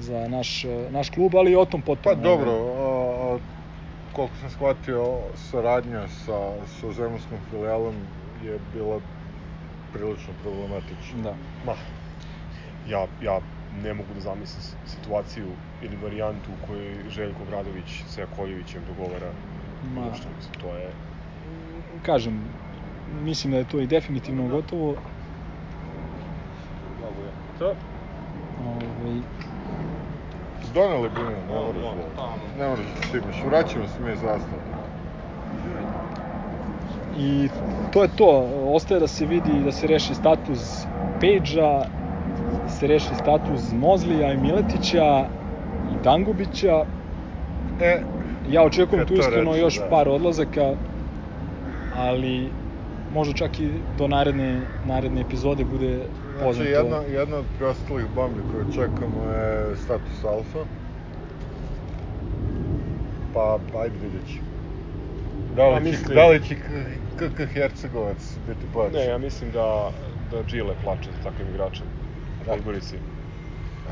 za 0.00 0.28
naš, 0.28 0.64
naš 0.90 1.10
klub, 1.10 1.36
ali 1.36 1.56
o 1.56 1.64
tom 1.64 1.82
potom. 1.82 2.14
Pa 2.14 2.14
dobro, 2.14 2.52
a, 2.52 3.34
a, 3.34 3.38
koliko 4.12 4.34
sam 4.40 4.50
shvatio, 4.50 5.18
saradnja 5.34 6.08
sa, 6.08 6.52
sa 6.80 6.92
zemunskom 6.92 7.38
filijalom 7.50 7.94
je 8.44 8.58
bila 8.74 9.00
prilično 9.92 10.32
problematična. 10.42 11.22
Da. 11.22 11.34
Ma, 11.66 11.74
ja, 12.88 13.06
ja 13.22 13.40
ne 13.82 13.94
mogu 13.94 14.08
da 14.14 14.20
zamislim 14.20 14.62
situaciju 14.86 15.46
ili 15.82 15.96
varijantu 16.02 16.50
u 16.50 16.66
kojoj 16.66 16.94
Željko 17.10 17.44
Bradović 17.50 18.02
sa 18.08 18.20
Jakovljevićem 18.20 18.82
dogovara 18.88 19.32
Ma. 19.94 20.14
što, 20.14 20.28
mislim, 20.36 20.54
to 20.60 20.76
je... 20.76 20.90
Kažem, 22.02 22.44
mislim 23.22 23.52
da 23.52 23.58
je 23.58 23.68
to 23.68 23.80
i 23.80 23.86
definitivno 23.86 24.48
gotovo. 24.48 24.94
To? 27.58 27.74
Ovaj, 30.76 30.88
Doneli 30.88 31.10
mi, 31.14 31.22
ne 31.48 31.54
moraš 31.54 31.76
da, 32.16 32.62
ne 32.64 32.68
moraš 32.68 32.86
da 32.96 33.02
stigneš, 33.08 33.36
vraćamo 33.46 33.84
se 33.86 34.02
mi 34.02 34.16
zastavu. 34.16 34.62
I 37.18 37.48
to 37.92 38.02
je 38.02 38.08
to. 38.16 38.30
Ostaje 38.66 39.00
da 39.00 39.06
se 39.06 39.26
vidi 39.26 39.64
da 39.64 39.72
se 39.72 39.86
reši 39.86 40.14
status 40.14 40.86
Pejđa, 41.20 41.82
da 42.62 42.68
se 42.68 42.86
reši 42.86 43.14
status 43.14 43.72
Mozlija 43.72 44.32
i 44.32 44.36
Miletića 44.36 45.26
i 45.92 46.04
Dangubića. 46.04 46.84
E, 47.80 48.00
Ja 48.50 48.62
očekujem 48.62 49.06
Kad 49.06 49.08
tu 49.08 49.14
iskreno 49.14 49.50
reče, 49.52 49.62
još 49.62 49.78
da. 49.78 49.86
par 49.90 50.08
odlazaka, 50.08 50.74
ali 51.96 52.48
možda 53.14 53.34
čak 53.34 53.60
i 53.60 53.68
do 53.98 54.08
naredne, 54.08 54.60
naredne 54.86 55.20
epizode 55.20 55.64
bude 55.64 56.06
poznato. 56.40 56.52
znači 56.54 56.68
jedna, 56.70 56.96
jedna 56.98 57.36
od 57.36 57.46
preostalih 57.48 58.06
bombi 58.06 58.42
koju 58.42 58.64
čekamo 58.66 59.24
je 59.24 59.76
status 59.76 60.24
alfa. 60.24 60.58
Pa, 63.32 63.58
ajde 63.74 63.98
vidjet 63.98 64.22
ćemo. 64.26 64.50
Da 65.48 65.62
Ja 65.62 65.68
li, 65.68 65.76
će, 65.76 65.90
mislim- 65.90 66.14
da 66.14 66.26
li 66.26 66.42
će 66.42 66.54
KK 67.16 67.40
Hercegovac 67.46 68.18
biti 68.38 68.66
plaćen? 68.66 68.92
Ne, 68.92 69.06
ja 69.06 69.18
mislim 69.18 69.50
da, 69.50 69.90
da 70.22 70.42
Gile 70.42 70.74
plače 70.76 71.10
za 71.12 71.18
takvim 71.20 71.48
igračem 71.48 71.86
Da. 72.38 72.52
Podgorici. 72.52 72.96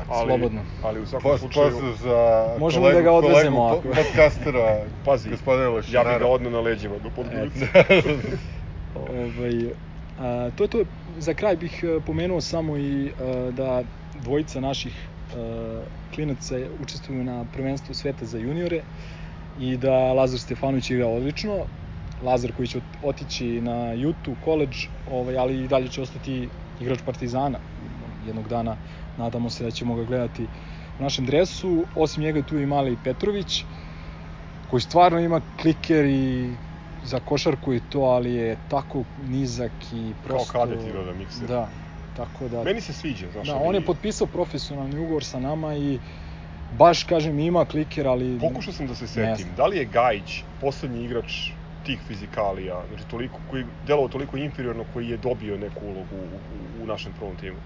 Ali, 0.07 0.27
Slobodno. 0.27 0.61
Ali 0.81 0.99
u 0.99 1.05
svakom 1.05 1.31
Poz, 1.31 1.39
slučaju... 1.39 1.71
pozdrav 1.71 1.93
za 1.93 2.55
Možemo 2.59 2.83
kolegu, 2.83 2.97
da 2.97 3.03
ga 3.03 3.11
odvezemo 3.11 3.57
kolegu 3.59 3.77
ako- 3.79 3.87
po- 3.89 4.03
podcastera, 4.03 4.85
Pazi, 5.05 5.29
gospodina 5.29 5.63
ja 5.63 5.69
Lešinara. 5.69 6.09
bih 6.09 6.19
ga 6.19 6.27
odneo 6.27 6.51
na 6.51 6.59
leđima 6.59 6.99
do 6.99 7.09
Podgorice. 7.09 7.65
Ovaj, 8.95 9.73
a, 10.17 10.51
to 10.51 10.63
je 10.63 10.67
to. 10.67 10.83
Za 11.17 11.33
kraj 11.33 11.55
bih 11.57 11.79
e, 11.83 11.99
pomenuo 12.01 12.41
samo 12.41 12.77
i 12.77 13.13
a, 13.17 13.49
da 13.53 13.83
dvojica 14.13 14.59
naših 14.59 14.95
a, 15.33 15.83
klinaca 16.13 16.55
učestvuju 16.79 17.23
na 17.23 17.45
prvenstvu 17.45 17.93
sveta 17.95 18.25
za 18.25 18.37
juniore 18.37 18.83
i 19.55 19.77
da 19.77 20.13
Lazar 20.13 20.39
Stefanović 20.39 20.89
igra 20.89 21.07
odlično. 21.07 21.65
Lazar 22.21 22.51
koji 22.51 22.67
će 22.67 22.77
ot- 22.77 22.97
otići 23.01 23.61
na 23.61 23.71
YouTube 23.95 24.43
college, 24.43 24.77
ovaj, 25.05 25.37
ali 25.37 25.63
i 25.63 25.67
dalje 25.67 25.87
će 25.89 26.01
ostati 26.01 26.49
igrač 26.79 27.01
Partizana. 27.05 27.59
Jednog 28.21 28.47
dana 28.47 28.77
nadamo 29.15 29.49
se 29.49 29.63
da 29.63 29.71
ćemo 29.71 29.95
ga 29.95 30.03
gledati 30.03 30.47
u 30.97 31.03
našem 31.03 31.25
dresu. 31.25 31.87
Osim 31.95 32.23
njega 32.23 32.43
tu 32.43 32.59
i 32.59 32.65
mali 32.65 32.97
Petrović, 32.97 33.65
koji 34.67 34.81
stvarno 34.81 35.19
ima 35.19 35.41
kliker 35.61 36.05
i 36.05 36.57
za 37.01 37.19
košarku 37.19 37.73
i 37.73 37.79
to, 37.79 37.99
ali 37.99 38.33
je 38.33 38.55
tako 38.67 39.03
nizak 39.17 39.71
i 39.91 40.13
Kao 40.13 40.29
prosto... 40.29 40.51
kadet 40.51 40.79
igrao 40.83 41.03
da 41.03 41.13
mikser. 41.13 41.47
Da, 41.47 41.69
tako 42.13 42.47
da... 42.47 42.63
Meni 42.63 42.81
se 42.81 42.93
sviđa, 42.93 43.31
znaš. 43.31 43.47
da, 43.47 43.55
on 43.55 43.75
je 43.75 43.85
potpisao 43.85 44.27
profesionalni 44.27 44.97
ugovor 44.97 45.23
sa 45.23 45.39
nama 45.39 45.75
i 45.75 45.99
baš, 46.69 47.03
kažem, 47.03 47.39
ima 47.39 47.65
kliker, 47.65 48.07
ali... 48.07 48.39
Pokušao 48.39 48.73
sam 48.73 48.87
da 48.87 48.95
se 48.95 49.07
setim, 49.07 49.55
da 49.55 49.65
li 49.65 49.77
je 49.77 49.85
Gajić 49.85 50.43
poslednji 50.57 51.03
igrač 51.05 51.51
tih 51.83 52.01
fizikalija, 52.01 52.85
znači 52.87 53.07
toliko, 53.07 53.39
koji 53.47 53.65
delovao 53.81 54.07
toliko 54.07 54.37
inferiorno 54.37 54.83
koji 54.83 55.09
je 55.09 55.17
dobio 55.17 55.57
neku 55.57 55.85
ulogu 55.85 56.15
u, 56.15 56.41
u, 56.79 56.83
u 56.83 56.87
našem 56.87 57.13
prvom 57.13 57.37
timu? 57.37 57.57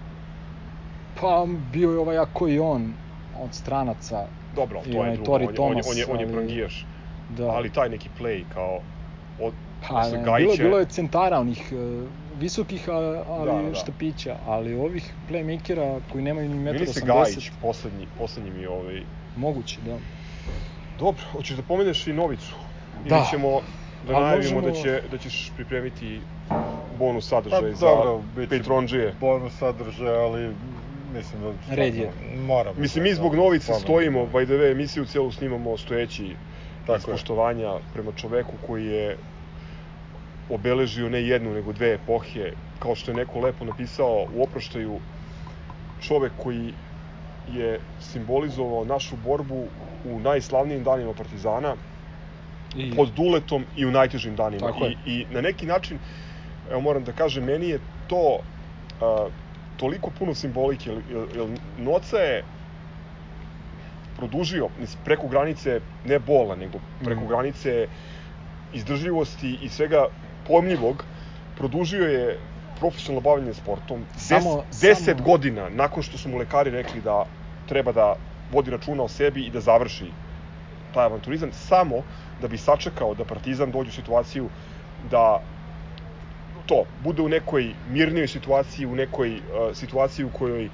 Pa, 1.14 1.46
bio 1.72 1.90
je 1.90 1.98
ovaj 1.98 2.18
ako 2.18 2.48
i 2.48 2.58
on 2.58 2.94
od 3.34 3.54
stranaca. 3.54 4.28
Dobro, 4.52 4.80
to 4.82 4.90
je 4.90 5.00
onaj 5.00 5.14
drugo, 5.14 5.26
Tori 5.26 5.44
on, 5.46 5.54
je- 5.54 5.60
on, 5.60 5.76
je, 5.76 5.82
Thomas, 5.82 5.86
on, 5.86 5.98
je, 5.98 6.06
on 6.06 6.20
je 6.20 6.26
ali- 6.38 6.70
Da. 7.28 7.46
ali 7.48 7.70
taj 7.70 7.88
neki 7.88 8.08
play 8.18 8.44
kao 8.48 8.80
od, 9.38 9.54
Pa, 9.80 9.94
posle 9.94 10.18
ne, 10.18 10.24
bilo, 10.38 10.56
bilo 10.56 10.78
je 10.78 10.84
centara 10.86 11.38
onih, 11.38 11.72
e, 11.72 11.76
visokih, 12.34 12.88
a- 12.88 12.92
ali 13.28 13.62
Da, 13.62 13.68
da. 13.68 13.74
štapića, 13.74 14.36
ali 14.46 14.74
ovih 14.74 15.14
playmakera 15.28 16.00
koji 16.08 16.24
nemaju 16.24 16.48
ni 16.48 16.56
1,80 16.56 16.72
Meni 16.72 16.86
se 16.86 17.00
Gajić, 17.02 17.50
poslednji, 17.52 18.06
poslednji 18.18 18.50
mi 18.50 18.66
ovaj... 18.66 19.02
moguće, 19.36 19.80
da. 19.80 19.98
Dobro, 20.98 21.22
hoćeš 21.32 21.56
da 21.56 21.62
pomeneš 21.62 22.06
i 22.06 22.12
Novicu? 22.12 22.54
Ili 22.96 23.08
Da. 23.08 23.26
ćemo 23.30 23.60
da 24.02 24.12
najavimo 24.12 24.60
možemo- 24.60 24.60
da, 24.62 24.72
će, 24.74 25.08
da 25.10 25.18
ćeš 25.18 25.52
pripremiti 25.54 26.20
bonus 26.98 27.28
sadržaj 27.28 27.60
Pa, 27.62 27.72
za 27.72 27.86
dobro, 27.86 28.22
Patronđije? 28.50 29.14
bonus 29.20 29.54
sadržaja, 29.54 30.20
ali 30.20 30.54
mislim 31.12 31.42
da... 31.42 31.74
Red 31.74 31.94
je. 31.94 32.10
Moramo. 32.36 32.76
Mislim, 32.78 33.04
da- 33.04 33.08
mi 33.10 33.14
zbog 33.14 33.32
da, 33.32 33.38
Novice 33.38 33.74
stojimo, 33.74 34.20
by 34.24 34.44
the 34.44 34.54
way, 34.54 34.72
emisiju 34.72 35.04
celu 35.04 35.32
snimamo 35.32 35.76
stojeći 35.76 36.34
Tako 36.86 37.10
iz 37.10 37.24
je. 37.30 37.80
prema 37.92 38.12
čoveku 38.16 38.52
koji 38.66 38.86
je 38.86 39.16
obeležio 40.50 41.08
ne 41.08 41.22
jednu, 41.22 41.54
nego 41.54 41.72
dve 41.72 41.94
epohe, 41.94 42.52
kao 42.78 42.94
što 42.94 43.10
je 43.10 43.16
neko 43.16 43.40
lepo 43.40 43.64
napisao 43.64 44.26
u 44.36 44.42
oproštaju, 44.42 44.98
čovek 46.00 46.32
koji 46.42 46.72
je 47.52 47.80
simbolizovao 48.00 48.84
našu 48.84 49.16
borbu 49.24 49.64
u 50.04 50.20
najslavnijim 50.20 50.84
danima 50.84 51.12
Partizana, 51.12 51.74
I, 52.76 52.96
pod 52.96 53.12
duletom 53.16 53.64
i 53.76 53.86
u 53.86 53.90
najtežim 53.90 54.36
danima. 54.36 54.66
Tako. 54.66 54.86
I, 54.86 54.96
I 55.06 55.26
na 55.30 55.40
neki 55.40 55.66
način, 55.66 55.98
evo 56.70 56.80
moram 56.80 57.04
da 57.04 57.12
kažem, 57.12 57.44
meni 57.44 57.68
je 57.68 57.78
to 58.08 58.38
a, 59.00 59.28
toliko 59.76 60.10
puno 60.18 60.34
simbolike, 60.34 60.90
jer, 60.90 61.02
jer 61.36 61.48
Noca 61.78 62.16
je 62.16 62.44
produžio 64.16 64.68
preko 65.04 65.28
granice 65.28 65.80
ne 66.04 66.18
bola, 66.18 66.54
nego 66.56 66.78
preko 66.98 67.20
Mhm. 67.20 67.28
granice 67.28 67.86
izdržljivosti 68.72 69.58
i 69.62 69.68
svega 69.68 70.06
pojmljivog, 70.44 71.04
produžio 71.54 72.06
je 72.06 72.38
profesionalno 72.74 73.20
bavljanje 73.20 73.54
sportom. 73.54 74.04
Samo- 74.16 74.56
Des, 74.62 74.80
deset 74.80 75.04
samo- 75.16 75.24
godina 75.24 75.68
nakon 75.68 76.02
što 76.02 76.18
su 76.18 76.28
mu 76.28 76.36
lekari 76.36 76.70
rekli 76.70 77.00
da 77.00 77.24
treba 77.66 77.92
da 77.92 78.14
vodi 78.50 78.70
računa 78.70 79.02
o 79.02 79.08
sebi 79.08 79.42
i 79.42 79.50
da 79.50 79.60
završi 79.60 80.10
taj 80.94 81.04
avanturizam, 81.04 81.52
samo 81.52 82.02
da 82.38 82.48
bi 82.48 82.58
sačekao 82.58 83.14
da 83.14 83.24
Partizan 83.24 83.70
dođe 83.70 83.88
u 83.88 83.92
situaciju 83.92 84.48
da 85.10 85.40
to, 86.66 86.84
bude 86.94 87.22
u 87.22 87.28
nekoj 87.28 87.74
mirnijoj 87.86 88.28
situaciji, 88.28 88.86
u 88.86 88.96
nekoj 88.96 89.30
uh, 89.30 89.40
situaciji 89.74 90.24
u 90.24 90.30
kojoj 90.30 90.64
uh, 90.64 90.70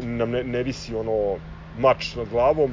nam 0.00 0.30
ne, 0.30 0.44
ne 0.44 0.62
visi 0.62 0.94
ono 0.94 1.38
mač 1.78 2.14
nad 2.16 2.28
glavom, 2.28 2.70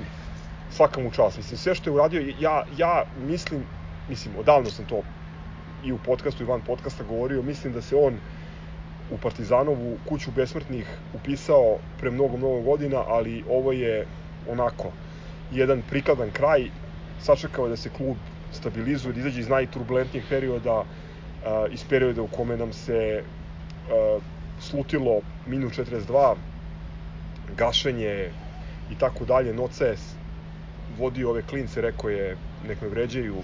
svaka 0.71 1.01
mu 1.01 1.11
čast. 1.11 1.37
Mislim, 1.37 1.57
sve 1.57 1.75
što 1.75 1.89
je 1.89 1.93
uradio, 1.93 2.33
ja, 2.39 2.63
ja 2.77 3.03
mislim, 3.27 3.63
mislim, 4.09 4.35
odavno 4.39 4.69
sam 4.69 4.85
to 4.85 5.01
i 5.83 5.91
u 5.91 5.97
podcastu 5.97 6.43
i 6.43 6.45
van 6.45 6.61
podcasta 6.61 7.03
govorio, 7.03 7.41
mislim 7.41 7.73
da 7.73 7.81
se 7.81 7.95
on 7.95 8.19
u 9.11 9.17
Partizanovu 9.17 9.97
kuću 10.09 10.31
besmrtnih 10.35 10.87
upisao 11.13 11.77
pre 11.99 12.11
mnogo, 12.11 12.37
mnogo 12.37 12.61
godina, 12.61 13.03
ali 13.07 13.43
ovo 13.49 13.71
je 13.71 14.07
onako 14.49 14.91
jedan 15.51 15.81
prikladan 15.89 16.31
kraj. 16.31 16.69
Sačekao 17.21 17.65
je 17.65 17.69
da 17.69 17.77
se 17.77 17.89
klub 17.89 18.17
stabilizuje, 18.51 19.13
da 19.13 19.19
izađe 19.19 19.39
iz 19.39 19.49
najturbulentnijeg 19.49 20.25
perioda, 20.29 20.83
a, 21.45 21.65
iz 21.71 21.83
perioda 21.89 22.21
u 22.21 22.27
kome 22.27 22.57
nam 22.57 22.73
se 22.73 23.23
a, 23.89 24.19
slutilo 24.59 25.21
minus 25.47 25.73
42, 25.73 26.35
gašenje 27.57 28.29
i 28.89 28.95
tako 28.95 29.25
dalje. 29.25 29.53
Noca 29.53 29.85
je 29.85 29.97
s- 29.97 30.15
vodio 30.89 31.29
ove 31.29 31.41
klince, 31.41 31.81
rekao 31.81 32.09
je, 32.09 32.37
nek 32.61 32.81
me 32.81 32.87
vređaju, 32.87 33.43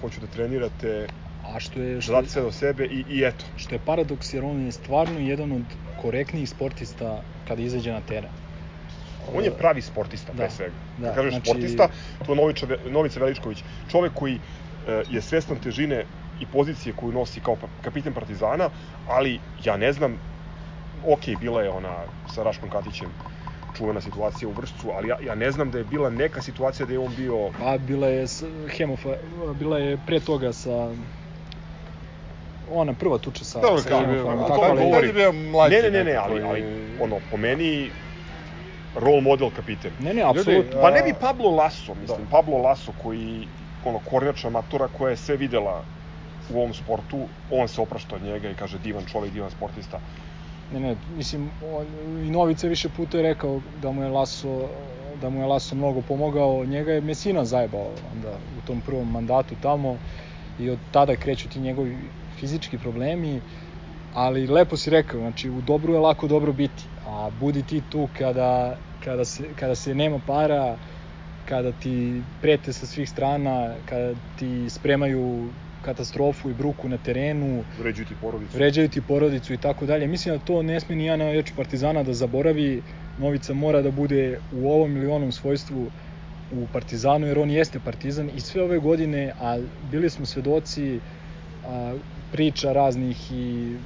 hoću 0.00 0.20
da 0.20 0.26
trenirate, 0.26 1.06
a 1.44 1.60
što 1.60 1.80
je, 1.80 1.94
da 1.94 2.00
što, 2.00 2.12
date 2.12 2.28
sve 2.28 2.42
do 2.42 2.50
sebe 2.52 2.84
i, 2.86 3.04
i 3.08 3.24
eto. 3.24 3.44
što 3.56 3.74
je 3.74 3.78
paradoks, 3.80 4.34
jer 4.34 4.44
on 4.44 4.60
je 4.60 4.72
stvarno 4.72 5.20
jedan 5.20 5.52
od 5.52 5.64
korektnijih 5.96 6.48
sportista 6.48 7.22
kada 7.44 7.62
izađe 7.62 7.92
na 7.92 8.00
teren. 8.00 8.30
On 9.28 9.44
je 9.44 9.50
pravi 9.52 9.82
sportista, 9.82 10.32
pre 10.32 10.44
Da, 10.44 10.50
svega. 10.50 10.74
da, 10.96 11.06
Kad 11.06 11.14
kažeš 11.14 11.32
znači- 11.32 11.46
sportista, 11.46 11.88
to 12.18 12.32
je 12.32 12.36
Novića, 12.36 12.66
Novica 12.86 13.20
Veličković. 13.20 13.58
Čovek 13.88 14.12
koji 14.12 14.38
e, 14.86 15.02
je 15.08 15.20
svestan 15.20 15.58
težine 15.58 16.04
i 16.38 16.46
pozicije 16.46 16.92
koju 16.92 17.12
nosi 17.12 17.40
kao 17.40 17.56
pa- 17.56 17.68
kapiten 17.80 18.14
Partizana, 18.14 18.70
ali 19.06 19.34
ja 19.58 19.76
ne 19.76 19.92
znam, 19.92 20.18
ok, 21.04 21.28
bila 21.40 21.62
je 21.62 21.70
ona 21.70 22.04
sa 22.26 22.42
Raškom 22.42 22.70
Katićem 22.70 23.12
čuvena 23.78 24.00
situacija 24.00 24.48
u 24.48 24.52
Vršcu, 24.52 24.90
ali 24.90 25.08
ja, 25.08 25.16
ja 25.22 25.34
ne 25.34 25.50
znam 25.50 25.70
da 25.70 25.78
je 25.78 25.84
bila 25.84 26.10
neka 26.10 26.42
situacija 26.42 26.86
da 26.86 26.92
je 26.92 26.98
on 26.98 27.14
bio... 27.16 27.50
Pa 27.58 27.78
bila 27.78 28.08
je 28.08 28.26
s, 28.26 28.44
hemofa, 28.76 29.14
bila 29.58 29.78
je 29.78 29.98
pre 30.06 30.20
toga 30.20 30.52
sa 30.52 30.90
ona 32.72 32.92
prva 32.92 33.18
tuča 33.18 33.44
sa, 33.44 33.60
Dobro, 33.60 33.78
sa 33.78 33.88
to 33.88 34.44
tako 34.48 34.62
ali, 34.62 34.84
govori. 34.84 35.06
je 35.06 35.12
bio 35.12 35.32
mlađi. 35.32 35.74
ne, 35.74 35.82
ne, 35.82 35.90
ne, 35.90 36.04
ne, 36.04 36.14
ali, 36.16 36.42
ali 36.42 36.64
ono, 37.00 37.20
po 37.30 37.36
meni 37.36 37.90
role 38.96 39.20
model 39.20 39.50
kapiten. 39.50 39.92
Ne, 40.00 40.14
ne, 40.14 40.22
apsolutno. 40.22 40.80
Pa 40.82 40.90
ne 40.90 41.02
bi 41.02 41.14
Pablo 41.20 41.50
Laso, 41.50 41.94
mislim, 41.94 42.24
Da. 42.24 42.30
Pablo 42.30 42.58
Laso 42.58 42.92
koji, 43.02 43.48
ono, 43.84 43.98
kornjača 43.98 44.50
matura 44.50 44.88
koja 44.98 45.10
je 45.10 45.16
sve 45.16 45.36
videla 45.36 45.82
u 46.50 46.58
ovom 46.58 46.74
sportu, 46.74 47.28
on 47.50 47.68
se 47.68 47.80
oprašta 47.80 48.16
od 48.16 48.22
njega 48.22 48.50
i 48.50 48.54
kaže 48.54 48.78
divan 48.78 49.04
čovjek, 49.12 49.32
divan 49.32 49.50
sportista. 49.50 50.00
Ne, 50.72 50.80
ne, 50.80 50.96
mislim, 51.16 51.50
on, 51.74 51.86
i 52.26 52.30
Novica 52.30 52.66
je 52.66 52.70
više 52.70 52.88
puta 52.88 53.16
je 53.16 53.22
rekao 53.22 53.60
da 53.82 53.92
mu 53.92 54.02
je 54.02 54.08
Laso 54.08 54.68
da 55.20 55.28
mu 55.28 55.40
je 55.40 55.46
Laso 55.46 55.74
mnogo 55.74 56.00
pomogao, 56.00 56.64
njega 56.64 56.92
je 56.92 57.00
Mesina 57.00 57.44
zajebao 57.44 57.90
onda 58.12 58.28
u 58.30 58.66
tom 58.66 58.80
prvom 58.80 59.12
mandatu 59.12 59.54
tamo 59.62 59.96
i 60.58 60.70
od 60.70 60.78
tada 60.92 61.16
kreću 61.16 61.48
ti 61.48 61.60
njegovi 61.60 61.96
fizički 62.38 62.78
problemi, 62.78 63.40
ali 64.14 64.46
lepo 64.46 64.76
si 64.76 64.90
rekao, 64.90 65.20
znači 65.20 65.50
u 65.50 65.60
dobru 65.60 65.92
je 65.92 66.00
lako 66.00 66.26
dobro 66.26 66.52
biti, 66.52 66.84
a 67.06 67.30
budi 67.40 67.62
ti 67.62 67.82
tu 67.90 68.08
kada, 68.18 68.76
kada, 69.04 69.24
se, 69.24 69.54
kada 69.54 69.74
se 69.74 69.94
nema 69.94 70.20
para, 70.26 70.76
kada 71.48 71.72
ti 71.72 72.22
prete 72.40 72.72
sa 72.72 72.86
svih 72.86 73.10
strana, 73.10 73.74
kada 73.88 74.14
ti 74.38 74.70
spremaju 74.70 75.48
katastrofu 75.88 76.50
i 76.50 76.54
bruku 76.54 76.88
na 76.88 76.98
terenu, 76.98 77.64
Vređuju 77.78 78.06
ti 78.06 78.14
porodicu. 78.20 78.56
vređaju 78.56 78.88
ti 78.88 79.00
porodicu 79.02 79.54
i 79.54 79.56
tako 79.56 79.86
dalje. 79.86 80.06
Mislim 80.06 80.34
da 80.34 80.44
to 80.44 80.62
ne 80.62 80.80
sme 80.80 80.96
ni 80.96 81.04
jedan 81.04 81.18
navijač 81.18 81.50
Partizana 81.56 82.02
da 82.02 82.14
zaboravi. 82.14 82.82
Novica 83.18 83.54
mora 83.54 83.82
da 83.82 83.90
bude 83.90 84.38
u 84.52 84.70
ovom 84.70 84.96
ili 84.96 85.06
onom 85.06 85.32
svojstvu 85.32 85.86
u 86.52 86.66
Partizanu, 86.72 87.26
jer 87.26 87.38
on 87.38 87.50
jeste 87.50 87.80
Partizan 87.80 88.30
i 88.36 88.40
sve 88.40 88.62
ove 88.62 88.78
godine, 88.78 89.32
a 89.40 89.58
bili 89.92 90.10
smo 90.10 90.26
svedoci 90.26 91.00
a, 91.64 91.94
priča 92.32 92.72
raznih 92.72 93.32
i 93.32 93.76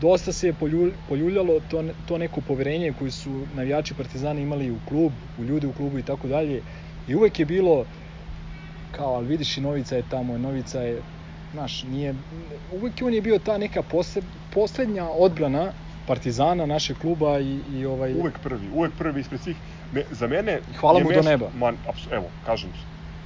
dosta 0.00 0.32
se 0.32 0.46
je 0.46 0.52
poljul, 0.52 0.90
poljuljalo 1.08 1.60
to, 1.70 1.84
to 2.08 2.18
neko 2.18 2.40
poverenje 2.40 2.92
koje 2.98 3.10
su 3.10 3.32
navijači 3.56 3.94
Partizana 3.94 4.40
imali 4.40 4.70
u 4.70 4.78
klub, 4.88 5.12
u 5.38 5.44
ljude 5.44 5.66
u 5.66 5.72
klubu 5.72 5.98
i 5.98 6.02
tako 6.02 6.28
dalje. 6.28 6.60
I 7.08 7.14
uvek 7.14 7.38
je 7.40 7.46
bilo 7.46 7.84
kao, 8.90 9.14
ali 9.14 9.26
vidiš 9.28 9.56
i 9.56 9.60
Novica 9.60 9.96
je 9.96 10.02
tamo, 10.10 10.38
Novica 10.38 10.80
je 10.82 11.02
znaš, 11.54 11.82
nije, 11.82 12.14
uvek 12.72 12.92
on 13.02 13.14
je 13.14 13.20
bio 13.20 13.38
ta 13.38 13.58
neka 13.58 13.82
posle, 13.82 14.22
poslednja 14.50 15.04
odbrana 15.04 15.72
Partizana, 16.06 16.66
našeg 16.66 16.98
kluba 16.98 17.38
i, 17.40 17.60
i 17.72 17.86
ovaj... 17.86 18.14
Uvek 18.14 18.38
prvi, 18.38 18.68
uvek 18.74 18.92
prvi 18.98 19.20
ispred 19.20 19.40
svih. 19.40 19.56
Me, 19.92 20.02
za 20.10 20.26
mene... 20.26 20.60
Hvala 20.80 20.98
mu 21.00 21.04
do 21.12 21.14
mesto- 21.14 21.30
neba. 21.30 21.50
Man, 21.54 21.76
apsu, 21.88 22.08
evo, 22.12 22.28
kažem, 22.46 22.72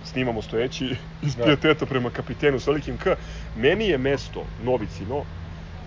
snimamo 0.05 0.43
stojeći 0.43 0.97
iz 1.23 1.37
Da. 1.37 1.45
pijeteta 1.45 1.87
prema 1.87 2.11
kapitenu 2.11 2.61
s 2.61 2.67
velikim 2.67 2.97
K. 2.97 3.17
Meni 3.55 3.89
je 3.89 3.99
mesto 3.99 4.45
Novicino, 4.63 5.25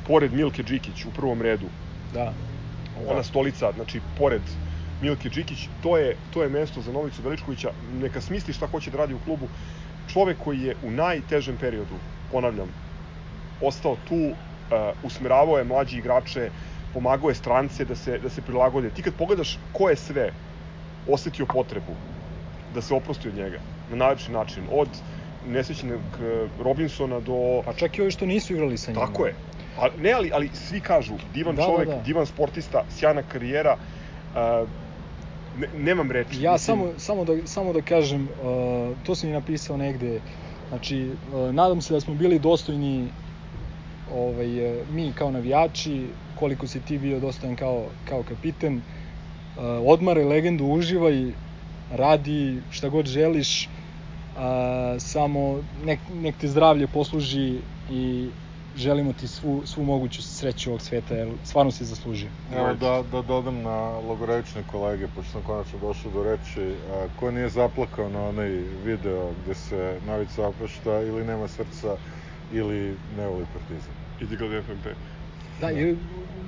pored 0.07 0.33
Milke 0.33 0.63
Đikić 0.63 1.05
u 1.05 1.11
prvom 1.11 1.41
redu, 1.41 1.69
Da, 2.13 2.33
ona 3.07 3.23
stolica, 3.23 3.71
znači 3.75 4.01
pored 4.17 4.41
Milke 5.01 5.29
Đikić, 5.29 5.69
to 5.81 5.97
je, 5.97 6.15
to 6.33 6.43
je 6.43 6.49
mesto 6.49 6.81
za 6.81 6.91
Novicu 6.91 7.21
Veličkovića, 7.21 7.69
neka 7.93 8.21
smisli 8.21 8.53
šta 8.53 8.67
hoće 8.67 8.91
da 8.91 8.97
radi 8.97 9.13
u 9.13 9.19
klubu. 9.19 9.47
Čovek 10.13 10.37
koji 10.37 10.59
je 10.59 10.75
u 10.81 10.91
najtežem 10.91 11.57
periodu, 11.57 11.95
ponavljam, 12.31 12.69
ostao 13.61 13.97
tu, 14.07 14.15
uh, 14.15 14.33
usmeravao 15.03 15.57
je 15.57 15.63
mlađi 15.63 15.97
igrače, 15.97 16.49
pomagao 16.93 17.29
je 17.29 17.35
strance 17.35 17.85
da 17.85 17.95
se, 17.95 18.17
da 18.19 18.29
se 18.29 18.41
prilagode. 18.41 18.89
Ti 18.89 19.01
kad 19.01 19.13
pogledaš 19.13 19.57
ko 19.73 19.89
je 19.89 19.95
sve 19.95 20.31
osetio 21.07 21.45
potrebu 21.45 21.95
da 22.73 22.81
se 22.81 22.93
oprosti 22.93 23.27
od 23.27 23.35
njega, 23.35 23.59
na 23.89 23.95
najlepši 23.95 24.31
način, 24.31 24.63
od 24.71 24.87
nesrećenog 25.47 25.99
eh, 25.99 26.47
Robinsona 26.63 27.19
do... 27.19 27.61
pa 27.65 27.73
čak 27.73 27.97
i 27.97 28.01
ovi 28.01 28.11
što 28.11 28.25
nisu 28.25 28.53
igrali 28.53 28.77
sa 28.77 28.91
njima. 28.91 29.05
Tako 29.05 29.25
je. 29.25 29.35
A, 29.79 29.87
ne, 29.97 30.11
ali, 30.11 30.31
ali 30.33 30.49
svi 30.53 30.79
kažu, 30.79 31.13
divan 31.33 31.55
Da, 31.55 31.61
da, 31.61 31.67
čovek, 31.67 31.89
da. 31.89 32.01
divan 32.05 32.25
sportista, 32.25 32.83
sjajna 32.89 33.23
karijera, 33.23 33.77
uh, 33.77 34.69
ne, 35.59 35.67
nemam 35.77 36.11
reči. 36.11 36.41
Ja 36.41 36.51
Mislim, 36.51 36.77
samo, 36.77 36.93
samo, 36.97 37.25
da, 37.25 37.47
samo 37.47 37.73
da 37.73 37.81
kažem, 37.81 38.23
uh, 38.23 38.97
to 39.05 39.15
sam 39.15 39.29
i 39.29 39.33
napisao 39.33 39.77
negde, 39.77 40.19
znači, 40.71 41.11
uh, 41.33 41.53
nadam 41.53 41.81
se 41.81 41.93
da 41.93 41.99
smo 41.99 42.13
bili 42.15 42.39
dostojni 42.39 43.07
ovaj, 44.13 44.79
uh, 44.79 44.87
mi 44.93 45.11
kao 45.13 45.31
navijači, 45.31 46.07
koliko 46.39 46.67
si 46.67 46.79
ti 46.79 46.97
bio 46.97 47.19
dostojan 47.19 47.55
kao, 47.55 47.85
kao 48.09 48.23
kapiten, 48.23 48.77
uh, 48.77 49.63
odmare 49.85 50.23
legendu, 50.25 50.65
uživaj, 50.65 51.31
radi 51.91 52.61
šta 52.71 52.89
god 52.89 53.05
želiš, 53.05 53.69
a, 54.37 54.95
samo 54.99 55.63
nek, 55.85 55.99
nek 56.21 56.35
te 56.37 56.47
zdravlje 56.47 56.87
posluži 56.87 57.57
i 57.91 58.29
želimo 58.75 59.13
ti 59.13 59.27
svu, 59.27 59.61
svu 59.65 59.83
moguću 59.83 60.23
sreću 60.23 60.69
ovog 60.69 60.81
sveta, 60.81 61.15
jer 61.15 61.33
stvarno 61.43 61.71
si 61.71 61.85
zaslužio. 61.85 62.29
Evo 62.51 62.73
da, 62.73 63.03
da 63.11 63.21
dodam 63.21 63.61
na 63.61 63.99
logorevične 63.99 64.63
kolege, 64.63 65.07
pošto 65.07 65.31
sam 65.31 65.41
konačno 65.41 65.79
došao 65.79 66.11
do 66.11 66.23
reči, 66.23 66.61
a, 66.91 67.07
ko 67.15 67.31
nije 67.31 67.49
zaplakao 67.49 68.09
na 68.09 68.27
onaj 68.29 68.49
video 68.85 69.33
gde 69.33 69.53
se 69.53 69.99
Novica 70.05 70.47
oprašta 70.47 71.01
ili 71.01 71.23
nema 71.23 71.47
srca 71.47 71.95
ili 72.51 72.97
ne 73.17 73.27
voli 73.27 73.45
partizan. 73.53 73.93
Idi 74.19 74.35
gledaj 74.37 74.61
FMP. 74.61 74.85
Da, 75.61 75.71
i 75.71 75.95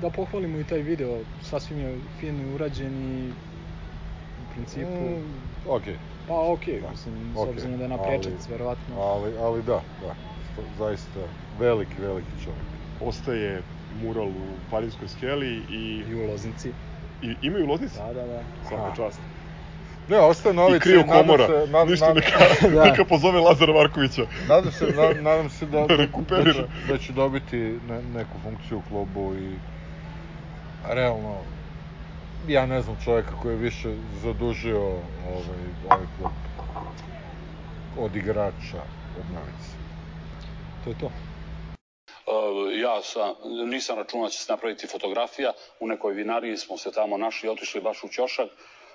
da 0.00 0.10
pohvalimo 0.10 0.60
i 0.60 0.64
taj 0.64 0.78
video, 0.78 1.20
sasvim 1.42 1.78
je 1.78 2.00
fino 2.20 2.54
urađen 2.54 2.92
i 2.94 3.30
u 4.38 4.52
principu... 4.52 4.90
Mm, 4.90 5.42
okej, 5.66 5.96
Pa 6.28 6.52
okej, 6.52 6.80
Da, 6.80 6.90
mislim, 6.90 7.32
s 7.34 7.38
okej, 7.38 7.50
obzirom 7.50 7.76
da 7.78 7.84
je 7.84 7.88
na 7.88 7.98
ali- 8.00 8.20
prečac, 8.20 8.48
verovatno. 8.48 9.00
ali, 9.00 9.36
ali 9.38 9.62
da, 9.62 9.80
da, 10.00 10.14
zaista 10.78 11.20
veliki, 11.58 11.94
veliki 12.00 12.44
čovjek. 12.44 12.64
Ostaje 13.00 13.62
mural 13.92 14.28
u 14.28 14.32
Parinskoj 14.70 15.08
skeli 15.08 15.48
i, 15.70 16.04
I 16.08 16.14
u 16.14 16.26
Loznici. 16.26 16.72
i 17.22 17.36
imaju 17.42 17.66
loznice? 17.66 17.98
Da, 17.98 18.12
da, 18.12 18.26
da. 18.26 18.42
Svaka 18.68 18.96
čast. 18.96 19.20
Ne, 20.08 20.18
ostaje 20.18 20.54
Novica 20.54 20.90
I 20.90 20.96
nadam 20.96 21.08
komora. 21.08 21.46
se- 21.46 21.70
nad- 21.70 21.88
Ništa 21.88 22.12
neka, 22.14 22.38
Da. 22.68 22.84
neka 22.84 23.04
pozove 23.04 23.40
Lazara 23.40 23.72
Markovića. 23.72 24.22
Nadam 24.48 24.72
se, 24.72 24.84
na, 24.86 25.20
nadam 25.22 25.50
se 25.50 25.66
da, 25.66 25.80
Da 25.80 25.86
da, 25.86 25.96
rekuperira. 25.96 26.52
će, 26.52 26.64
da 26.88 26.98
će 26.98 27.12
dobiti 27.12 27.56
ne, 27.88 28.02
neku 28.04 28.38
funkciju 28.42 28.78
u 28.78 28.82
klubu 28.82 29.34
i 29.34 29.54
realno 30.88 31.36
ja 32.48 32.66
ne 32.66 32.82
znam 32.82 32.96
čovjeka 32.96 33.30
koji 33.32 33.52
je 33.52 33.58
više 33.58 33.94
zadužio 34.22 34.80
ovaj, 34.80 35.62
ovaj 35.84 36.06
klub 36.18 36.32
od 37.98 38.16
igrača 38.16 38.82
od 39.16 39.26
Novice. 39.30 39.73
To 40.84 40.90
je 40.90 40.96
to. 41.00 41.10
Ja 42.76 43.02
sam, 43.02 43.34
nisam 43.44 43.98
računao 43.98 44.26
da 44.26 44.30
će 44.30 44.38
se 44.38 44.52
napraviti 44.52 44.86
fotografija, 44.86 45.52
u 45.80 45.86
nekoj 45.86 46.14
vinariji 46.14 46.56
smo 46.56 46.78
se 46.78 46.92
tamo 46.92 47.16
našli, 47.16 47.48
otišli 47.48 47.80
baš 47.80 48.04
u 48.04 48.08
ćošak. 48.08 48.48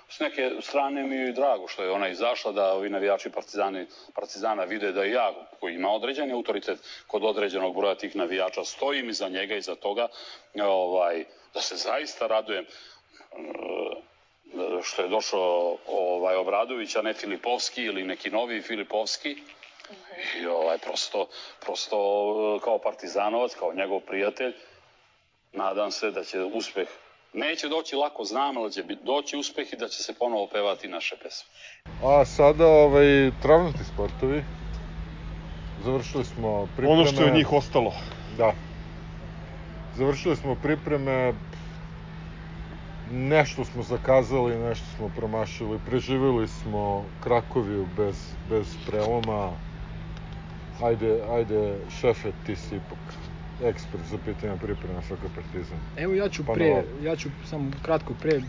S 0.08 0.20
neke 0.20 0.50
strane 0.60 1.02
mi 1.02 1.16
je 1.16 1.32
drago 1.32 1.68
što 1.68 1.82
je 1.82 1.90
ona 1.90 2.08
izašla, 2.08 2.52
da 2.52 2.72
ovi 2.72 2.90
navijači 2.90 3.30
partizani, 3.30 3.86
partizana 4.14 4.64
vide 4.64 4.92
da 4.92 5.04
i 5.04 5.10
ja, 5.10 5.32
koji 5.60 5.74
ima 5.74 5.90
određeni 5.90 6.32
autoritet 6.32 6.78
kod 7.06 7.24
određenog 7.24 7.76
broja 7.76 7.94
tih 7.94 8.16
navijača, 8.16 8.64
stojim 8.64 9.10
iza 9.10 9.28
njega 9.28 9.54
i 9.54 9.62
za 9.62 9.74
toga, 9.74 10.08
ovaj, 10.62 11.24
da 11.54 11.60
se 11.60 11.76
zaista 11.76 12.26
radujem 12.26 12.64
e, 12.64 12.68
što 14.82 15.02
je 15.02 15.08
došao 15.08 15.76
ovaj 15.86 16.36
Obradović, 16.36 16.96
a 16.96 17.02
ne 17.02 17.12
Filipovski 17.12 17.82
ili 17.82 18.04
neki 18.04 18.30
novi 18.30 18.62
Filipovski. 18.62 19.36
I 20.40 20.46
ovaj, 20.46 20.78
prosto, 20.78 21.26
prosto 21.60 21.96
e, 21.96 22.60
kao 22.64 22.78
partizanovac, 22.78 23.54
kao 23.54 23.74
njegov 23.74 24.00
prijatelj, 24.00 24.52
nadam 25.52 25.90
se 25.90 26.10
da 26.10 26.24
će 26.24 26.44
uspeh 26.44 26.88
Neće 27.32 27.68
doći 27.68 27.96
lako, 27.96 28.24
znam, 28.24 28.56
ali 28.56 28.72
će 28.72 28.82
doći 29.04 29.36
uspeh 29.36 29.72
i 29.72 29.76
da 29.76 29.88
će 29.88 30.02
se 30.02 30.14
ponovo 30.18 30.46
pevati 30.52 30.88
naše 30.88 31.16
pesme. 31.22 31.48
A 32.04 32.24
sada 32.24 32.66
ovaj, 32.66 33.30
travnati 33.42 33.84
sportovi. 33.94 34.44
Završili 35.84 36.24
smo 36.24 36.66
pripreme. 36.76 36.92
Ono 36.92 37.06
što 37.06 37.22
je 37.22 37.30
od 37.30 37.36
njih 37.36 37.52
ostalo. 37.52 37.92
Da. 38.36 38.52
Završili 39.96 40.36
smo 40.36 40.56
pripreme, 40.62 41.34
nešto 43.10 43.64
smo 43.64 43.82
zakazali, 43.82 44.58
nešto 44.58 44.86
smo 44.96 45.10
promašili, 45.16 45.78
preživjeli 45.86 46.48
smo 46.48 47.04
Krakoviju 47.24 47.86
bez, 47.96 48.16
bez 48.48 48.66
preloma. 48.86 49.50
Ajde, 50.82 51.20
ajde, 51.28 51.60
šefe, 51.88 52.32
ti 52.42 52.56
si 52.56 52.76
ipak 52.76 53.14
ekspert 53.60 54.04
za 54.04 54.18
pitanja 54.18 54.56
priprema 54.56 55.00
FK 55.00 55.28
Partizan. 55.34 55.78
Evo 55.96 56.14
ja 56.14 56.28
ću 56.28 56.44
Pa 56.44 56.52
pre, 56.52 56.70
no. 56.70 57.00
ja 57.00 57.16
ću 57.16 57.30
samo 57.44 57.70
kratko 57.82 58.14
pre, 58.14 58.40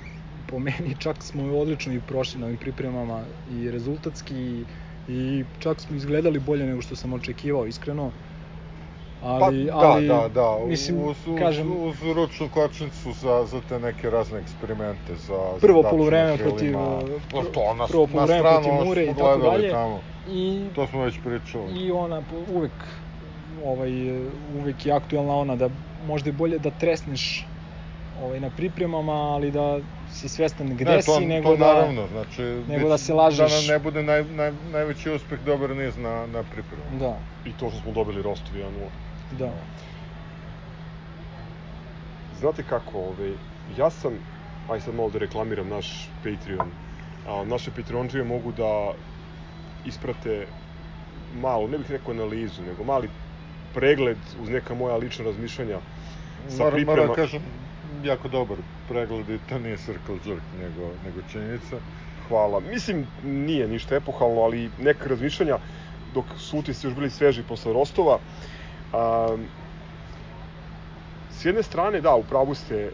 po 0.48 0.60
meni 0.60 0.96
čak 1.00 1.24
smo 1.24 1.44
odlično 1.44 1.94
i 1.94 2.00
prošli 2.00 2.40
na 2.40 2.46
ovim 2.46 2.58
pripremama 2.58 3.26
i 3.48 3.72
rezultatski 3.72 4.36
i, 4.36 4.66
i 5.08 5.46
čak 5.60 5.82
smo 5.82 5.96
izgledali 5.96 6.40
bolje 6.40 6.66
nego 6.66 6.82
što 6.82 6.96
sam 6.96 7.14
očekivao, 7.14 7.68
iskreno. 7.68 8.12
Ali, 9.24 9.68
pa, 9.72 9.78
ali, 9.78 10.08
da, 10.08 10.14
da, 10.16 10.28
da, 10.28 10.66
mislim, 10.66 11.00
uz, 11.04 11.18
uz, 11.28 11.40
kažem, 11.40 11.84
uz 11.84 11.96
ručnu 12.16 12.50
kočnicu 12.54 13.12
za, 13.12 13.46
za 13.46 13.62
te 13.70 13.80
neke 13.80 14.10
razne 14.10 14.40
eksperimente, 14.40 15.16
za 15.16 15.38
prvo 15.62 15.82
za 15.82 15.90
poluvreme 15.90 16.38
protiv, 16.38 16.78
uh, 16.78 17.02
Pa 17.32 17.44
to, 17.54 17.74
na, 17.74 17.88
prvo 17.88 18.06
na 18.06 18.12
poluvreme 18.12 18.40
stranu, 18.40 18.64
protiv 18.64 18.72
ono 18.72 18.82
što 18.82 18.86
Mure 18.86 19.04
i 19.04 19.14
tako 19.16 19.38
dalje. 19.38 19.70
Tamo. 19.70 20.00
i, 20.30 20.66
To 20.76 20.88
smo 20.88 21.04
već 21.04 21.20
pričali. 21.24 21.86
i 21.86 21.92
ona 21.92 22.22
uvek 22.56 22.72
ovaj, 23.66 23.92
uvek 24.62 24.86
je 24.86 24.94
aktuelna 24.94 25.36
ona 25.36 25.56
da 25.56 25.70
možda 26.08 26.30
je 26.30 26.34
bolje 26.34 26.60
da 26.60 26.72
tresneš 26.72 27.46
ovaj, 28.24 28.40
na 28.40 28.50
pripremama, 28.50 29.14
ali 29.14 29.52
da 29.52 29.80
si 30.14 30.30
svestan 30.30 30.76
gde 30.76 30.86
ne, 30.86 31.02
to, 31.02 31.20
si, 31.20 31.26
nego 31.26 31.50
to 31.50 31.56
da... 31.56 31.74
naravno, 31.74 32.08
znači, 32.08 32.42
nego 32.70 32.90
da 32.90 32.98
se 32.98 33.14
lažeš. 33.14 33.52
Da 33.52 33.56
nam 33.56 33.68
ne 33.68 33.80
bude 33.80 34.04
naj, 34.04 34.24
naj, 34.24 34.52
najveći 34.72 35.10
uspeh 35.10 35.40
dobar 35.46 35.70
niz 35.70 35.98
na, 35.98 36.28
na 36.28 36.44
pripremu. 36.44 37.00
Da, 37.00 37.18
I 37.46 37.54
to 37.60 37.70
što 37.70 37.82
smo 37.82 37.92
dobili 37.92 38.22
Rostov 38.22 38.56
1-0. 38.56 38.66
Da. 39.40 39.52
Znate 42.40 42.64
kako, 42.64 43.00
ovaj, 43.00 43.34
ja 43.78 43.90
sam, 43.90 44.14
aj 44.70 44.82
sad 44.82 44.96
malo 44.96 45.10
da 45.10 45.20
reklamiram 45.20 45.70
naš 45.70 46.10
Patreon, 46.24 46.72
a, 47.28 47.44
naše 47.46 47.72
Patreonđije 47.72 48.24
mogu 48.24 48.52
da 48.52 48.94
isprate 49.86 50.48
malo, 51.36 51.68
ne 51.68 51.78
bih 51.78 51.92
rekao 51.92 52.14
analizu, 52.14 52.62
nego 52.62 52.84
mali 52.84 53.10
pregled 53.74 54.18
uz 54.42 54.50
neka 54.50 54.74
moja 54.74 54.98
lična 54.98 55.26
razmišljanja 55.26 55.80
sa 56.50 56.58
Moram, 56.58 56.74
priprema... 56.74 57.02
moram 57.02 57.08
da 57.08 57.16
kažem, 57.16 57.42
jako 58.04 58.28
dobar 58.28 58.58
pregled 58.88 59.30
i 59.30 59.40
to 59.50 59.60
nije 59.60 59.78
circle 59.78 60.16
jerk, 60.26 60.44
nego, 60.62 60.92
nego 61.06 61.22
činjenica. 61.32 61.78
Hvala. 62.28 62.60
Mislim, 62.60 63.08
nije 63.24 63.68
ništa 63.68 63.96
epohalno, 63.96 64.42
ali 64.42 64.70
neka 64.80 65.10
razmišljanja, 65.10 65.58
dok 66.14 66.26
su 66.38 66.58
utisci 66.58 66.88
još 66.88 66.96
bili 66.96 67.10
sveži 67.10 67.44
posle 67.44 67.74
Rostova. 67.74 68.20
A, 68.94 69.38
s 71.32 71.46
jedne 71.46 71.64
strane, 71.64 72.02
da, 72.02 72.16
u 72.16 72.24
pravu 72.24 72.56
ste, 72.56 72.92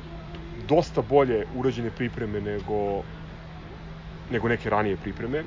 dosta 0.68 1.02
bolje 1.02 1.46
urađene 1.56 1.92
pripreme 1.92 2.42
nego, 2.42 3.04
nego 4.32 4.48
neke 4.48 4.70
ranije 4.70 4.98
pripreme. 4.98 5.44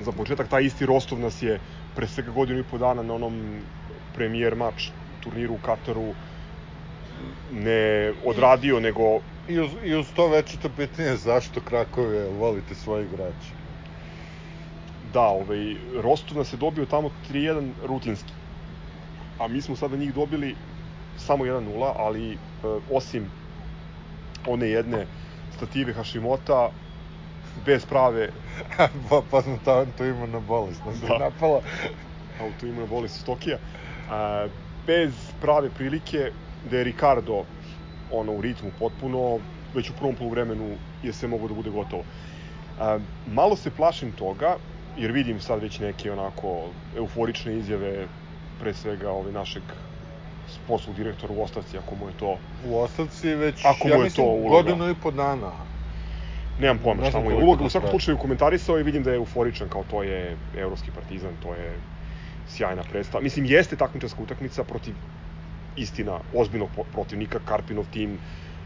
Za 0.00 0.12
početak, 0.12 0.48
taj 0.48 0.64
isti 0.64 0.86
Rostov 0.86 1.20
nas 1.20 1.42
je 1.42 1.60
pre 1.96 2.06
svega 2.06 2.30
godinu 2.30 2.60
i 2.60 2.68
po 2.70 2.78
dana 2.78 3.02
na 3.02 3.14
onom 3.14 3.60
premijer 4.14 4.56
mač 4.56 4.90
turniru 5.20 5.54
u 5.54 5.58
Kataru 5.66 6.14
ne 7.52 8.12
odradio, 8.24 8.80
nego 8.80 9.20
I 9.48 9.58
uz, 9.60 9.70
I 9.84 9.94
uz 9.94 10.06
to 10.16 10.28
večito 10.28 10.68
pitanje 10.76 11.16
zašto 11.16 11.60
Krakove 11.60 12.28
volite 12.38 12.74
svoje 12.74 13.04
igrače. 13.04 13.50
Da, 15.12 15.20
ovaj, 15.20 15.74
Rostov 16.02 16.38
nas 16.38 16.52
je 16.52 16.56
dobio 16.56 16.86
tamo 16.86 17.10
3-1 17.30 17.72
rutinski. 17.86 18.39
A 19.40 19.48
mi 19.48 19.62
smo 19.62 19.76
sada 19.76 19.96
njih 19.96 20.14
dobili 20.14 20.56
samo 21.16 21.44
1-0, 21.44 21.92
ali 21.96 22.32
e, 22.32 22.36
osim 22.90 23.30
one 24.46 24.68
jedne 24.68 25.06
stative 25.56 25.92
Hashimota, 25.92 26.70
bez 27.66 27.86
prave 27.86 28.28
pa, 29.08 29.22
pa 29.30 29.42
smo 29.42 29.58
to, 29.64 29.86
to 29.98 30.04
ima 30.04 30.26
na 30.26 30.40
bolest, 30.40 30.80
nas 30.86 31.00
Da. 31.00 31.06
da. 31.06 31.18
napala. 31.18 31.60
autoimune 32.40 32.86
bolesti 32.86 33.20
Stokija, 33.20 33.58
a, 34.10 34.46
bez 34.86 35.12
prave 35.40 35.70
prilike 35.70 36.30
da 36.70 36.76
je 36.76 36.84
Ricardo 36.84 37.44
ono 38.12 38.32
u 38.32 38.40
ritmu 38.40 38.70
potpuno, 38.78 39.38
već 39.74 39.90
u 39.90 39.92
prvom 39.98 40.14
poluvremenu 40.14 40.76
je 41.02 41.12
sve 41.12 41.28
moglo 41.28 41.48
da 41.48 41.54
bude 41.54 41.70
gotovo. 41.70 42.04
A, 42.80 42.98
malo 43.26 43.56
se 43.56 43.70
plašim 43.70 44.12
toga, 44.12 44.56
jer 44.96 45.12
vidim 45.12 45.40
sad 45.40 45.62
već 45.62 45.78
neke 45.78 46.12
onako 46.12 46.68
euforične 46.96 47.56
izjave, 47.58 48.06
pre 48.60 48.74
svega 48.74 49.10
ovaj 49.10 49.32
našeg 49.32 49.62
sportskog 50.48 50.94
direktora 50.94 51.32
u 51.32 51.42
ostavci, 51.42 51.78
ako 51.78 51.94
mu 51.94 52.08
je 52.08 52.12
to, 52.18 52.38
U 52.66 52.78
ostavci 52.78 53.34
već, 53.34 53.64
Ako 53.64 53.88
mu 53.88 53.94
ja 53.94 53.96
je 53.96 54.04
mislim, 54.04 54.26
to 54.26 54.32
uloga. 54.32 54.62
godinu 54.62 54.90
i 54.90 54.94
po 54.94 55.10
dana. 55.10 55.52
nemam 56.60 56.78
pojma 56.78 57.04
šta 57.04 57.20
mu 57.20 57.30
je 57.30 57.36
uloga, 57.36 57.64
u 57.64 57.70
svakom 57.70 57.90
slučaju 57.90 58.18
komentarisao 58.18 58.78
i 58.78 58.82
vidim 58.82 59.02
da 59.02 59.10
je 59.10 59.16
euforičan, 59.16 59.68
kao 59.68 59.84
to 59.84 60.02
je 60.02 60.36
evropski 60.56 60.90
partizan, 60.90 61.30
to 61.42 61.54
je 61.54 61.80
sjajna 62.48 62.82
predstava. 62.82 63.22
Mislim, 63.22 63.44
jeste 63.46 63.76
takmičarska 63.76 64.22
utakmica 64.22 64.64
protiv 64.64 64.94
istina 65.76 66.20
ozbiljnog 66.32 66.70
protivnika, 66.92 67.38
Karpinov 67.38 67.84
tim 67.86 68.18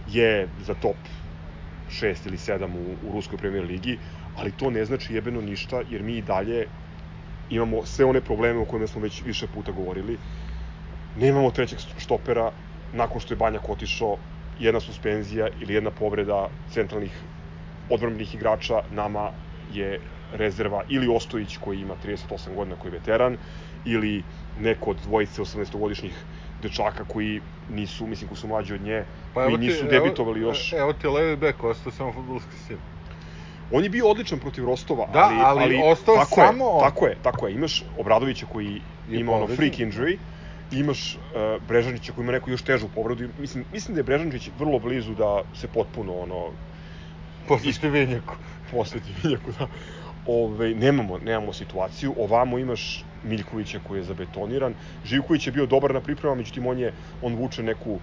je 0.07 0.49
za 0.59 0.75
top 0.75 0.97
6 1.91 2.27
ili 2.27 2.37
7 2.37 2.65
u, 2.75 3.09
u 3.09 3.13
ruskoj 3.13 3.39
premier 3.39 3.65
ligi, 3.65 3.99
ali 4.37 4.53
to 4.53 4.71
ne 4.71 4.85
znači 4.85 5.15
jebeno 5.15 5.41
ništa, 5.41 5.83
jer 5.91 6.03
mi 6.03 6.13
i 6.13 6.23
dalje 6.23 6.67
imamo 7.51 7.85
sve 7.85 8.05
one 8.05 8.21
probleme 8.21 8.61
o 8.61 8.65
kojima 8.65 8.87
smo 8.87 9.01
već 9.03 9.23
više 9.23 9.47
puta 9.47 9.73
govorili. 9.73 10.19
Nemamo 11.17 11.51
trećeg 11.51 11.79
štopera, 11.99 12.51
nakon 12.93 13.21
što 13.21 13.35
je 13.35 13.39
Banjak 13.39 13.69
otišao, 13.69 14.17
jedna 14.59 14.81
suspenzija 14.81 15.49
ili 15.61 15.75
jedna 15.75 15.91
povreda 15.91 16.49
centralnih 16.71 17.21
odbranbenih 17.91 18.35
igrača, 18.35 18.81
nama 18.91 19.31
je 19.73 20.01
rezerva 20.33 20.83
ili 20.89 21.09
Ostojić 21.09 21.57
koji 21.57 21.81
ima 21.81 21.95
38 22.05 22.55
godina 22.55 22.77
koji 22.77 22.93
je 22.93 22.99
veteran 22.99 23.37
ili 23.85 24.23
neko 24.61 24.91
od 24.91 24.97
dvojice 25.03 25.43
18-godišnjih 25.43 26.13
dečaka 26.63 27.05
koji 27.05 27.41
nisu, 27.71 28.07
mislim, 28.07 28.29
koji 28.29 28.39
su 28.39 28.49
mlađi 28.49 28.75
od 28.75 28.81
nje, 28.83 29.05
Pa 29.35 29.41
koji 29.41 29.53
evo 29.53 29.59
ti, 29.59 29.67
nisu 29.67 29.81
evo- 29.81 29.91
debitovali 29.91 30.41
još. 30.41 30.73
Evo 30.73 30.93
ti 30.93 31.07
levi 31.07 31.37
bek, 31.37 31.65
ostao 31.65 31.93
samo 31.93 32.13
futbolski 32.13 32.57
sin. 32.57 32.79
On 33.73 33.85
je 33.85 33.91
bio 33.91 34.09
odličan 34.09 34.39
protiv 34.39 34.65
Rostova, 34.65 35.07
Da, 35.13 35.31
ali 35.45 35.81
ostao 35.85 36.17
tako 36.17 36.35
samo 36.35 36.65
je. 36.65 36.81
Tako 36.81 37.07
je, 37.07 37.17
tako 37.23 37.47
je. 37.47 37.55
Imaš 37.55 37.85
Obradovića 37.99 38.47
koji 38.53 38.81
Je 39.11 39.21
ima 39.21 39.33
ono 39.33 39.47
freak 39.47 39.79
injury, 39.79 40.17
imaš 40.73 41.15
uh, 41.15 41.63
Brežanića 41.69 42.13
koji 42.13 42.23
ima 42.23 42.33
neku 42.33 42.51
još 42.51 42.63
težu 42.63 42.87
povredu. 42.95 43.29
Mislim, 43.39 43.65
mislim 43.73 43.95
da 43.95 43.99
je 43.99 44.05
Brežanić 44.05 44.51
vrlo 44.59 44.79
blizu 44.79 45.15
da 45.15 45.43
se 45.55 45.69
potpuno 45.69 46.15
ono 46.15 46.51
Posle 47.49 47.73
Stivinjaku. 47.73 48.35
posveti 48.71 49.13
Vinjaku, 49.23 49.53
da. 49.59 49.67
Ove, 50.27 50.75
nemamo, 50.75 51.19
nemamo 51.19 51.53
situaciju. 51.53 52.15
Ovamo 52.19 52.59
imaš 52.59 53.05
Miljkovića 53.25 53.81
koji 53.89 53.99
je 53.99 54.05
zabetoniran. 54.05 54.75
Živković 55.05 55.47
je 55.47 55.53
bio 55.53 55.67
dobar 55.67 55.95
na 55.95 56.01
pripremama, 56.01 56.39
međutim 56.39 56.67
on 56.67 56.79
je, 56.79 56.93
on 57.23 57.35
vuče 57.35 57.63
neku 57.63 57.99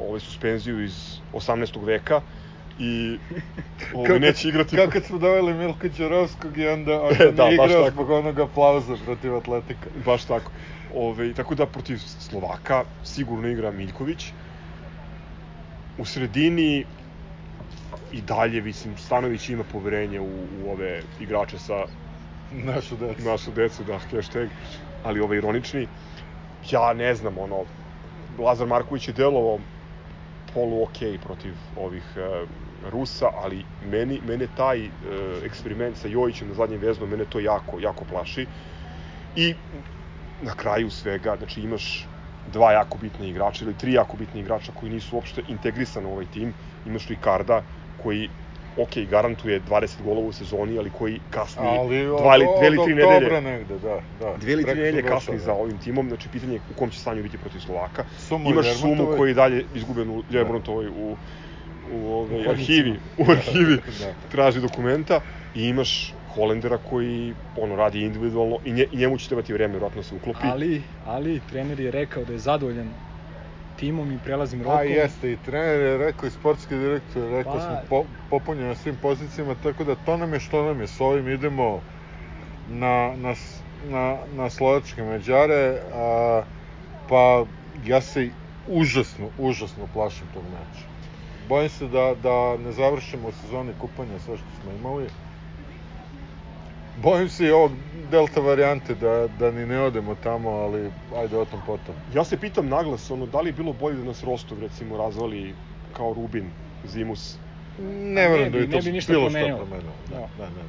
ovaj, 0.00 0.20
suspenziju 0.20 0.84
iz 0.84 1.18
18. 1.32 1.84
veka 1.84 2.20
i 2.78 3.18
ovaj, 3.94 4.18
neće 4.20 4.48
igrati. 4.48 4.76
Kako 4.76 4.92
kad 4.92 5.04
smo 5.04 5.18
doveli 5.18 5.54
Milka 5.54 5.88
Đerovskog 5.88 6.58
i 6.58 6.68
onda, 6.68 7.02
onda 7.02 7.24
Da, 7.24 7.30
da, 7.30 7.44
nije 7.44 7.54
igrao 7.54 7.84
tako. 7.84 7.90
zbog 7.90 8.10
onog 8.10 8.40
aplauza 8.40 8.96
protiv 9.04 9.36
Atletika. 9.36 9.88
Baš 10.04 10.24
tako. 10.24 10.50
Ove, 10.94 11.34
tako 11.34 11.54
da 11.54 11.66
protiv 11.66 11.98
Slovaka 11.98 12.84
sigurno 13.04 13.48
igra 13.48 13.70
Miljković. 13.70 14.32
U 15.98 16.04
sredini 16.04 16.84
i 18.12 18.20
dalje, 18.22 18.62
mislim, 18.62 18.96
Stanović 18.96 19.48
ima 19.48 19.64
poverenje 19.64 20.20
u, 20.20 20.24
u 20.64 20.70
ove 20.70 21.02
igrače 21.20 21.58
sa 21.58 21.74
Našu 22.52 22.96
decu. 22.96 23.22
našu 23.28 23.50
decu, 23.52 23.84
da, 23.84 23.98
hashtag, 23.98 24.48
ali 25.04 25.20
ovaj 25.20 25.38
ironični. 25.38 25.88
Ja 26.70 26.92
ne 26.92 27.14
znam, 27.14 27.38
ono, 27.38 27.64
Lazar 28.38 28.66
Marković 28.66 29.08
je 29.08 29.14
delovao 29.14 29.58
polu 30.54 30.82
okej 30.82 31.18
protiv 31.18 31.54
ovih 31.76 32.02
e, 32.16 32.46
Rusa, 32.90 33.30
ali 33.42 33.64
meni, 33.90 34.20
mene 34.26 34.46
taj 34.56 34.84
e, 34.84 34.90
eksperiment 35.44 35.96
sa 35.96 36.08
Jojićem 36.08 36.48
na 36.48 36.54
zadnjem 36.54 36.80
veznom, 36.80 37.10
mene 37.10 37.24
to 37.24 37.40
jako, 37.40 37.80
jako 37.80 38.04
plaši. 38.04 38.46
I 39.36 39.54
na 40.42 40.54
kraju 40.54 40.90
svega, 40.90 41.36
znači 41.36 41.60
imaš 41.60 42.06
dva 42.52 42.72
jako 42.72 42.98
bitne 42.98 43.28
igrača 43.28 43.64
ili 43.64 43.74
tri 43.74 43.92
jako 43.92 44.16
bitne 44.16 44.40
igrača 44.40 44.72
koji 44.80 44.92
nisu 44.92 45.16
uopšte 45.16 45.42
integrisani 45.48 46.06
u 46.06 46.12
ovaj 46.12 46.26
tim. 46.32 46.54
Imaš 46.86 47.08
Ricarda 47.08 47.62
koji 48.02 48.28
ok, 48.76 48.96
garantuje 49.10 49.60
20 49.60 50.02
golova 50.04 50.28
u 50.28 50.32
sezoni, 50.32 50.78
ali 50.78 50.90
koji 50.90 51.20
kasni 51.30 51.62
Ali 51.66 52.06
dva 52.06 52.36
ili, 52.36 52.46
dve 52.58 52.66
ili 52.66 52.78
tri 52.84 52.94
nedelje 52.94 53.40
negde, 53.40 53.78
da, 53.78 54.00
da. 54.20 54.36
dve 54.36 54.52
ili 54.52 54.64
tri 54.64 54.74
nedelje 54.74 55.02
kasni 55.02 55.34
došao, 55.34 55.46
za 55.46 55.52
da. 55.52 55.58
ovim 55.58 55.78
timom, 55.78 56.08
znači 56.08 56.28
pitanje 56.28 56.54
je 56.54 56.60
u 56.70 56.78
kom 56.78 56.90
će 56.90 56.98
stanju 56.98 57.22
biti 57.22 57.38
protiv 57.38 57.60
Slovaka. 57.60 58.04
Sumu 58.18 58.50
Imaš. 58.50 58.74
Sumu 58.80 59.06
koji 59.16 59.30
je 59.30 59.34
dalje 59.34 59.64
izguben 59.74 60.10
u 60.10 60.22
Ljermontovoj 60.30 60.88
u, 60.88 61.16
u 61.92 62.12
ovaj, 62.12 62.48
arhivi, 62.48 62.98
u 63.18 63.30
arhivi 63.30 63.76
Da. 63.98 64.28
traži 64.30 64.60
dokumenta 64.60 65.20
i 65.54 65.62
imaš 65.62 66.14
Holendera 66.34 66.78
koji 66.78 67.34
ono 67.56 67.76
radi 67.76 68.00
individualno 68.00 68.58
i, 68.64 68.72
nje, 68.72 68.86
i 68.92 68.96
njemu 68.96 69.18
će 69.18 69.28
trebati 69.28 69.52
vreme 69.52 69.72
vjerojatno 69.72 70.00
da 70.00 70.08
se 70.08 70.14
uklopi. 70.14 70.38
Ali, 70.42 70.82
ali 71.04 71.40
trener 71.50 71.80
je 71.80 71.90
rekao 71.90 72.24
da 72.24 72.32
je 72.32 72.38
zadovoljan 72.38 72.94
timom 73.76 74.12
i 74.12 74.18
prelazim 74.24 74.62
rokom. 74.62 74.78
A 74.78 74.82
jeste, 74.82 75.32
i 75.32 75.36
trener 75.36 75.80
je 75.80 75.98
rekao 75.98 76.26
i 76.26 76.30
sportski 76.30 76.74
direktor 76.74 77.22
je 77.22 77.30
rekao 77.30 77.52
Pa- 77.52 77.60
smo 77.60 77.78
po, 77.88 78.04
popunjeni 78.30 78.68
na 78.68 78.74
svim 78.74 78.96
pozicijama, 79.02 79.54
tako 79.62 79.84
da 79.84 79.94
to 79.94 80.16
nam 80.16 80.32
je 80.32 80.40
što 80.40 80.62
nam 80.64 80.80
je, 80.80 80.86
s 80.86 81.00
ovim 81.00 81.28
idemo 81.28 81.80
na, 82.68 83.14
na, 83.16 83.34
na, 83.84 84.16
na 84.32 84.50
slovačke 84.50 85.02
međare, 85.02 85.78
a, 85.94 86.42
pa 87.08 87.46
ja 87.84 88.00
se 88.00 88.28
užasno, 88.66 89.30
užasno 89.38 89.86
plašim 89.94 90.28
tog 90.34 90.44
meča. 90.44 90.95
Bojim 91.48 91.68
se 91.68 91.86
da, 91.86 92.14
da 92.16 92.56
ne 92.56 92.72
završimo 92.72 93.28
u 93.28 93.32
sezoni 93.32 93.72
kupanja 93.74 94.18
sve 94.18 94.36
što 94.36 94.46
smo 94.52 94.72
imali. 94.72 95.06
Bojim 96.96 97.28
se 97.28 97.46
i 97.46 97.50
ovog 97.50 97.72
delta 98.10 98.40
varijante 98.40 98.94
da, 98.94 99.28
da 99.30 99.50
ni 99.50 99.66
ne 99.66 99.80
odemo 99.80 100.14
tamo, 100.14 100.50
ali 100.50 100.90
ajde 101.14 101.36
o 101.36 101.44
tom 101.44 101.60
potom. 101.62 101.94
Ja 102.10 102.24
se 102.24 102.36
pitam 102.36 102.68
naglas, 102.68 103.10
ono, 103.10 103.26
da 103.26 103.40
li 103.40 103.48
je 103.48 103.52
bilo 103.52 103.72
bolje 103.72 103.96
da 103.96 104.04
nas 104.04 104.24
Rostov, 104.24 104.60
recimo, 104.60 104.96
razvali 104.96 105.54
kao 105.92 106.12
Rubin, 106.12 106.50
Zimus, 106.84 107.38
Ne 107.78 108.28
verujem 108.28 108.52
da 108.52 108.58
bi- 108.58 108.66
bi 108.66 108.72
to 108.72 108.76
ne 108.76 108.82
bi 108.82 108.92
ništa 108.92 109.12
bilo 109.12 109.24
promenilo. 109.24 109.56
šta 109.56 109.64
promenilo. 109.64 109.92
Da, 110.08 110.16
Da. 110.38 110.50
da. 110.50 110.62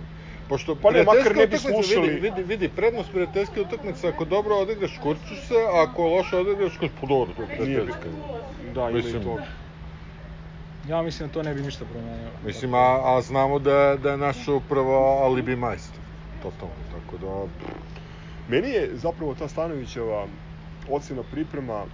Pošto 0.50 0.76
Pa 0.76 0.92
ne, 0.92 1.04
makar 1.04 1.36
ne 1.36 1.48
bi 1.48 1.58
slušali. 1.58 2.10
Vidi, 2.10 2.20
vidi, 2.22 2.44
vidi, 2.44 2.70
prednost 2.70 3.12
prijateljske 3.12 3.62
utakmice, 3.62 4.08
ako 4.08 4.26
dobro 4.26 4.56
odigraš, 4.56 4.98
kurčiš 4.98 5.40
se, 5.40 5.56
a 5.56 5.84
ako 5.84 6.08
loše 6.08 6.38
odigraš, 6.38 6.78
kurčiš, 6.78 6.98
pa 7.02 7.08
dobro, 7.08 7.34
to 7.36 7.42
je 7.42 7.48
prijateljska. 7.50 8.10
da, 8.76 8.90
ima 8.90 9.00
i 9.00 9.24
to. 9.24 9.38
Ja 10.88 11.02
mislim 11.02 11.30
da 11.30 11.34
to 11.34 11.44
ne 11.44 11.54
bi 11.54 11.62
ništa 11.62 11.86
promenilo. 11.86 12.32
Mislim, 12.44 12.74
a, 12.74 12.78
a 13.06 13.22
znamo 13.22 13.60
da, 13.60 13.74
je- 13.74 13.98
da 13.98 14.12
je 14.12 14.18
naša 14.18 14.54
uprava 14.54 14.98
alibi 15.24 15.56
majstor. 15.56 16.00
Totalno, 16.42 16.76
tako 16.92 17.18
da... 17.18 17.48
Meni 18.48 18.70
je 18.70 18.90
zapravo 18.94 19.36
ta 19.36 19.48
Stanovićeva 19.48 20.28
ocena 20.90 21.24
priprema 21.24 21.86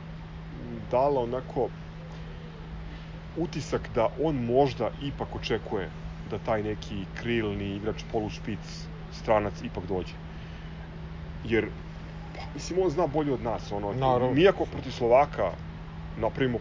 dala 0.91 1.21
onako 1.21 1.69
utisak 3.37 3.89
da 3.89 4.07
on 4.19 4.35
možda 4.37 4.89
ipak 5.01 5.35
očekuje 5.35 5.89
da 6.25 6.37
taj 6.37 6.63
neki 6.63 7.05
krilni 7.15 7.75
igrač 7.75 8.03
polušpic 8.11 8.59
stranac 9.13 9.61
ipak 9.61 9.85
dođe. 9.85 10.13
Jer, 11.43 11.67
pa, 12.35 12.41
mislim, 12.53 12.79
on 12.79 12.89
zna 12.89 13.07
bolje 13.07 13.33
od 13.33 13.41
nas. 13.41 13.71
Ono, 13.71 13.93
Naravno. 13.93 14.31
mi 14.31 14.47
ako 14.47 14.65
protiv 14.65 14.91
Slovaka 14.91 15.51
napravimo 16.15 16.59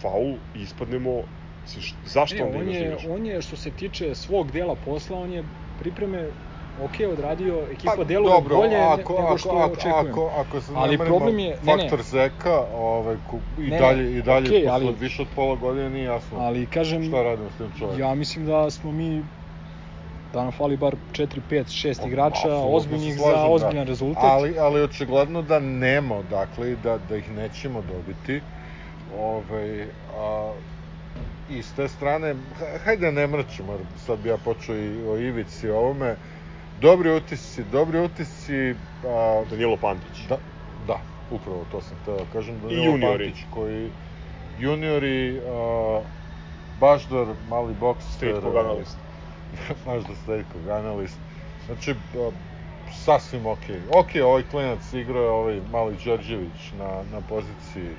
faul 0.00 0.34
i 0.54 0.60
ispadnemo, 0.60 1.22
mislim, 1.62 1.82
š- 1.82 1.96
zašto 2.04 2.36
Ne, 2.36 2.44
onda 2.44 2.58
on 2.58 2.64
da 2.64 2.70
je, 2.72 2.96
on 3.08 3.26
je 3.26 3.42
što 3.42 3.56
se 3.56 3.70
tiče 3.72 4.14
svog 4.14 4.50
dela 4.50 4.76
posla, 4.76 5.18
on 5.18 5.30
je 5.30 5.44
pripreme 5.76 6.30
ok 6.76 6.92
odradio, 7.08 7.66
ekipa 7.70 7.94
Pa, 7.96 8.04
deluje 8.04 8.32
dobro, 8.32 8.56
bolje 8.56 8.76
ako, 8.76 9.14
nego 9.14 9.38
što 9.38 9.50
ako, 9.50 9.72
očekujemo. 9.72 10.08
Ako, 10.10 10.32
ako 10.36 10.60
se 10.60 10.72
Ali 10.74 10.98
problem 10.98 11.38
je- 11.38 11.58
ne, 11.62 11.76
ne. 11.76 11.82
faktor 11.82 12.02
Zeka, 12.02 12.66
ovaj, 12.66 13.16
ku, 13.20 13.40
i 13.58 13.60
Ne, 13.62 13.78
dalje, 13.78 14.12
i 14.12 14.22
dalje 14.22 14.48
okej, 14.48 14.62
posle 14.62 14.72
ali- 14.72 14.94
više 14.94 15.22
od 15.22 15.28
pola 15.28 15.56
godine 15.56 15.90
nije 15.90 16.04
jasno 16.04 16.38
Ali 16.38 16.66
kažem, 16.66 17.04
šta 17.04 17.22
radimo 17.22 17.50
s 17.50 17.56
tim 17.56 17.70
čovjekom. 17.70 18.00
ja 18.00 18.14
mislim 18.14 18.46
da 18.46 18.70
smo 18.70 18.92
mi 18.92 19.24
da 20.32 20.42
nam 20.42 20.52
fali 20.52 20.76
bar 20.76 20.96
4, 21.12 21.40
5, 21.40 21.68
6 21.68 22.00
Pa, 22.00 22.06
igrača 22.06 22.48
ozbiljnih 22.54 23.14
za 23.14 23.20
slažem, 23.20 23.52
ozbiljan 23.52 23.86
da. 23.86 23.90
rezultat. 23.90 24.24
Ali, 24.24 24.58
ali 24.58 24.82
očigledno 24.82 25.42
da 25.42 25.58
nema 25.58 26.16
odakle 26.16 26.72
i 26.72 26.76
da, 26.76 26.98
da 26.98 27.16
ih 27.16 27.30
nećemo 27.30 27.82
dobiti. 27.82 28.40
Ove, 29.08 29.88
a, 30.08 30.54
I 31.52 31.62
s 31.62 31.72
te 31.72 31.88
strane, 31.88 32.34
ha- 32.58 32.78
hajde 32.84 33.12
ne 33.12 33.26
mrčimo, 33.26 33.72
jer 33.72 33.80
sad 33.96 34.18
bi 34.18 34.28
ja 34.28 34.36
počeo 34.36 34.76
i 34.76 35.04
o 35.04 35.18
Ivici 35.18 35.66
i 35.66 35.70
o 35.70 35.78
ovome. 35.78 36.16
Dobri 36.80 37.10
utisci, 37.10 37.64
dobri 37.64 38.00
utisci, 38.00 38.74
a, 39.04 39.44
Danilo 39.50 39.76
Pantić. 39.76 40.26
da, 40.28 40.38
da, 40.86 41.00
upravo 41.30 41.64
to 41.64 41.80
sam 41.80 41.98
hteo 42.02 42.16
da 42.16 42.24
kažem. 42.32 42.56
I 42.56 42.60
Danilo 42.60 42.84
juniori. 42.84 43.24
Pantić 43.24 43.44
koji, 43.50 43.90
juniori, 44.58 45.40
a, 45.46 46.02
Baždar, 46.80 47.26
mali 47.48 47.74
bokster, 47.74 48.36
State 48.36 48.58
analist. 48.58 48.96
naš 49.86 50.02
da 50.08 50.14
Stojkog 50.14 50.68
analist. 50.68 51.18
Znači, 51.66 51.90
a, 51.90 52.30
sasvim 52.92 53.46
okej. 53.46 53.80
Okej, 53.94 54.22
ovaj 54.22 54.42
klinac 54.42 54.92
igrao 54.92 55.22
je 55.22 55.30
ovaj 55.30 55.60
mali 55.70 55.96
Đorđević 56.04 56.72
na, 56.72 57.02
na 57.12 57.20
poziciji 57.20 57.90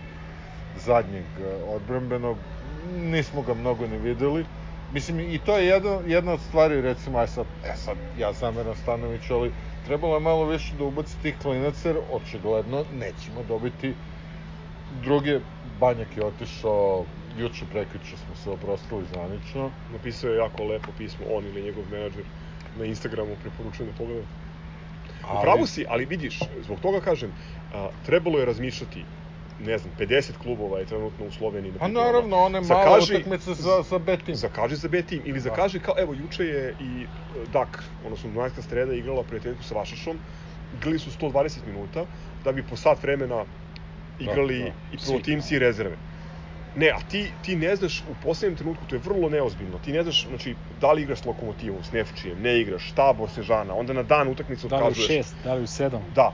zadnjeg 0.75 1.25
odbrambenog. 1.67 2.37
Nismo 2.91 3.41
ga 3.41 3.53
mnogo 3.53 3.87
ni 3.87 3.97
videli. 3.97 4.45
Mislim, 4.93 5.19
i 5.19 5.39
to 5.45 5.57
je 5.57 5.65
jedna, 5.65 5.99
jedna 6.07 6.31
od 6.33 6.39
stvari, 6.39 6.81
recimo, 6.81 7.17
aj 7.17 7.27
sad, 7.27 7.45
e 7.65 7.75
sad, 7.75 7.97
ja 8.19 8.33
zameram 8.33 8.75
Stanoviću, 8.75 9.33
ali 9.33 9.51
trebalo 9.85 10.15
je 10.15 10.19
malo 10.19 10.45
više 10.45 10.73
da 10.77 10.83
ubaci 10.83 11.17
tih 11.21 11.35
klinaca, 11.41 11.89
jer 11.89 11.97
očigledno 12.11 12.85
nećemo 12.93 13.43
dobiti 13.47 13.93
druge. 15.03 15.39
Banjak 15.79 16.17
je 16.17 16.25
otišao, 16.25 17.05
juče 17.37 17.65
prekriče 17.71 18.17
smo 18.17 18.35
se 18.43 18.49
oprostili 18.49 19.05
zvanično. 19.13 19.69
Napisao 19.91 20.29
je 20.29 20.37
jako 20.37 20.63
lepo 20.63 20.91
pismo, 20.97 21.25
on 21.33 21.45
ili 21.45 21.61
njegov 21.61 21.83
menadžer 21.91 22.23
na 22.79 22.85
Instagramu, 22.85 23.35
preporučujem 23.41 23.91
da 23.91 23.97
pogledam. 23.97 24.27
U 25.23 25.41
pravu 25.41 25.65
si, 25.65 25.85
ali 25.89 26.05
vidiš, 26.05 26.39
zbog 26.63 26.79
toga 26.79 26.99
kažem, 26.99 27.31
a, 27.73 27.89
trebalo 28.05 28.39
je 28.39 28.45
razmišljati, 28.45 29.05
ne 29.59 29.77
znam, 29.77 29.93
50 29.99 30.37
klubova 30.37 30.79
je 30.79 30.85
trenutno 30.85 31.25
u 31.25 31.31
Sloveniji 31.31 31.73
Pa 31.79 31.87
naravno, 31.87 32.37
one 32.37 32.61
Zakaži- 32.61 33.13
utakmice 33.13 33.53
za, 33.53 33.81
za 33.81 33.99
B 33.99 34.17
tim. 34.17 34.35
Zakaži 34.35 34.75
za 34.75 34.87
B 34.87 35.01
tim 35.01 35.21
ili 35.25 35.33
Da. 35.33 35.39
zakaži 35.39 35.79
kao, 35.79 35.95
evo, 35.97 36.13
juče 36.13 36.45
je 36.45 36.75
i 36.79 37.03
e, 37.03 37.07
Dak, 37.45 37.83
odnosno 38.03 38.29
Dunajska 38.29 38.61
streda 38.61 38.93
igrala 38.93 39.23
prijateljku 39.23 39.63
sa 39.63 39.75
Vašašom, 39.75 40.17
igrali 40.73 40.99
su 40.99 41.09
120 41.11 41.65
minuta, 41.67 42.05
da 42.43 42.51
bi 42.51 42.63
po 42.63 42.75
sat 42.75 43.03
vremena 43.03 43.45
igrali 44.19 44.59
da. 44.59 44.71
i 44.91 44.97
prvotimci 44.97 45.55
i 45.55 45.59
rezerve. 45.59 45.95
Ne, 46.75 46.89
a 46.89 46.99
ti, 47.01 47.31
ti 47.41 47.55
ne 47.55 47.75
znaš 47.75 48.01
u 48.01 48.15
poslednjem 48.23 48.57
trenutku, 48.57 48.85
to 48.85 48.95
je 48.95 48.99
vrlo 48.99 49.29
neozbiljno, 49.29 49.79
ti 49.79 49.91
ne 49.91 50.03
znaš, 50.03 50.27
znači, 50.27 50.55
da 50.81 50.91
li 50.91 51.01
igraš 51.01 51.19
s 51.19 51.25
Lokomotivom, 51.25 51.83
s 51.83 51.91
Nefčijem, 51.91 52.41
ne 52.41 52.61
igraš, 52.61 52.91
Tabor, 52.91 53.29
Sežana, 53.29 53.75
onda 53.75 53.93
na 53.93 54.03
dan 54.03 54.27
utakmice 54.27 54.67
Da 54.67 54.77
li 54.77 54.91
u. 54.91 54.95
6, 54.95 55.23
da 55.43 55.53
li 55.53 55.63
u 55.63 55.67
7. 55.67 55.99
Da. 56.15 56.33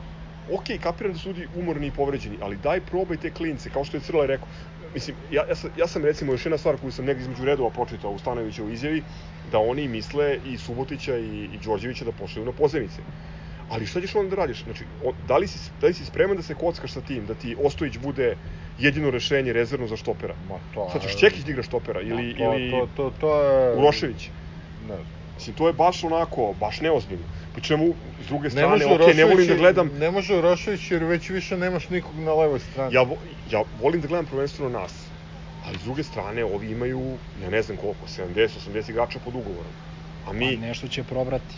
Ok, 0.53 0.81
kapiram 0.83 1.13
da 1.13 1.19
su 1.19 1.29
ljudi 1.29 1.47
umorni 1.55 1.87
i 1.87 1.91
povređeni, 1.91 2.37
ali 2.41 2.57
daj 2.57 2.81
probaj 2.81 3.17
te 3.17 3.31
klince, 3.31 3.69
kao 3.69 3.83
što 3.83 3.97
je 3.97 4.01
Crle 4.01 4.27
rekao. 4.27 4.47
Mislim, 4.93 5.15
ja, 5.31 5.45
ja, 5.49 5.55
sam, 5.55 5.71
ja 5.77 5.87
sam 5.87 6.05
recimo 6.05 6.33
još 6.33 6.45
jedna 6.45 6.57
stvar 6.57 6.77
koju 6.77 6.91
sam 6.91 7.05
negdje 7.05 7.21
između 7.21 7.45
redova 7.45 7.69
pročitao 7.69 8.11
u 8.11 8.19
Stanovićevoj 8.19 8.73
izjavi, 8.73 9.03
da 9.51 9.59
oni 9.59 9.87
misle 9.87 10.39
i 10.45 10.57
Subotića 10.57 11.17
i, 11.17 11.49
i 11.53 11.59
Đorđevića 11.65 12.05
da 12.05 12.11
pošalju 12.11 12.45
na 12.45 12.51
pozemice. 12.51 13.01
Ali 13.69 13.85
šta 13.85 14.01
ćeš 14.01 14.15
onda 14.15 14.29
da 14.29 14.35
radiš? 14.35 14.63
Znači, 14.63 14.83
o, 15.05 15.13
da, 15.27 15.37
li 15.37 15.47
si, 15.47 15.71
da 15.81 15.87
li 15.87 15.93
si 15.93 16.05
spreman 16.05 16.37
da 16.37 16.43
se 16.43 16.55
kockaš 16.55 16.91
sa 16.91 17.01
tim, 17.01 17.25
da 17.25 17.33
ti 17.33 17.55
Ostojić 17.63 17.97
bude 17.97 18.35
jedino 18.79 19.11
rešenje 19.11 19.53
rezervno 19.53 19.87
za 19.87 19.97
štopera? 19.97 20.35
Ma 20.49 20.55
to... 20.73 20.87
Šta 20.89 20.99
ćeš 20.99 21.19
Čekić 21.19 21.45
da 21.45 21.51
igra 21.51 21.63
štopera? 21.63 22.01
Ili, 22.01 22.35
to, 22.37 22.43
ili 22.43 22.71
to, 22.71 22.87
to, 22.95 23.11
to 23.19 23.41
je... 23.41 23.77
Urošević? 23.77 24.29
Ne 24.87 24.95
znam. 24.95 25.18
Mislim, 25.39 25.55
to 25.55 25.67
je 25.67 25.73
baš 25.73 26.03
onako, 26.03 26.53
baš 26.59 26.81
neozbiljno. 26.81 27.23
Pri 27.53 27.61
čemu, 27.61 27.93
s 28.19 28.27
druge 28.27 28.43
Ne 28.43 28.49
strane, 28.49 28.67
može 28.69 28.85
ok, 28.85 29.15
ne 29.15 29.25
volim 29.25 29.47
da 29.47 29.55
gledam, 29.55 29.87
Ne 29.87 30.11
može 30.11 30.35
Urošević 30.35 30.91
jer 30.91 31.03
već 31.03 31.29
više 31.29 31.57
nemaš 31.57 31.89
nikog 31.89 32.15
na 32.15 32.33
levoj 32.33 32.59
strani. 32.59 32.95
ja, 32.95 33.01
vo- 33.01 33.17
ja 33.51 33.61
volim 33.73 34.01
da 34.01 34.07
gledam 34.07 34.25
prvenstveno 34.25 34.69
nas. 34.71 34.93
Ali 35.65 35.77
s 35.77 35.83
druge 35.83 36.03
strane, 36.03 36.43
ovi 36.45 36.71
imaju, 36.71 37.13
ja 37.43 37.49
ne 37.49 37.61
znam 37.61 37.77
koliko, 37.77 38.07
70-80 38.07 38.89
igrača 38.89 39.19
pod 39.19 39.35
ugovorom. 39.35 39.71
A 40.27 40.33
mi, 40.33 40.55
Pa 40.55 40.65
nešto 40.67 40.87
će 40.87 41.03
probrati. 41.03 41.55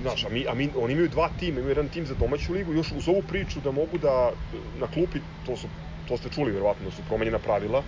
Znaš, 0.00 0.24
a, 0.24 0.28
mi, 0.28 0.44
a 0.48 0.54
mi, 0.54 0.70
oni 0.76 0.92
imaju 0.92 1.08
dva 1.08 1.30
tima, 1.38 1.58
imaju 1.58 1.68
jedan 1.68 1.88
tim 1.88 2.06
za 2.06 2.14
domaću 2.14 2.52
ligu, 2.52 2.72
još 2.72 2.92
uz 2.92 3.08
ovu 3.08 3.22
priču 3.22 3.60
da 3.60 3.70
mogu 3.70 3.98
da 3.98 4.30
na 4.76 4.86
klupi, 4.86 5.18
to, 5.46 5.56
su, 5.56 5.66
to 6.08 6.16
ste 6.16 6.28
čuli 6.28 6.52
verovatno, 6.52 6.84
da 6.84 6.90
su 6.90 7.02
promenjena 7.02 7.38
pravila, 7.38 7.82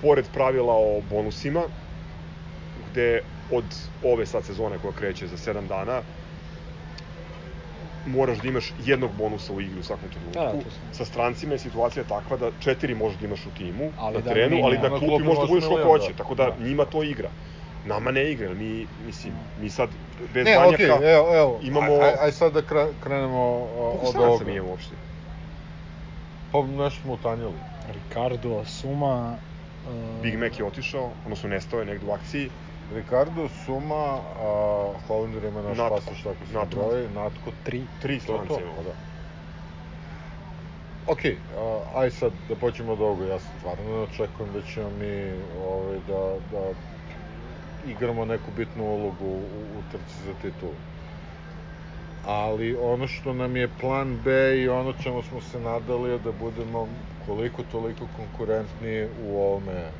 pored 0.00 0.24
pravila 0.32 0.72
o 0.74 1.00
bonusima, 1.10 1.62
gde 2.90 3.22
od 3.50 3.64
ove 4.04 4.26
sad 4.26 4.44
sezone 4.44 4.78
koja 4.78 4.92
kreće 4.92 5.26
za 5.26 5.36
7 5.36 5.66
dana, 5.66 6.00
moraš 8.06 8.38
da 8.38 8.48
imaš 8.48 8.72
jednog 8.78 9.10
bonusa 9.12 9.52
u 9.52 9.60
igri 9.60 9.80
u 9.80 9.82
svakom 9.82 10.08
trenutku. 10.08 10.32
Da, 10.34 10.52
da, 10.54 10.70
Sa 10.92 11.04
strancima 11.04 11.52
je 11.52 11.58
situacija 11.58 12.04
takva 12.04 12.36
da 12.36 12.50
četiri 12.58 12.94
možeš 12.94 13.18
da 13.18 13.26
imaš 13.26 13.46
u 13.46 13.50
timu, 13.50 13.90
Ali 13.98 14.14
na 14.14 14.20
da 14.20 14.30
menja- 14.30 14.64
ali 14.64 14.78
Na 14.78 14.88
klupi 14.90 15.24
možeš 15.24 15.40
da 15.40 15.46
budeš 15.46 15.64
ko 15.66 15.82
hoće, 15.82 16.08
da. 16.08 16.14
tako 16.14 16.34
da 16.34 16.50
Da. 16.50 16.64
njima 16.64 16.84
to 16.84 17.02
igra. 17.02 17.28
Nama 17.84 18.10
ne 18.10 18.30
igra, 18.32 18.48
mi, 18.50 18.86
mislim, 18.98 19.32
mi 19.58 19.70
sad 19.70 19.88
bez 20.34 20.44
Ne, 20.44 20.56
Banjaka... 20.56 20.74
okej, 20.94 21.12
evo, 21.12 21.36
evo, 21.36 21.60
imamo- 21.62 21.92
aj, 21.94 22.00
aj, 22.02 22.14
aj 22.20 22.32
sad 22.32 22.52
da 22.52 22.62
kre- 22.62 22.92
krenemo 23.00 23.40
o, 23.40 23.90
Koliko 23.94 24.18
od 24.18 24.24
ovoga. 24.24 24.44
mi 24.44 24.52
imamo 24.52 24.70
uopšte? 24.70 24.94
Pa 26.52 26.62
nešto 26.62 27.00
smo 27.00 27.12
utanjili. 27.12 27.54
Ricardo, 27.88 28.64
Suma... 28.66 29.36
Uh, 29.86 30.22
Big 30.22 30.38
Mac 30.38 30.58
je 30.58 30.64
otišao, 30.64 31.10
odnosno 31.24 31.48
nestao 31.48 31.80
je 31.80 31.86
negde 31.86 32.06
u 32.06 32.12
akciji. 32.12 32.50
Ricardo, 32.92 33.48
Suma, 33.48 34.20
a 34.40 34.48
Hollander 35.06 35.44
ima 35.44 35.62
naš 35.62 35.78
Natko. 35.78 35.94
pasoš, 35.94 36.22
tako 36.22 36.46
se 36.46 36.52
Natko. 36.52 36.76
broji, 36.76 37.08
Natko, 37.08 37.50
Tri. 37.64 37.86
Tri 38.02 38.20
stranca 38.20 38.60
imamo. 38.60 38.82
da. 38.82 38.92
Ok, 41.06 41.24
a, 41.58 42.00
aj 42.00 42.10
sad 42.10 42.32
da 42.48 42.56
počnemo 42.56 42.92
od 42.92 43.00
ovoga, 43.00 43.24
ja 43.24 43.38
stvarno 43.38 43.84
ne 43.84 44.02
očekujem 44.02 44.52
da 44.52 44.62
ćemo 44.62 44.90
mi 44.90 45.32
ovaj, 45.66 45.98
da, 46.08 46.38
da 46.52 46.72
igramo 47.90 48.24
neku 48.24 48.50
bitnu 48.56 48.84
ulogu 48.84 49.24
u, 49.24 49.78
u 49.78 49.82
trci 49.92 50.22
za 50.26 50.34
titulu. 50.42 50.72
Ali 52.26 52.76
ono 52.76 53.06
što 53.06 53.32
nam 53.32 53.56
je 53.56 53.68
plan 53.80 54.16
B 54.24 54.56
i 54.56 54.68
ono 54.68 54.92
čemu 54.92 55.22
smo 55.22 55.40
se 55.40 55.60
nadali 55.60 56.10
je 56.10 56.18
da 56.18 56.32
budemo 56.32 56.88
koliko 57.26 57.62
toliko 57.62 58.06
konkurentni 58.16 59.08
u 59.26 59.36
ovome 59.36 59.90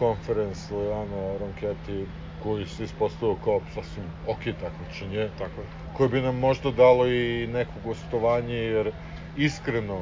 conference 0.00 0.74
Liliana 0.74 1.38
Ronketi 1.38 2.06
koji 2.38 2.66
se 2.66 2.84
ispostavio 2.84 3.36
kao 3.36 3.60
sasvim 3.74 4.04
ok 4.26 4.42
takmičenje 4.60 5.28
Tako 5.38 5.60
je. 5.60 5.66
koje 5.92 6.08
bi 6.08 6.20
nam 6.20 6.38
možda 6.38 6.70
dalo 6.70 7.06
i 7.06 7.46
neko 7.46 7.72
gostovanje, 7.84 8.54
jer 8.56 8.92
iskreno, 9.36 9.98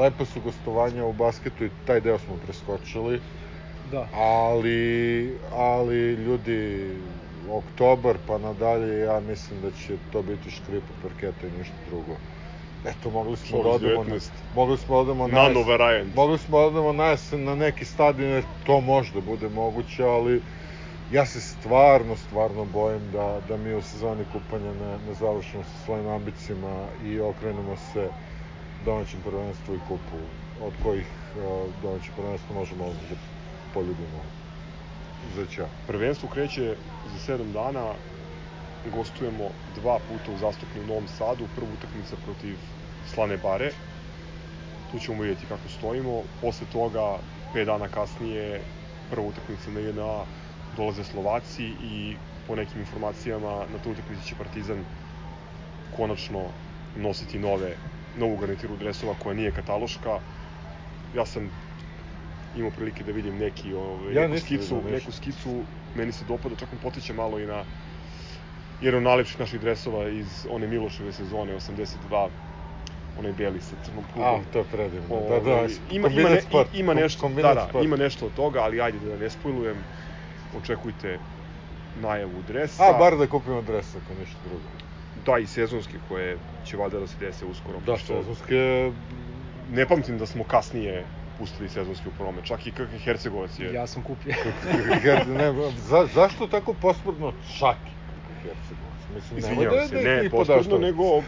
lepe 0.00 0.24
su 0.24 0.40
gostovanja 0.40 1.04
u 1.04 1.12
basketu 1.12 1.64
i 1.64 1.70
taj 1.86 2.00
deo 2.00 2.18
smo 2.18 2.36
preskočili, 2.36 3.20
Da. 3.84 4.06
ali, 4.14 4.78
ali 5.52 5.96
ljudi, 6.14 6.90
oktobar 7.48 8.16
pa 8.26 8.38
nadalje, 8.38 9.00
ja 9.00 9.20
mislim 9.20 9.60
da 9.60 9.70
će 9.70 9.96
to 10.12 10.22
biti 10.22 10.50
škripa 10.50 10.92
parketa 11.02 11.46
i 11.46 11.58
ništa 11.58 11.76
drugo. 11.86 12.16
Eto, 12.84 13.10
mogli 13.10 13.36
smo 13.36 13.62
da 13.62 13.68
odemo, 13.68 14.04
na, 14.04 14.10
19. 14.10 14.28
mogli 14.54 14.78
smo 14.78 14.94
da 14.94 15.00
odemo 15.00 15.28
na 15.28 15.42
Nano 15.42 15.62
variant. 15.62 16.14
Mogli 16.14 16.38
smo 16.38 16.58
da 16.58 16.64
odemo 16.64 16.92
na 16.92 17.04
jesen 17.04 17.44
na 17.44 17.54
neki 17.54 17.84
stadion, 17.84 18.30
jer 18.30 18.44
to 18.66 18.80
možda 18.80 19.20
bude 19.20 19.48
moguće, 19.48 20.04
ali 20.04 20.42
ja 21.12 21.26
se 21.26 21.40
stvarno, 21.40 22.16
stvarno 22.16 22.64
bojim 22.64 23.10
da, 23.12 23.40
da 23.48 23.56
mi 23.56 23.74
u 23.74 23.82
sezoni 23.82 24.24
kupanja 24.32 24.72
ne, 24.72 24.98
ne 25.08 25.14
završimo 25.14 25.62
sa 25.62 25.84
svojim 25.84 26.08
ambicijama 26.08 26.86
i 27.04 27.20
okrenemo 27.20 27.76
se 27.92 28.08
domaćem 28.84 29.20
prvenstvu 29.24 29.74
i 29.74 29.78
kupu, 29.88 30.20
od 30.62 30.72
kojih 30.82 31.06
uh, 31.36 31.72
domaće 31.82 32.10
prvenstvo 32.16 32.54
možemo 32.54 32.84
ovdje 32.84 33.02
da 33.10 33.16
poljubimo 33.74 34.20
za 35.36 35.46
ča. 35.46 35.66
Prvenstvo 35.86 36.28
kreće 36.28 36.76
za 37.12 37.32
7 37.32 37.52
dana, 37.52 37.92
gostujemo 38.94 39.48
dva 39.74 39.98
puta 40.08 40.32
uzastopno 40.32 40.82
u 40.82 40.86
Novom 40.86 41.08
Sadu, 41.08 41.44
prvu 41.56 41.68
utakmica 41.78 42.16
protiv 42.24 42.56
Slane 43.14 43.36
Bare. 43.36 43.70
Tu 44.92 44.98
ćemo 44.98 45.22
vidjeti 45.22 45.46
kako 45.46 45.68
stojimo. 45.78 46.22
Posle 46.40 46.66
toga, 46.72 47.18
5 47.54 47.64
dana 47.64 47.88
kasnije, 47.88 48.60
prva 49.10 49.26
utakmica 49.26 49.70
na 49.70 49.80
JNA, 49.80 50.24
dolaze 50.76 51.04
Slovaci 51.04 51.64
i 51.64 52.16
po 52.46 52.56
nekim 52.56 52.80
informacijama 52.80 53.50
na 53.72 53.78
tu 53.84 53.90
utakmici 53.90 54.28
će 54.28 54.34
Partizan 54.34 54.84
konačno 55.96 56.42
nositi 56.96 57.38
nove, 57.38 57.76
novu 58.18 58.36
garnitiru 58.36 58.76
dresova 58.76 59.14
koja 59.22 59.34
nije 59.34 59.52
kataloška. 59.52 60.18
Ja 61.16 61.26
sam 61.26 61.50
imao 62.56 62.70
prilike 62.70 63.04
da 63.04 63.12
vidim 63.12 63.38
neki 63.38 63.74
ovaj 63.74 64.14
Ja 64.14 64.28
neku 64.28 64.40
skicu, 64.46 64.74
ništa. 64.74 64.90
neku 64.90 65.12
skicu, 65.12 65.62
meni 65.96 66.12
se 66.12 66.24
dopada, 66.28 66.56
čak 66.56 66.72
mi 66.72 66.78
potiče 66.78 67.12
malo 67.12 67.38
i 67.40 67.46
na 67.46 67.64
jedan 68.80 68.98
od 68.98 69.04
najlepših 69.04 69.40
naših 69.40 69.60
dresova 69.60 70.08
iz 70.08 70.46
one 70.50 70.66
Miloševe 70.66 71.12
sezone 71.12 71.54
82 71.54 72.28
onaj 73.18 73.32
beli 73.32 73.60
sa 73.60 73.76
crnom 73.84 74.04
A, 74.04 74.12
prugom. 74.12 74.44
to 74.52 74.58
je 74.58 74.64
predivno. 74.64 75.20
Da, 75.28 75.40
da, 75.40 75.52
Ovaj, 75.54 75.68
ima, 75.90 76.08
ima, 76.08 76.28
ne, 76.28 76.40
ima 76.74 76.94
nešto, 76.94 77.28
da, 77.28 77.54
da, 77.54 77.66
sport. 77.68 77.84
ima 77.84 77.96
nešto 77.96 78.26
od 78.26 78.34
toga, 78.34 78.60
ali 78.60 78.80
ajde 78.80 78.98
da 78.98 79.16
ne 79.16 79.30
spojlujem. 79.30 79.76
Očekujte 80.62 81.18
najavu 82.00 82.42
dresa. 82.48 82.82
A, 82.84 82.98
bar 82.98 83.16
da 83.16 83.26
kupimo 83.26 83.62
dres, 83.62 83.94
ako 83.96 84.20
ništa 84.20 84.38
drugo. 84.48 84.64
Da, 85.26 85.38
i 85.38 85.46
sezonske 85.46 85.98
koje 86.08 86.38
će 86.66 86.76
valjda 86.76 87.00
da 87.00 87.06
se 87.06 87.16
dese 87.20 87.44
uskoro. 87.44 87.80
Da, 87.80 87.92
pošto 87.92 88.22
sezonske... 88.22 88.90
Ne 89.72 89.86
pamtim 89.86 90.18
da 90.18 90.26
smo 90.26 90.44
kasnije 90.44 91.04
pustili 91.38 91.68
sezonske 91.68 92.08
u 92.08 92.12
prome. 92.18 92.38
Čak 92.44 92.66
i 92.66 92.70
KK 92.70 92.78
Hercegovac 93.04 93.58
je... 93.58 93.72
Ja 93.72 93.86
sam 93.86 94.02
kupio. 94.02 94.34
Ne, 95.38 95.52
za, 95.76 96.06
zašto 96.14 96.46
tako 96.46 96.74
posprdno 96.74 97.32
čak 97.58 97.76
Hercegovac? 98.42 99.00
Mislim, 99.14 99.38
Izvinjavam 99.38 99.78
da, 99.78 99.86
se, 99.88 99.94
da 99.94 100.02
ne 100.02 100.30
posprdno, 100.30 100.54
podaštavaš. 100.54 100.82
nego 100.82 101.22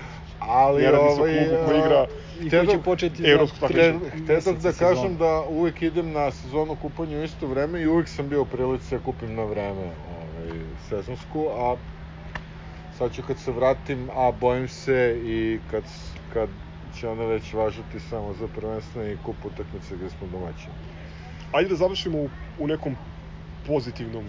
Ali, 0.47 0.83
ne 0.83 0.91
radi 0.91 1.15
se 1.15 1.21
o 1.21 1.25
ovaj, 1.25 1.49
klubu 1.49 1.67
koji 1.67 1.79
igra 1.79 2.07
I 2.41 2.51
koji 2.51 2.67
će 2.67 2.79
početi 2.85 3.23
evropsko 3.23 3.69
tri 3.69 3.77
takmičenje. 3.77 4.11
Htedog 4.11 4.29
meseca 4.29 4.73
da 4.73 4.73
kažem 4.73 5.17
da 5.17 5.45
uvek 5.49 5.83
idem 5.83 6.13
na 6.13 6.31
sezonu 6.31 6.77
kupanja 6.83 7.19
u 7.19 7.23
isto 7.23 7.47
vreme 7.47 7.81
i 7.81 7.87
uvek 7.87 8.09
sam 8.09 8.29
bio 8.29 8.43
u 8.43 8.45
prilici 8.45 8.91
da 8.91 8.99
kupim 8.99 9.35
na 9.35 9.45
vreme 9.45 9.91
ovaj, 10.17 10.61
sezonsku, 10.89 11.49
a 11.49 11.77
sad 12.99 13.13
ću 13.15 13.23
kad 13.27 13.39
se 13.39 13.53
vratim, 13.53 14.09
a 14.17 14.33
bojim 14.41 14.69
se 14.69 15.21
i 15.25 15.59
kad, 15.71 15.83
kad 16.33 16.49
će 17.01 17.09
ona 17.09 17.25
već 17.25 17.53
važiti 17.53 18.01
samo 18.11 18.35
za 18.41 18.49
prvenstvene 18.57 19.13
i 19.13 19.17
kup 19.25 19.37
utakmice 19.45 19.97
gde 19.97 20.11
smo 20.11 20.27
domaćini. 20.33 20.75
Ajde 21.53 21.69
da 21.69 21.77
završimo 21.77 22.19
u, 22.19 22.29
u 22.59 22.67
nekom 22.67 22.97
pozitivnom 23.67 24.25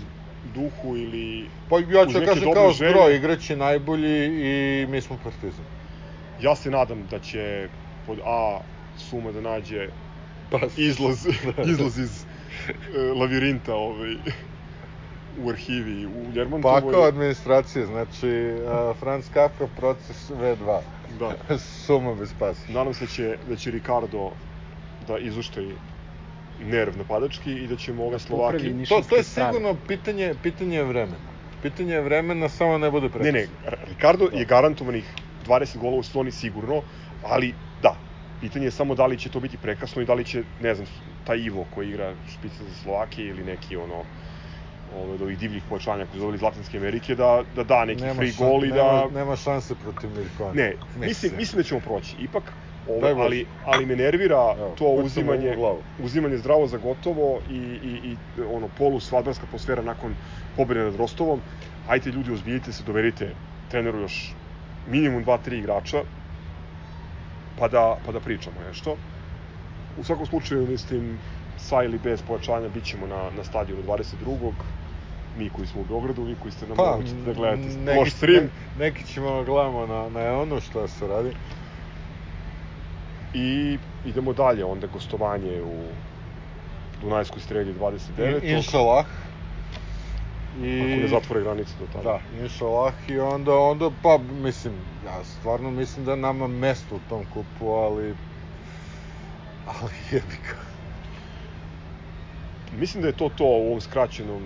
duhu 0.55 0.97
ili... 0.97 1.49
Pa 1.69 1.79
ja 1.79 2.05
ću 2.05 2.19
da 2.19 2.25
kažem 2.25 2.53
kao 2.53 2.71
želje. 2.71 2.91
zbroj, 2.91 3.15
igraće 3.15 3.55
najbolji 3.55 4.25
i 4.25 4.85
mi 4.89 5.01
smo 5.01 5.17
partizan. 5.23 5.65
Ja 6.41 6.55
se 6.55 6.71
nadam 6.71 7.07
da 7.11 7.19
će 7.19 7.69
pod 8.05 8.19
A 8.25 8.59
Suma 8.97 9.31
da 9.31 9.41
nađe 9.41 9.87
Pa, 10.51 10.59
izlaz, 10.77 11.27
izlaz 11.71 11.97
iz 11.99 12.23
e, 12.95 13.01
lavirinta 13.19 13.75
ovaj, 13.75 14.15
u 15.43 15.49
arhivi 15.49 16.05
u 16.05 16.31
Ljermontovoj. 16.35 16.81
Pakao 16.81 17.03
administracije, 17.03 17.85
znači 17.85 18.27
uh, 18.29 18.97
Franz 18.99 19.25
Kafka 19.33 19.67
proces 19.77 20.31
V2. 20.31 20.79
Da. 21.19 21.57
Suma 21.85 22.15
bez 22.15 22.33
pasa. 22.39 22.61
Nadam 22.71 22.93
se 22.93 23.05
da 23.05 23.11
će, 23.11 23.37
da 23.49 23.55
će 23.55 23.71
Ricardo 23.71 24.31
da 25.07 25.17
izuštaji 25.17 25.71
nerv 26.65 26.97
napadački 26.97 27.51
i 27.53 27.67
da 27.67 27.75
ćemo 27.75 28.03
ove 28.03 28.11
Da 28.11 28.19
Slovaki... 28.19 28.85
To, 28.89 29.01
to 29.09 29.15
je 29.15 29.23
sigurno 29.23 29.75
pitanje, 29.87 30.33
pitanje 30.43 30.83
vremena. 30.83 31.17
Pitanje 31.61 32.01
vremena, 32.01 32.49
samo 32.49 32.77
ne 32.77 32.91
bude 32.91 33.05
Ne, 33.05 33.11
prekasno. 33.11 33.31
ne, 33.31 33.47
Ricardo 33.89 34.27
Da. 34.27 34.37
je 34.37 34.45
garantovanih 34.45 35.05
20 35.47 35.77
golova 35.77 35.99
u 35.99 36.03
sezoni 36.03 36.31
sigurno, 36.31 36.81
ali 37.23 37.53
da, 37.81 37.95
pitanje 38.41 38.65
je 38.65 38.71
samo 38.71 38.95
da 38.95 39.05
li 39.05 39.17
će 39.17 39.29
to 39.29 39.39
biti 39.39 39.57
prekasno 39.57 40.01
i 40.01 40.05
da 40.05 40.13
li 40.13 40.25
će, 40.25 40.43
ne 40.59 40.75
znam, 40.75 40.87
taj 41.23 41.37
Ivo 41.37 41.65
koji 41.75 41.89
igra 41.89 42.15
špica 42.27 42.63
za 42.63 42.73
Slovakije 42.83 43.27
ili 43.27 43.43
neki 43.43 43.75
ono 43.75 44.03
ove, 44.95 45.13
od 45.13 45.21
ovih 45.21 45.37
divljih 45.37 45.63
pojačanja 45.69 46.05
koji 46.05 46.19
doveli 46.19 46.35
iz 46.35 46.41
Latinske 46.41 46.77
Amerike, 46.77 47.15
da, 47.15 47.43
da 47.55 47.63
da 47.63 47.85
neki 47.85 48.01
Nema 48.01 48.13
free 48.13 48.31
šan- 48.31 48.37
gol 48.49 48.65
i 48.65 48.69
da... 48.69 48.93
Nema, 48.93 49.19
nema 49.19 49.35
šanse 49.35 49.75
protiv 49.75 50.09
Mirkona. 50.09 50.53
Ne, 50.53 50.75
mislim, 50.95 51.31
mislim 51.37 51.57
da 51.57 51.63
ćemo 51.63 51.81
proći. 51.81 52.15
Ipak, 52.19 52.53
Bože. 52.85 53.11
ali, 53.11 53.45
ali 53.65 53.85
me 53.85 53.95
nervira 53.95 54.55
Evo, 54.57 54.75
to 54.77 54.85
uzimanje, 54.85 55.55
uzimanje 55.99 56.37
zdravo 56.37 56.67
za 56.67 56.77
gotovo 56.77 57.41
i, 57.49 57.57
i, 57.57 58.11
i 58.11 58.17
ono, 58.49 58.67
polu 58.77 58.99
svadbarska 58.99 59.45
atmosfera 59.45 59.81
nakon 59.81 60.15
pobjede 60.55 60.83
nad 60.83 60.95
Rostovom. 60.95 61.41
Ajte 61.87 62.09
ljudi, 62.09 62.31
ozbiljite 62.31 62.71
se, 62.71 62.83
doverite 62.83 63.35
treneru 63.69 63.99
još 63.99 64.35
minimum 64.87 65.25
2-3 65.25 65.53
igrača, 65.53 65.97
pa 67.59 67.67
da, 67.67 67.97
pa 68.05 68.11
da 68.11 68.19
pričamo 68.19 68.55
nešto. 68.67 68.95
U 69.97 70.03
svakom 70.03 70.25
slučaju, 70.25 70.67
mislim, 70.67 71.19
sa 71.57 71.83
ili 71.83 71.99
bez 71.99 72.21
pojačanja 72.21 72.69
bit 72.69 72.83
ćemo 72.83 73.07
na, 73.07 73.29
na 73.37 73.43
stadionu 73.43 73.83
22. 73.83 74.51
Mi 75.37 75.49
koji 75.49 75.67
smo 75.67 75.81
u 75.81 75.85
Beogradu, 75.85 76.23
vi 76.23 76.35
koji 76.41 76.51
ste 76.51 76.67
nam 76.67 76.77
Pa, 76.77 76.83
pa, 76.83 77.25
da 77.25 77.33
gledate 77.33 77.61
neki, 77.61 77.99
loš 77.99 78.13
stream. 78.13 78.43
ne- 78.43 78.85
neki 78.85 79.05
ćemo 79.05 79.37
da 79.37 79.43
gledamo 79.43 79.85
na, 79.85 80.09
na 80.09 80.39
ono 80.39 80.59
što 80.59 80.87
se 80.87 81.07
radi. 81.07 81.31
I 83.33 83.77
idemo 84.05 84.33
dalje, 84.33 84.65
onda 84.65 84.87
gostovanje 84.87 85.61
u 85.61 85.83
Dunajskoj 87.01 87.41
strelji 87.41 87.73
29. 87.73 88.43
I, 88.43 88.51
inšalah. 88.51 89.05
I, 90.63 90.81
Ako 90.81 91.01
ne 91.01 91.07
zatvore 91.07 91.41
granice 91.41 91.71
do 91.79 91.85
tada. 91.93 92.03
Da, 92.03 92.43
inšalah 92.43 92.93
i 93.07 93.19
onda, 93.19 93.53
onda, 93.53 93.91
pa, 94.03 94.17
mislim, 94.17 94.73
ja 95.05 95.23
stvarno 95.23 95.71
mislim 95.71 96.05
da 96.05 96.11
je 96.11 96.17
nama 96.17 96.47
mesto 96.47 96.95
u 96.95 96.99
tom 97.09 97.25
kupu, 97.33 97.71
ali, 97.71 98.15
ali 99.65 99.91
jebi 100.11 100.37
ga. 100.47 100.57
Mislim 102.79 103.01
da 103.01 103.07
je 103.07 103.17
to 103.17 103.29
to 103.29 103.43
u 103.43 103.67
ovom 103.67 103.81
skraćenom 103.81 104.43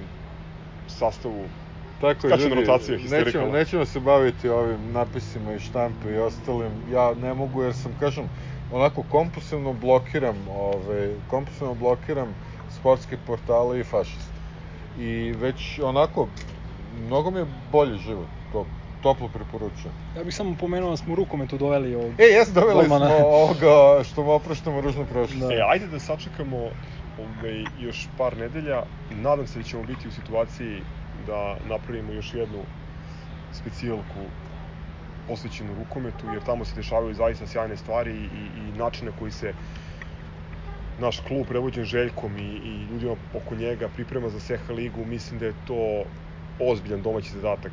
sastavu. 0.87 1.45
Tako 2.01 2.27
je, 2.27 2.37
ljudi, 2.37 2.55
rotacija 2.55 2.97
nećemo, 3.09 3.47
nećemo 3.47 3.85
se 3.85 3.99
baviti 3.99 4.49
ovim 4.49 4.91
napisima 4.91 5.53
i 5.53 5.59
štampe 5.59 6.11
i 6.11 6.17
ostalim. 6.17 6.71
Ja 6.91 7.13
ne 7.13 7.33
mogu 7.33 7.63
jer 7.63 7.73
sam, 7.73 7.95
kažem, 7.99 8.29
onako 8.71 9.03
kompulsivno 9.03 9.73
blokiram, 9.73 10.47
ove, 10.49 11.15
kompulsivno 11.27 11.73
blokiram 11.73 12.35
sportske 12.69 13.17
portale 13.27 13.79
i 13.79 13.83
fašiste. 13.83 14.30
I 15.01 15.31
već 15.31 15.79
onako, 15.83 16.27
mnogo 17.05 17.31
mi 17.31 17.39
je 17.39 17.45
bolji 17.71 17.97
život, 17.97 18.27
to 18.51 18.65
toplo 19.03 19.29
preporučujem. 19.33 19.93
Ja 20.17 20.23
bih 20.23 20.35
samo 20.35 20.55
pomenuo 20.59 20.89
da 20.89 20.97
smo 20.97 21.15
rukometu 21.15 21.57
doveli 21.57 21.95
ovog... 21.95 22.11
E, 22.19 22.23
jes, 22.23 22.49
doveli 22.53 22.73
Golmana. 22.73 23.05
smo 23.05 23.27
ovoga 23.27 24.03
što 24.03 24.23
mu 24.23 24.31
opraštamo 24.31 24.81
ružnu 24.81 25.05
prošlost. 25.05 25.47
Da. 25.47 25.53
E, 25.53 25.61
ajde 25.69 25.87
da 25.87 25.99
sačekamo 25.99 26.57
ovaj, 26.57 27.63
još 27.79 28.07
par 28.17 28.37
nedelja. 28.37 28.83
Nadam 29.11 29.47
se 29.47 29.59
da 29.59 29.65
ćemo 29.65 29.83
biti 29.83 30.07
u 30.07 30.11
situaciji 30.11 30.81
da 31.27 31.57
napravimo 31.69 32.13
još 32.13 32.33
jednu 32.33 32.59
specijalku 33.53 34.21
posvećenu 35.27 35.75
rukometu, 35.75 36.25
jer 36.33 36.43
tamo 36.43 36.65
se 36.65 36.75
dešavaju 36.75 37.13
zaista 37.13 37.47
sjajne 37.47 37.77
stvari 37.77 38.11
i, 38.11 38.59
i 38.59 38.77
način 38.77 39.05
na 39.05 39.11
koji 39.19 39.31
se 39.31 39.53
naš 41.01 41.19
klub 41.27 41.47
prevođen 41.47 41.83
Željkom 41.83 42.37
i, 42.37 42.41
i 42.41 42.87
ljudima 42.91 43.15
oko 43.33 43.55
njega 43.55 43.89
priprema 43.95 44.29
za 44.29 44.39
Seha 44.39 44.73
ligu, 44.73 45.05
mislim 45.05 45.39
da 45.39 45.45
je 45.45 45.53
to 45.67 46.03
ozbiljan 46.59 47.01
domaći 47.01 47.29
zadatak. 47.29 47.71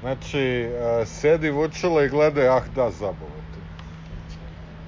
Znači, 0.00 0.40
e, 0.40 1.06
sedi 1.06 1.50
Vučela 1.50 2.04
i 2.04 2.08
gledaj, 2.08 2.48
ah 2.48 2.62
da, 2.74 2.90
zabole. 2.90 3.40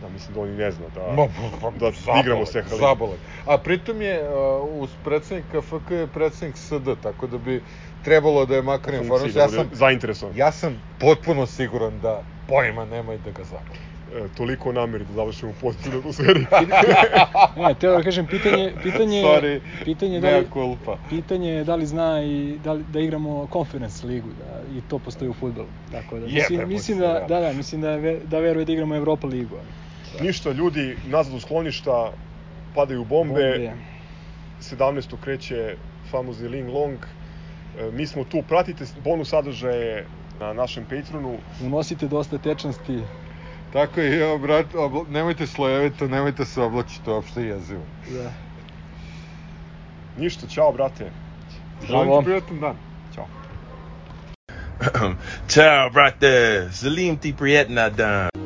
Da, 0.03 0.09
mislim 0.09 0.35
da 0.35 0.41
on 0.41 0.49
i 0.49 0.53
ne 0.53 0.71
zna 0.71 0.87
da, 0.95 1.13
Ma, 1.17 1.27
pa, 1.61 1.71
da 1.71 1.91
zabole, 1.91 2.21
igramo 2.21 2.47
Seha 2.47 2.69
ligu. 2.75 2.79
Zabole. 2.81 3.17
A 3.47 3.59
pritom 3.59 4.03
je, 4.03 4.23
uh, 4.29 4.83
uz 4.83 4.91
predsednika 5.05 5.61
FK 5.61 5.91
je 5.91 6.07
predsednik 6.07 6.57
SD, 6.57 6.89
tako 7.03 7.27
da 7.27 7.39
bi 7.39 7.63
trebalo 8.05 8.47
da 8.47 8.57
je 8.57 8.63
makar 8.63 8.95
da 8.95 9.41
Ja 9.41 9.49
sam, 9.49 9.69
zainteresovan. 9.73 10.37
ja 10.37 10.53
sam 10.53 10.83
potpuno 10.99 11.47
siguran 11.47 12.01
da 12.01 12.23
pojma 12.49 12.85
nema 12.85 13.15
i 13.15 13.19
da 13.19 13.31
ga 13.31 13.45
zabole. 13.45 13.92
E, 14.15 14.29
toliko 14.29 14.69
o 14.69 14.73
nameri 14.73 15.05
da 15.05 15.13
završimo 15.13 15.51
u 15.51 15.55
pozitivnoj 15.55 15.99
atmosferi. 15.99 16.47
Ne, 17.59 17.75
teo 17.75 17.93
da 17.93 18.03
kažem, 18.03 18.27
pitanje, 18.27 18.73
pitanje, 18.83 19.23
Sorry, 19.23 19.61
pitanje, 19.85 20.21
da 20.21 20.39
li, 20.39 20.47
culpa. 20.53 20.97
pitanje 21.09 21.51
je 21.51 21.65
da 21.65 21.75
li 21.75 21.87
zna 21.87 22.23
i 22.23 22.59
da, 22.59 22.73
li, 22.73 22.85
da 22.85 23.01
igramo 23.01 23.47
conference 23.47 24.07
ligu, 24.07 24.29
da, 24.31 24.63
i 24.69 24.81
to 24.81 24.99
postoji 24.99 25.29
u 25.29 25.35
fudbalu. 25.35 25.69
Tako 25.91 26.19
da, 26.19 26.27
mislim, 26.27 26.45
Jebemo 26.51 26.69
mislim 26.69 26.99
da, 26.99 27.07
da. 27.09 27.27
da, 27.31 27.41
da, 27.41 27.53
mislim 27.53 27.81
da, 27.81 27.97
ve- 27.97 28.21
da 28.25 28.39
veruje 28.39 28.65
da 28.65 28.73
igramo 28.73 28.97
Europa 28.97 29.27
ligu. 29.27 29.57
ali 29.57 30.27
Ništa, 30.27 30.53
ljudi, 30.53 30.97
nazad 31.07 31.35
u 31.35 31.41
skloništa, 31.41 32.11
padaju 32.75 33.05
bombe, 33.05 33.35
bombe. 33.35 33.73
17. 34.61 35.17
kreće 35.17 35.77
famozni 36.11 36.49
Ling 36.49 36.69
Long. 36.69 36.99
E, 37.79 37.91
mi 37.91 38.07
smo 38.07 38.25
tu, 38.25 38.43
pratite 38.43 38.85
bonus 38.97 39.29
sadržaje 39.29 40.07
na 40.41 40.53
našem 40.53 40.85
Patreonu. 40.85 41.39
Unosite 41.63 42.09
dosta 42.09 42.39
tečnosti, 42.39 43.03
Tako 43.73 44.01
je, 44.01 44.27
obrat, 44.27 44.75
obla, 44.75 45.05
nemojte 45.11 45.47
slojevito, 45.47 46.09
nemojte 46.09 46.45
se 46.45 46.63
oblačiti 46.63 47.11
uopšte 47.11 47.43
jezivo. 47.43 47.83
da. 48.11 48.33
Ništa, 50.19 50.47
čao 50.47 50.73
brate. 50.73 51.11
Želim 51.87 52.19
ti 52.19 52.25
prijatan 52.25 52.61
dan. 52.61 52.77
Ćao. 53.15 53.27
Ciao, 55.49 55.91
brate. 55.91 56.69
Salim 56.73 57.17
ti 57.17 57.35
prijetna 57.39 57.89
dan. 57.89 58.42